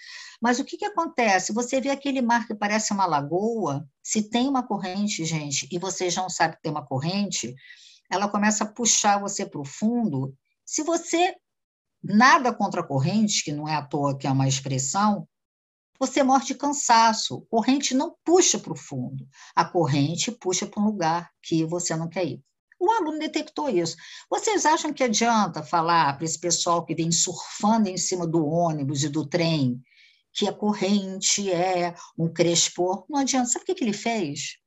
Mas 0.42 0.58
o 0.58 0.66
que, 0.66 0.78
que 0.78 0.86
acontece? 0.86 1.54
Você 1.54 1.80
vê 1.80 1.92
aquele 1.92 2.24
mar 2.24 2.48
que 2.48 2.56
parece 2.56 2.92
uma 2.92 3.06
lagoa, 3.06 3.88
se 4.02 4.28
tem 4.28 4.50
uma 4.50 4.66
corrente, 4.66 5.24
gente, 5.26 5.68
e 5.72 5.78
vocês 5.78 6.16
não 6.16 6.28
sabem 6.28 6.56
que 6.56 6.64
tem 6.64 6.72
uma 6.72 6.84
corrente, 6.84 7.54
ela 8.10 8.28
começa 8.28 8.64
a 8.64 8.68
puxar 8.68 9.20
você 9.20 9.46
para 9.46 9.62
o 9.62 9.66
fundo. 9.66 10.34
Se 10.66 10.82
você 10.82 11.36
nada 12.04 12.52
contra 12.52 12.82
a 12.82 12.88
corrente, 12.88 13.44
que 13.44 13.52
não 13.52 13.68
é 13.68 13.76
à 13.76 13.84
toa 13.84 14.18
que 14.18 14.26
é 14.26 14.32
uma 14.32 14.48
expressão, 14.48 15.28
você 16.00 16.24
morre 16.24 16.46
de 16.46 16.56
cansaço. 16.56 17.42
Corrente 17.48 17.94
não 17.94 18.16
puxa 18.26 18.58
para 18.58 18.74
o 18.74 18.76
fundo, 18.76 19.28
a 19.56 19.64
corrente 19.64 20.32
puxa 20.32 20.66
para 20.66 20.82
um 20.82 20.86
lugar 20.86 21.30
que 21.44 21.64
você 21.64 21.96
não 21.96 22.10
quer 22.10 22.26
ir. 22.26 22.44
O 22.80 22.92
aluno 22.92 23.20
detectou 23.20 23.70
isso. 23.70 23.96
Vocês 24.30 24.66
acham 24.66 24.94
que 24.94 25.04
adianta 25.04 25.64
falar 25.64 26.16
para 26.16 26.26
esse 26.26 26.40
pessoal 26.40 26.86
que 26.86 26.94
vem 26.94 27.12
surfando 27.12 27.90
em 27.90 27.98
cima 27.98 28.28
do 28.28 28.46
ônibus 28.46 29.04
e 29.04 29.10
do 29.10 29.26
trem 29.26 29.82
que 30.32 30.48
a 30.48 30.54
corrente 30.54 31.52
é 31.52 31.96
um 32.18 32.32
crespor? 32.32 33.06
Não 33.10 33.20
adianta. 33.20 33.50
Sabe 33.50 33.64
o 33.64 33.66
que, 33.66 33.76
que 33.76 33.84
ele 33.84 33.94
fez? 33.94 34.58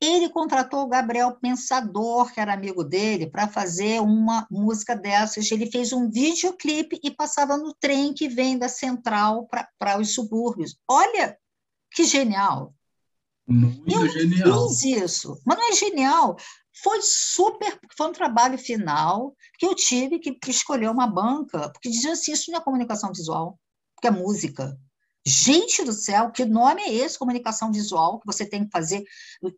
Ele 0.00 0.30
contratou 0.30 0.80
o 0.80 0.88
Gabriel 0.88 1.36
Pensador, 1.40 2.32
que 2.32 2.40
era 2.40 2.54
amigo 2.54 2.82
dele, 2.82 3.26
para 3.26 3.46
fazer 3.46 4.00
uma 4.00 4.46
música 4.50 4.96
dessas. 4.96 5.50
Ele 5.52 5.70
fez 5.70 5.92
um 5.92 6.10
videoclipe 6.10 6.98
e 7.04 7.10
passava 7.10 7.56
no 7.56 7.74
trem 7.74 8.14
que 8.14 8.26
vem 8.26 8.58
da 8.58 8.68
central 8.68 9.46
para 9.78 10.00
os 10.00 10.14
subúrbios. 10.14 10.76
Olha 10.88 11.36
que 11.92 12.04
genial! 12.04 12.74
Muito 13.46 13.90
eu 13.90 14.08
genial. 14.08 14.68
fiz 14.68 14.84
isso, 14.84 15.40
mas 15.44 15.58
não 15.58 15.68
é 15.70 15.72
genial. 15.74 16.36
Foi 16.82 17.00
super, 17.02 17.78
foi 17.96 18.08
um 18.08 18.12
trabalho 18.12 18.56
final 18.58 19.34
que 19.58 19.66
eu 19.66 19.74
tive 19.74 20.18
que, 20.18 20.32
que 20.32 20.50
escolher 20.50 20.90
uma 20.90 21.06
banca, 21.06 21.70
porque 21.70 21.90
dizia 21.90 22.12
assim, 22.12 22.32
isso 22.32 22.50
não 22.50 22.58
é 22.58 22.62
comunicação 22.62 23.12
visual, 23.12 23.58
porque 23.94 24.08
é 24.08 24.10
música. 24.10 24.78
Gente 25.26 25.84
do 25.84 25.92
céu, 25.92 26.30
que 26.30 26.46
nome 26.46 26.80
é 26.80 26.94
esse, 26.94 27.18
comunicação 27.18 27.70
visual, 27.70 28.18
que 28.18 28.26
você 28.26 28.46
tem 28.46 28.64
que 28.64 28.70
fazer? 28.70 29.04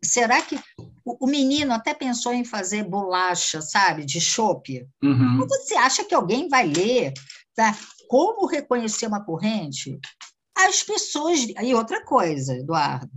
Será 0.03 0.41
que 0.41 0.59
o, 1.05 1.25
o 1.25 1.27
menino 1.27 1.73
até 1.73 1.93
pensou 1.93 2.33
em 2.33 2.43
fazer 2.43 2.83
bolacha, 2.83 3.61
sabe, 3.61 4.05
de 4.05 4.19
chope? 4.19 4.85
Uhum. 5.01 5.47
Você 5.47 5.75
acha 5.75 6.03
que 6.03 6.13
alguém 6.13 6.49
vai 6.49 6.67
ler 6.67 7.13
tá? 7.55 7.77
como 8.09 8.45
reconhecer 8.45 9.07
uma 9.07 9.23
corrente? 9.23 9.97
As 10.55 10.83
pessoas. 10.83 11.39
E 11.39 11.73
outra 11.73 12.03
coisa, 12.03 12.55
Eduardo, 12.55 13.09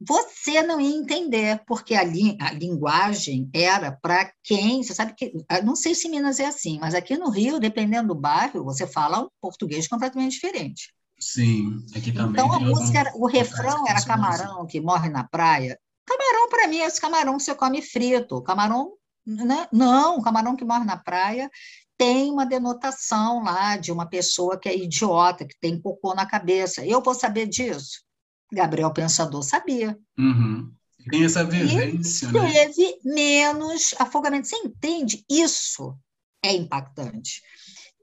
você 0.00 0.62
não 0.62 0.80
ia 0.80 0.94
entender, 0.94 1.62
porque 1.66 1.94
a, 1.94 2.04
li, 2.04 2.36
a 2.40 2.52
linguagem 2.52 3.48
era 3.52 3.90
para 3.90 4.30
quem. 4.42 4.82
Você 4.82 4.94
sabe 4.94 5.14
que. 5.14 5.32
Não 5.64 5.74
sei 5.74 5.94
se 5.94 6.06
em 6.06 6.10
Minas 6.10 6.38
é 6.38 6.46
assim, 6.46 6.78
mas 6.80 6.94
aqui 6.94 7.16
no 7.16 7.30
Rio, 7.30 7.58
dependendo 7.58 8.08
do 8.08 8.20
bairro, 8.20 8.64
você 8.64 8.86
fala 8.86 9.22
um 9.22 9.28
português 9.40 9.88
completamente 9.88 10.32
diferente. 10.32 10.92
Sim, 11.18 11.84
aqui 11.94 12.12
também. 12.12 12.32
Então 12.32 12.52
a 12.52 12.60
música, 12.60 12.98
era, 12.98 13.12
o 13.14 13.26
refrão 13.26 13.88
era 13.88 14.04
camarão 14.04 14.66
que 14.66 14.80
morre 14.80 15.08
na 15.08 15.24
praia. 15.24 15.78
Camarão, 16.04 16.48
para 16.50 16.68
mim, 16.68 16.78
é 16.78 16.86
esse 16.86 17.00
camarão 17.00 17.38
que 17.38 17.42
você 17.42 17.54
come 17.54 17.80
frito. 17.80 18.42
Camarão, 18.42 18.92
né? 19.26 19.66
não, 19.72 20.20
camarão 20.20 20.54
que 20.54 20.64
morre 20.64 20.84
na 20.84 20.96
praia 20.96 21.50
tem 21.98 22.30
uma 22.30 22.44
denotação 22.44 23.42
lá 23.42 23.76
de 23.76 23.90
uma 23.90 24.06
pessoa 24.06 24.58
que 24.58 24.68
é 24.68 24.76
idiota, 24.76 25.46
que 25.46 25.58
tem 25.58 25.80
cocô 25.80 26.14
na 26.14 26.26
cabeça. 26.26 26.84
Eu 26.84 27.02
vou 27.02 27.14
saber 27.14 27.46
disso? 27.46 28.05
Gabriel 28.52 28.92
Pensador 28.92 29.42
sabia. 29.42 29.98
Uhum. 30.18 30.72
Tem 31.10 31.24
essa 31.24 31.44
vivência, 31.44 32.30
né? 32.32 32.52
Teve 32.52 32.98
menos 33.04 33.94
afogamento. 33.98 34.48
Você 34.48 34.56
entende? 34.56 35.24
Isso 35.30 35.96
é 36.44 36.52
impactante 36.52 37.42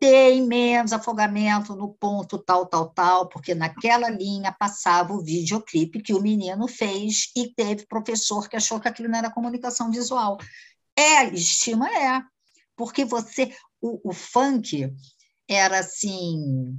tem 0.03 0.45
menos 0.45 0.91
afogamento 0.91 1.77
no 1.77 1.93
ponto 1.93 2.37
tal, 2.37 2.65
tal, 2.65 2.89
tal, 2.89 3.29
porque 3.29 3.55
naquela 3.55 4.09
linha 4.09 4.51
passava 4.51 5.13
o 5.13 5.23
videoclipe 5.23 6.01
que 6.01 6.13
o 6.13 6.21
menino 6.21 6.67
fez 6.67 7.31
e 7.33 7.47
teve 7.47 7.85
professor 7.85 8.49
que 8.49 8.57
achou 8.57 8.81
que 8.81 8.87
aquilo 8.89 9.07
não 9.07 9.19
era 9.19 9.31
comunicação 9.31 9.89
visual. 9.89 10.37
É, 10.93 11.23
estima 11.33 11.89
é, 11.89 12.21
porque 12.75 13.05
você, 13.05 13.55
o, 13.79 14.09
o 14.09 14.13
funk 14.13 14.93
era 15.47 15.79
assim, 15.79 16.77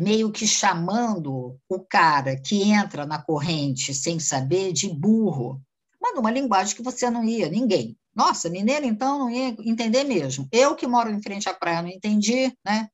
meio 0.00 0.30
que 0.30 0.46
chamando 0.46 1.58
o 1.68 1.80
cara 1.80 2.40
que 2.40 2.62
entra 2.62 3.04
na 3.04 3.20
corrente 3.22 3.92
sem 3.94 4.18
saber 4.18 4.72
de 4.72 4.88
burro, 4.88 5.60
mas 6.00 6.14
numa 6.14 6.30
linguagem 6.30 6.74
que 6.74 6.82
você 6.82 7.10
não 7.10 7.24
ia, 7.24 7.48
ninguém, 7.48 7.96
nossa, 8.14 8.50
mineiro, 8.50 8.86
então, 8.86 9.18
não 9.18 9.30
ia 9.30 9.54
entender 9.60 10.04
mesmo. 10.04 10.48
Eu 10.50 10.74
que 10.74 10.86
moro 10.86 11.10
em 11.10 11.22
frente 11.22 11.48
à 11.48 11.54
praia 11.54 11.82
não 11.82 11.88
entendi, 11.88 12.52
né? 12.64 12.88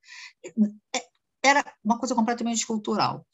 É, 0.95 1.01
era 1.43 1.65
uma 1.83 1.97
coisa 1.97 2.13
completamente 2.13 2.65
cultural. 2.65 3.25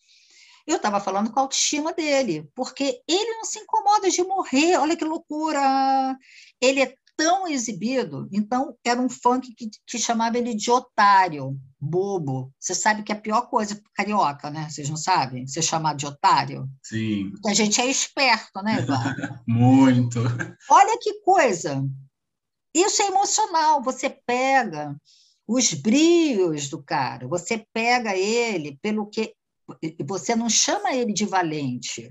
Eu 0.66 0.78
estava 0.78 1.02
falando 1.02 1.30
com 1.32 1.40
a 1.40 1.44
autoestima 1.44 1.92
dele, 1.92 2.50
porque 2.56 3.02
ele 3.08 3.36
não 3.36 3.44
se 3.44 3.60
incomoda 3.60 4.10
de 4.10 4.24
morrer, 4.24 4.78
olha 4.78 4.96
que 4.96 5.04
loucura! 5.04 6.18
Ele 6.62 6.82
é 6.82 6.96
tão 7.16 7.48
exibido, 7.48 8.28
então 8.32 8.76
era 8.84 9.00
um 9.00 9.10
funk 9.10 9.54
que, 9.56 9.70
que 9.86 9.98
chamava 9.98 10.38
ele 10.38 10.54
de 10.54 10.72
otário, 10.72 11.60
bobo. 11.80 12.52
Você 12.60 12.74
sabe 12.74 13.04
que 13.04 13.12
é 13.12 13.16
a 13.16 13.20
pior 13.20 13.50
coisa 13.50 13.76
para 13.76 13.92
carioca, 13.94 14.50
né? 14.50 14.70
Vocês 14.70 14.90
não 14.90 14.98
sabem? 14.98 15.48
Ser 15.48 15.62
chamado 15.62 15.98
de 15.98 16.06
otário? 16.06 16.68
Sim. 16.82 17.32
Porque 17.32 17.50
a 17.50 17.54
gente 17.54 17.80
é 17.80 17.86
esperto, 17.86 18.62
né, 18.64 18.80
Eduardo? 18.80 19.40
Muito. 19.48 20.20
Olha 20.70 20.98
que 21.00 21.22
coisa. 21.22 21.84
Isso 22.74 23.02
é 23.02 23.08
emocional. 23.08 23.84
Você 23.84 24.10
pega 24.10 24.96
os 25.48 25.74
brios 25.74 26.70
do 26.70 26.82
cara, 26.82 27.28
você 27.28 27.66
pega 27.74 28.16
ele 28.16 28.78
pelo 28.82 29.08
que. 29.08 29.34
Você 30.06 30.36
não 30.36 30.50
chama 30.50 30.94
ele 30.94 31.14
de 31.14 31.26
valente, 31.26 32.10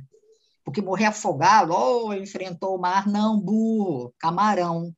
porque 0.65 0.81
morrer 0.81 1.07
afogado, 1.07 1.73
oh, 1.73 2.15
enfrentou 2.15 2.77
o 2.77 2.81
mar, 2.81 3.07
não, 3.07 3.39
burro, 3.41 4.15
camarão. 4.19 4.95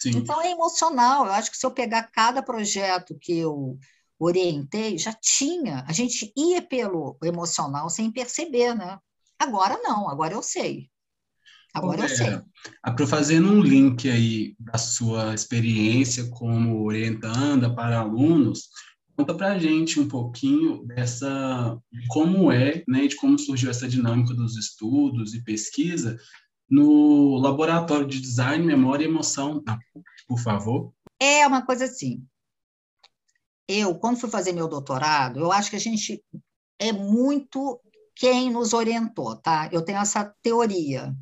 Sim. 0.00 0.10
Então 0.16 0.40
é 0.42 0.50
emocional. 0.50 1.26
Eu 1.26 1.32
acho 1.32 1.50
que 1.50 1.56
se 1.56 1.64
eu 1.64 1.70
pegar 1.70 2.04
cada 2.04 2.42
projeto 2.42 3.16
que 3.20 3.38
eu 3.38 3.78
orientei, 4.18 4.98
já 4.98 5.12
tinha, 5.12 5.84
a 5.86 5.92
gente 5.92 6.32
ia 6.36 6.62
pelo 6.62 7.16
emocional 7.22 7.90
sem 7.90 8.10
perceber, 8.10 8.74
né? 8.74 8.98
Agora 9.38 9.78
não, 9.82 10.08
agora 10.08 10.34
eu 10.34 10.42
sei. 10.42 10.88
Agora 11.74 12.02
eu 12.02 12.08
sei. 12.08 12.40
Para 12.82 13.06
fazendo 13.06 13.50
um 13.50 13.60
link 13.60 14.08
aí 14.08 14.54
da 14.58 14.78
sua 14.78 15.34
experiência 15.34 16.28
como 16.30 16.84
orientanda 16.84 17.74
para 17.74 18.00
alunos, 18.00 18.68
Conta 19.16 19.34
para 19.34 19.52
a 19.52 19.58
gente 19.58 20.00
um 20.00 20.08
pouquinho 20.08 20.84
dessa, 20.86 21.78
de 21.92 22.06
como 22.08 22.50
é, 22.50 22.82
né, 22.88 23.06
de 23.06 23.16
como 23.16 23.38
surgiu 23.38 23.70
essa 23.70 23.86
dinâmica 23.86 24.32
dos 24.34 24.56
estudos 24.56 25.34
e 25.34 25.44
pesquisa 25.44 26.18
no 26.68 27.36
Laboratório 27.36 28.06
de 28.06 28.18
Design, 28.18 28.64
Memória 28.64 29.04
e 29.04 29.08
Emoção, 29.08 29.62
por 30.26 30.38
favor. 30.38 30.92
É 31.20 31.46
uma 31.46 31.64
coisa 31.64 31.84
assim. 31.84 32.24
Eu, 33.68 33.94
quando 33.96 34.18
fui 34.18 34.30
fazer 34.30 34.52
meu 34.52 34.66
doutorado, 34.66 35.38
eu 35.38 35.52
acho 35.52 35.70
que 35.70 35.76
a 35.76 35.80
gente 35.80 36.24
é 36.78 36.90
muito 36.90 37.80
quem 38.16 38.50
nos 38.50 38.72
orientou, 38.72 39.36
tá? 39.36 39.68
Eu 39.70 39.82
tenho 39.82 39.98
essa 39.98 40.24
teoria. 40.42 41.14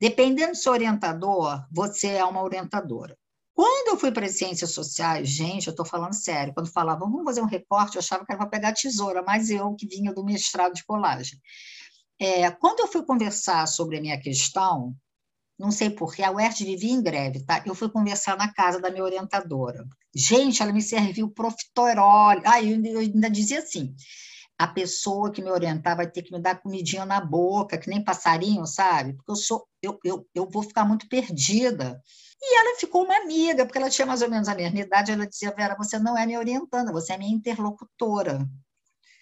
Dependendo 0.00 0.52
do 0.52 0.56
seu 0.56 0.72
orientador, 0.72 1.66
você 1.70 2.08
é 2.08 2.24
uma 2.24 2.42
orientadora. 2.42 3.16
Quando 3.54 3.88
eu 3.88 3.96
fui 3.96 4.10
para 4.10 4.26
as 4.26 4.36
ciências 4.36 4.72
sociais, 4.72 5.28
gente, 5.28 5.68
eu 5.68 5.70
estou 5.70 5.86
falando 5.86 6.12
sério, 6.12 6.52
quando 6.52 6.72
falavam, 6.72 7.08
vamos 7.08 7.24
fazer 7.24 7.40
um 7.40 7.46
recorte, 7.46 7.94
eu 7.94 8.00
achava 8.00 8.26
que 8.26 8.32
era 8.32 8.38
para 8.40 8.50
pegar 8.50 8.72
tesoura, 8.72 9.22
mas 9.22 9.48
eu 9.48 9.74
que 9.76 9.86
vinha 9.86 10.12
do 10.12 10.24
mestrado 10.24 10.74
de 10.74 10.84
colagem. 10.84 11.40
É, 12.20 12.50
quando 12.50 12.80
eu 12.80 12.88
fui 12.88 13.04
conversar 13.04 13.66
sobre 13.66 13.98
a 13.98 14.00
minha 14.00 14.20
questão, 14.20 14.94
não 15.56 15.70
sei 15.70 15.88
porquê, 15.88 16.24
a 16.24 16.32
UERJ 16.32 16.64
vivia 16.64 16.92
em 16.92 17.02
greve, 17.02 17.44
tá? 17.44 17.62
Eu 17.64 17.76
fui 17.76 17.88
conversar 17.88 18.36
na 18.36 18.52
casa 18.52 18.80
da 18.80 18.90
minha 18.90 19.04
orientadora. 19.04 19.84
Gente, 20.12 20.60
ela 20.60 20.72
me 20.72 20.82
serviu 20.82 21.30
profiterol. 21.30 22.40
Ah, 22.44 22.60
eu, 22.60 22.84
eu 22.84 22.98
ainda 22.98 23.30
dizia 23.30 23.60
assim, 23.60 23.94
a 24.58 24.68
pessoa 24.68 25.32
que 25.32 25.42
me 25.42 25.50
orientar 25.50 25.96
vai 25.96 26.08
ter 26.08 26.22
que 26.22 26.32
me 26.32 26.40
dar 26.40 26.60
comidinha 26.60 27.04
na 27.04 27.20
boca, 27.20 27.76
que 27.76 27.90
nem 27.90 28.02
passarinho, 28.02 28.66
sabe? 28.66 29.14
Porque 29.14 29.30
eu 29.30 29.36
sou, 29.36 29.66
eu, 29.82 29.98
eu, 30.04 30.26
eu 30.34 30.48
vou 30.48 30.62
ficar 30.62 30.84
muito 30.84 31.08
perdida. 31.08 32.00
E 32.40 32.58
ela 32.60 32.78
ficou 32.78 33.04
uma 33.04 33.16
amiga, 33.16 33.64
porque 33.64 33.78
ela 33.78 33.90
tinha 33.90 34.06
mais 34.06 34.22
ou 34.22 34.30
menos 34.30 34.48
a 34.48 34.54
mesma 34.54 34.78
idade. 34.78 35.10
Ela 35.10 35.26
dizia: 35.26 35.54
Vera, 35.54 35.74
você 35.76 35.98
não 35.98 36.16
é 36.16 36.24
minha 36.26 36.38
orientanda, 36.38 36.92
você 36.92 37.14
é 37.14 37.18
minha 37.18 37.34
interlocutora. 37.34 38.48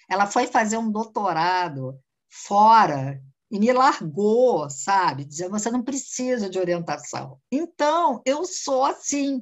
Ela 0.08 0.26
foi 0.26 0.46
fazer 0.46 0.76
um 0.76 0.90
doutorado 0.90 1.98
fora 2.28 3.22
e 3.50 3.58
me 3.58 3.72
largou, 3.72 4.68
sabe? 4.68 5.24
Dizendo: 5.24 5.52
você 5.52 5.70
não 5.70 5.82
precisa 5.82 6.50
de 6.50 6.58
orientação. 6.58 7.38
Então, 7.50 8.20
eu 8.26 8.44
sou 8.44 8.84
assim, 8.84 9.40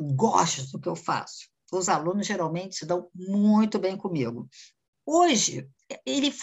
gosto 0.00 0.72
do 0.72 0.80
que 0.80 0.88
eu 0.88 0.96
faço. 0.96 1.48
Os 1.72 1.88
alunos 1.88 2.26
geralmente 2.26 2.76
se 2.76 2.86
dão 2.86 3.08
muito 3.14 3.78
bem 3.78 3.96
comigo. 3.96 4.48
Hoje, 5.06 5.68
ele. 6.06 6.34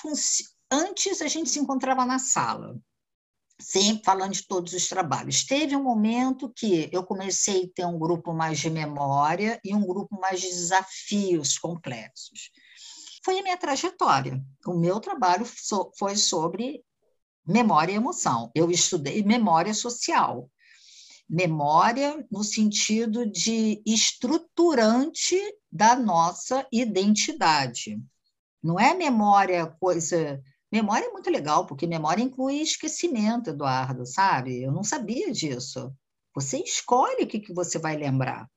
Antes 0.74 1.22
a 1.22 1.28
gente 1.28 1.50
se 1.50 1.60
encontrava 1.60 2.06
na 2.06 2.18
sala, 2.18 2.80
sempre 3.60 4.04
falando 4.06 4.32
de 4.32 4.48
todos 4.48 4.72
os 4.72 4.88
trabalhos. 4.88 5.44
Teve 5.44 5.76
um 5.76 5.84
momento 5.84 6.52
que 6.56 6.90
eu 6.94 7.04
comecei 7.04 7.66
a 7.66 7.76
ter 7.76 7.86
um 7.86 8.00
grupo 8.00 8.34
mais 8.34 8.60
de 8.60 8.70
memória 8.70 9.60
e 9.66 9.76
um 9.76 9.86
grupo 9.86 10.18
mais 10.20 10.40
de 10.40 10.48
desafios 10.48 11.58
complexos. 11.58 12.52
Foi 13.24 13.40
a 13.40 13.44
minha 13.44 13.58
trajetória. 13.58 14.42
O 14.66 14.74
meu 14.74 15.00
trabalho 15.00 15.46
foi 15.98 16.16
sobre 16.16 16.84
memória 17.46 17.92
e 17.92 17.96
emoção. 17.96 18.50
Eu 18.56 18.72
estudei 18.72 19.22
memória 19.24 19.74
social. 19.74 20.50
Memória 21.30 22.26
no 22.32 22.44
sentido 22.44 23.26
de 23.26 23.82
estruturante 23.86 25.38
da 25.72 25.96
nossa 25.96 26.66
identidade. 26.72 28.02
Não 28.64 28.80
é 28.80 28.94
memória 28.94 29.66
coisa. 29.80 30.42
Memória 30.72 31.06
é 31.06 31.12
muito 31.12 31.30
legal, 31.30 31.66
porque 31.66 31.86
memória 31.86 32.24
inclui 32.24 32.62
esquecimento, 32.62 33.50
Eduardo, 33.50 34.06
sabe? 34.06 34.62
Eu 34.62 34.72
não 34.72 34.84
sabia 34.84 35.32
disso. 35.32 35.94
Você 36.34 36.58
escolhe 36.60 37.24
o 37.24 37.28
que, 37.28 37.40
que 37.40 37.54
você 37.54 37.78
vai 37.78 37.98
lembrar. 37.98 38.48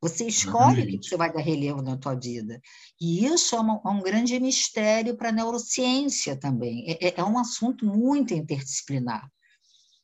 Você 0.00 0.26
escolhe 0.26 0.82
o 0.82 0.86
que, 0.86 1.08
você 1.08 1.16
vai 1.16 1.32
dar 1.32 1.40
relevo 1.40 1.80
na 1.80 1.96
tua 1.96 2.14
vida. 2.14 2.60
E 3.00 3.24
isso 3.24 3.56
é, 3.56 3.60
uma, 3.60 3.80
é 3.84 3.88
um 3.88 4.02
grande 4.02 4.38
mistério 4.38 5.16
para 5.16 5.30
a 5.30 5.32
neurociência 5.32 6.36
também. 6.36 6.84
É, 6.90 7.08
é, 7.08 7.14
é 7.16 7.24
um 7.24 7.38
assunto 7.38 7.86
muito 7.86 8.34
interdisciplinar. 8.34 9.26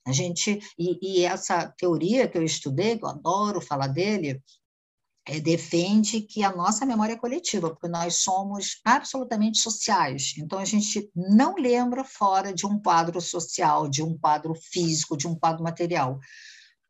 A 0.07 0.13
gente 0.13 0.59
e, 0.79 0.99
e, 1.03 1.25
essa 1.25 1.69
teoria 1.69 2.27
que 2.27 2.39
eu 2.39 2.43
estudei, 2.43 2.99
que 2.99 3.05
eu 3.05 3.11
adoro 3.11 3.61
falar 3.61 3.89
dele, 3.89 4.43
defende 5.43 6.23
que 6.23 6.43
a 6.43 6.55
nossa 6.55 6.87
memória 6.87 7.13
é 7.13 7.19
coletiva, 7.19 7.71
porque 7.71 7.89
nós 7.89 8.17
somos 8.17 8.81
absolutamente 8.85 9.59
sociais. 9.59 10.35
Então, 10.39 10.59
a 10.59 10.65
gente 10.65 11.11
não 11.15 11.55
lembra 11.55 12.05
fora 12.05 12.53
de 12.53 12.67
um 12.67 12.81
quadro 12.81 13.21
social, 13.21 13.89
de 13.89 14.03
um 14.03 14.17
quadro 14.19 14.55
físico, 14.55 15.17
de 15.17 15.29
um 15.29 15.35
quadro 15.35 15.63
material. 15.63 16.19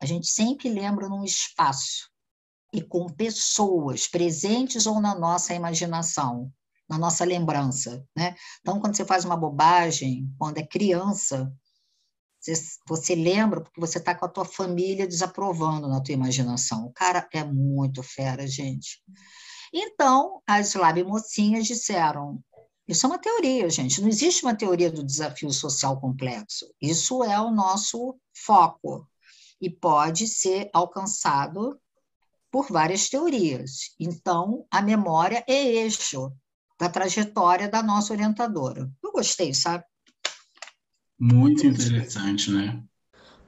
A 0.01 0.05
gente 0.05 0.27
sempre 0.27 0.69
lembra 0.69 1.07
num 1.07 1.23
espaço 1.23 2.09
e 2.73 2.81
com 2.81 3.07
pessoas 3.07 4.07
presentes 4.07 4.87
ou 4.87 4.99
na 5.01 5.13
nossa 5.13 5.53
imaginação, 5.53 6.51
na 6.89 6.97
nossa 6.97 7.25
lembrança. 7.25 8.03
Né? 8.15 8.35
Então, 8.61 8.79
quando 8.79 8.95
você 8.95 9.05
faz 9.05 9.25
uma 9.25 9.37
bobagem, 9.37 10.33
quando 10.37 10.57
é 10.57 10.65
criança, 10.65 11.53
você, 12.41 12.53
você 12.87 13.15
lembra 13.15 13.61
porque 13.61 13.79
você 13.79 13.99
está 13.99 14.15
com 14.15 14.25
a 14.25 14.29
tua 14.29 14.45
família 14.45 15.07
desaprovando 15.07 15.87
na 15.87 16.01
tua 16.01 16.13
imaginação. 16.13 16.87
O 16.87 16.93
cara 16.93 17.27
é 17.31 17.43
muito 17.43 18.01
fera, 18.01 18.47
gente. 18.47 19.01
Então, 19.71 20.41
as 20.47 20.73
Lab 20.73 21.03
Mocinhas 21.03 21.67
disseram: 21.67 22.43
isso 22.87 23.05
é 23.05 23.09
uma 23.09 23.19
teoria, 23.19 23.69
gente. 23.69 24.01
Não 24.01 24.09
existe 24.09 24.43
uma 24.43 24.55
teoria 24.55 24.91
do 24.91 25.03
desafio 25.03 25.51
social 25.51 25.99
complexo. 26.01 26.65
Isso 26.81 27.23
é 27.23 27.39
o 27.39 27.51
nosso 27.51 28.17
foco 28.33 29.07
e 29.61 29.69
pode 29.69 30.27
ser 30.27 30.69
alcançado 30.73 31.79
por 32.51 32.69
várias 32.69 33.07
teorias. 33.07 33.95
Então, 33.99 34.65
a 34.69 34.81
memória 34.81 35.43
é 35.47 35.63
eixo 35.63 36.33
da 36.77 36.89
trajetória 36.89 37.69
da 37.69 37.83
nossa 37.83 38.11
orientadora. 38.11 38.91
Eu 39.03 39.11
gostei, 39.11 39.53
sabe? 39.53 39.85
Muito 41.21 41.67
interessante, 41.67 42.49
né? 42.49 42.81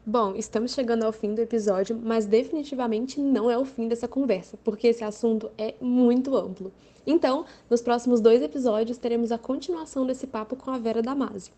Bom, 0.06 0.36
estamos 0.36 0.74
chegando 0.74 1.02
ao 1.04 1.12
fim 1.12 1.34
do 1.34 1.42
episódio, 1.42 2.00
mas 2.00 2.28
definitivamente 2.28 3.20
não 3.20 3.50
é 3.50 3.58
o 3.58 3.66
fim 3.66 3.88
dessa 3.88 4.08
conversa, 4.08 4.56
porque 4.64 4.88
esse 4.88 5.04
assunto 5.04 5.50
é 5.58 5.74
muito 5.82 6.38
amplo. 6.38 6.72
Então, 7.08 7.46
nos 7.68 7.82
próximos 7.82 8.22
dois 8.22 8.44
episódios, 8.44 9.00
teremos 9.00 9.32
a 9.32 9.40
continuação 9.40 10.06
desse 10.06 10.28
papo 10.28 10.56
com 10.56 10.70
a 10.70 10.78
Vera 10.78 11.02
Damasio. 11.02 11.52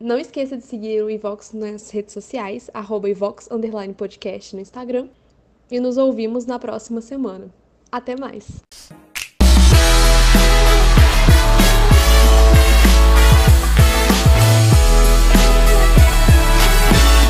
Não 0.00 0.16
esqueça 0.18 0.56
de 0.56 0.62
seguir 0.62 1.02
o 1.02 1.10
Ivox 1.10 1.52
nas 1.52 1.90
redes 1.90 2.14
sociais, 2.14 2.70
arroba 2.72 3.10
Ivox 3.10 3.50
Podcast 3.98 4.56
no 4.56 4.62
Instagram, 4.62 5.08
e 5.70 5.78
nos 5.78 5.98
ouvimos 5.98 6.46
na 6.46 6.58
próxima 6.58 7.02
semana. 7.02 7.50
Até 7.92 8.18
mais! 8.18 8.62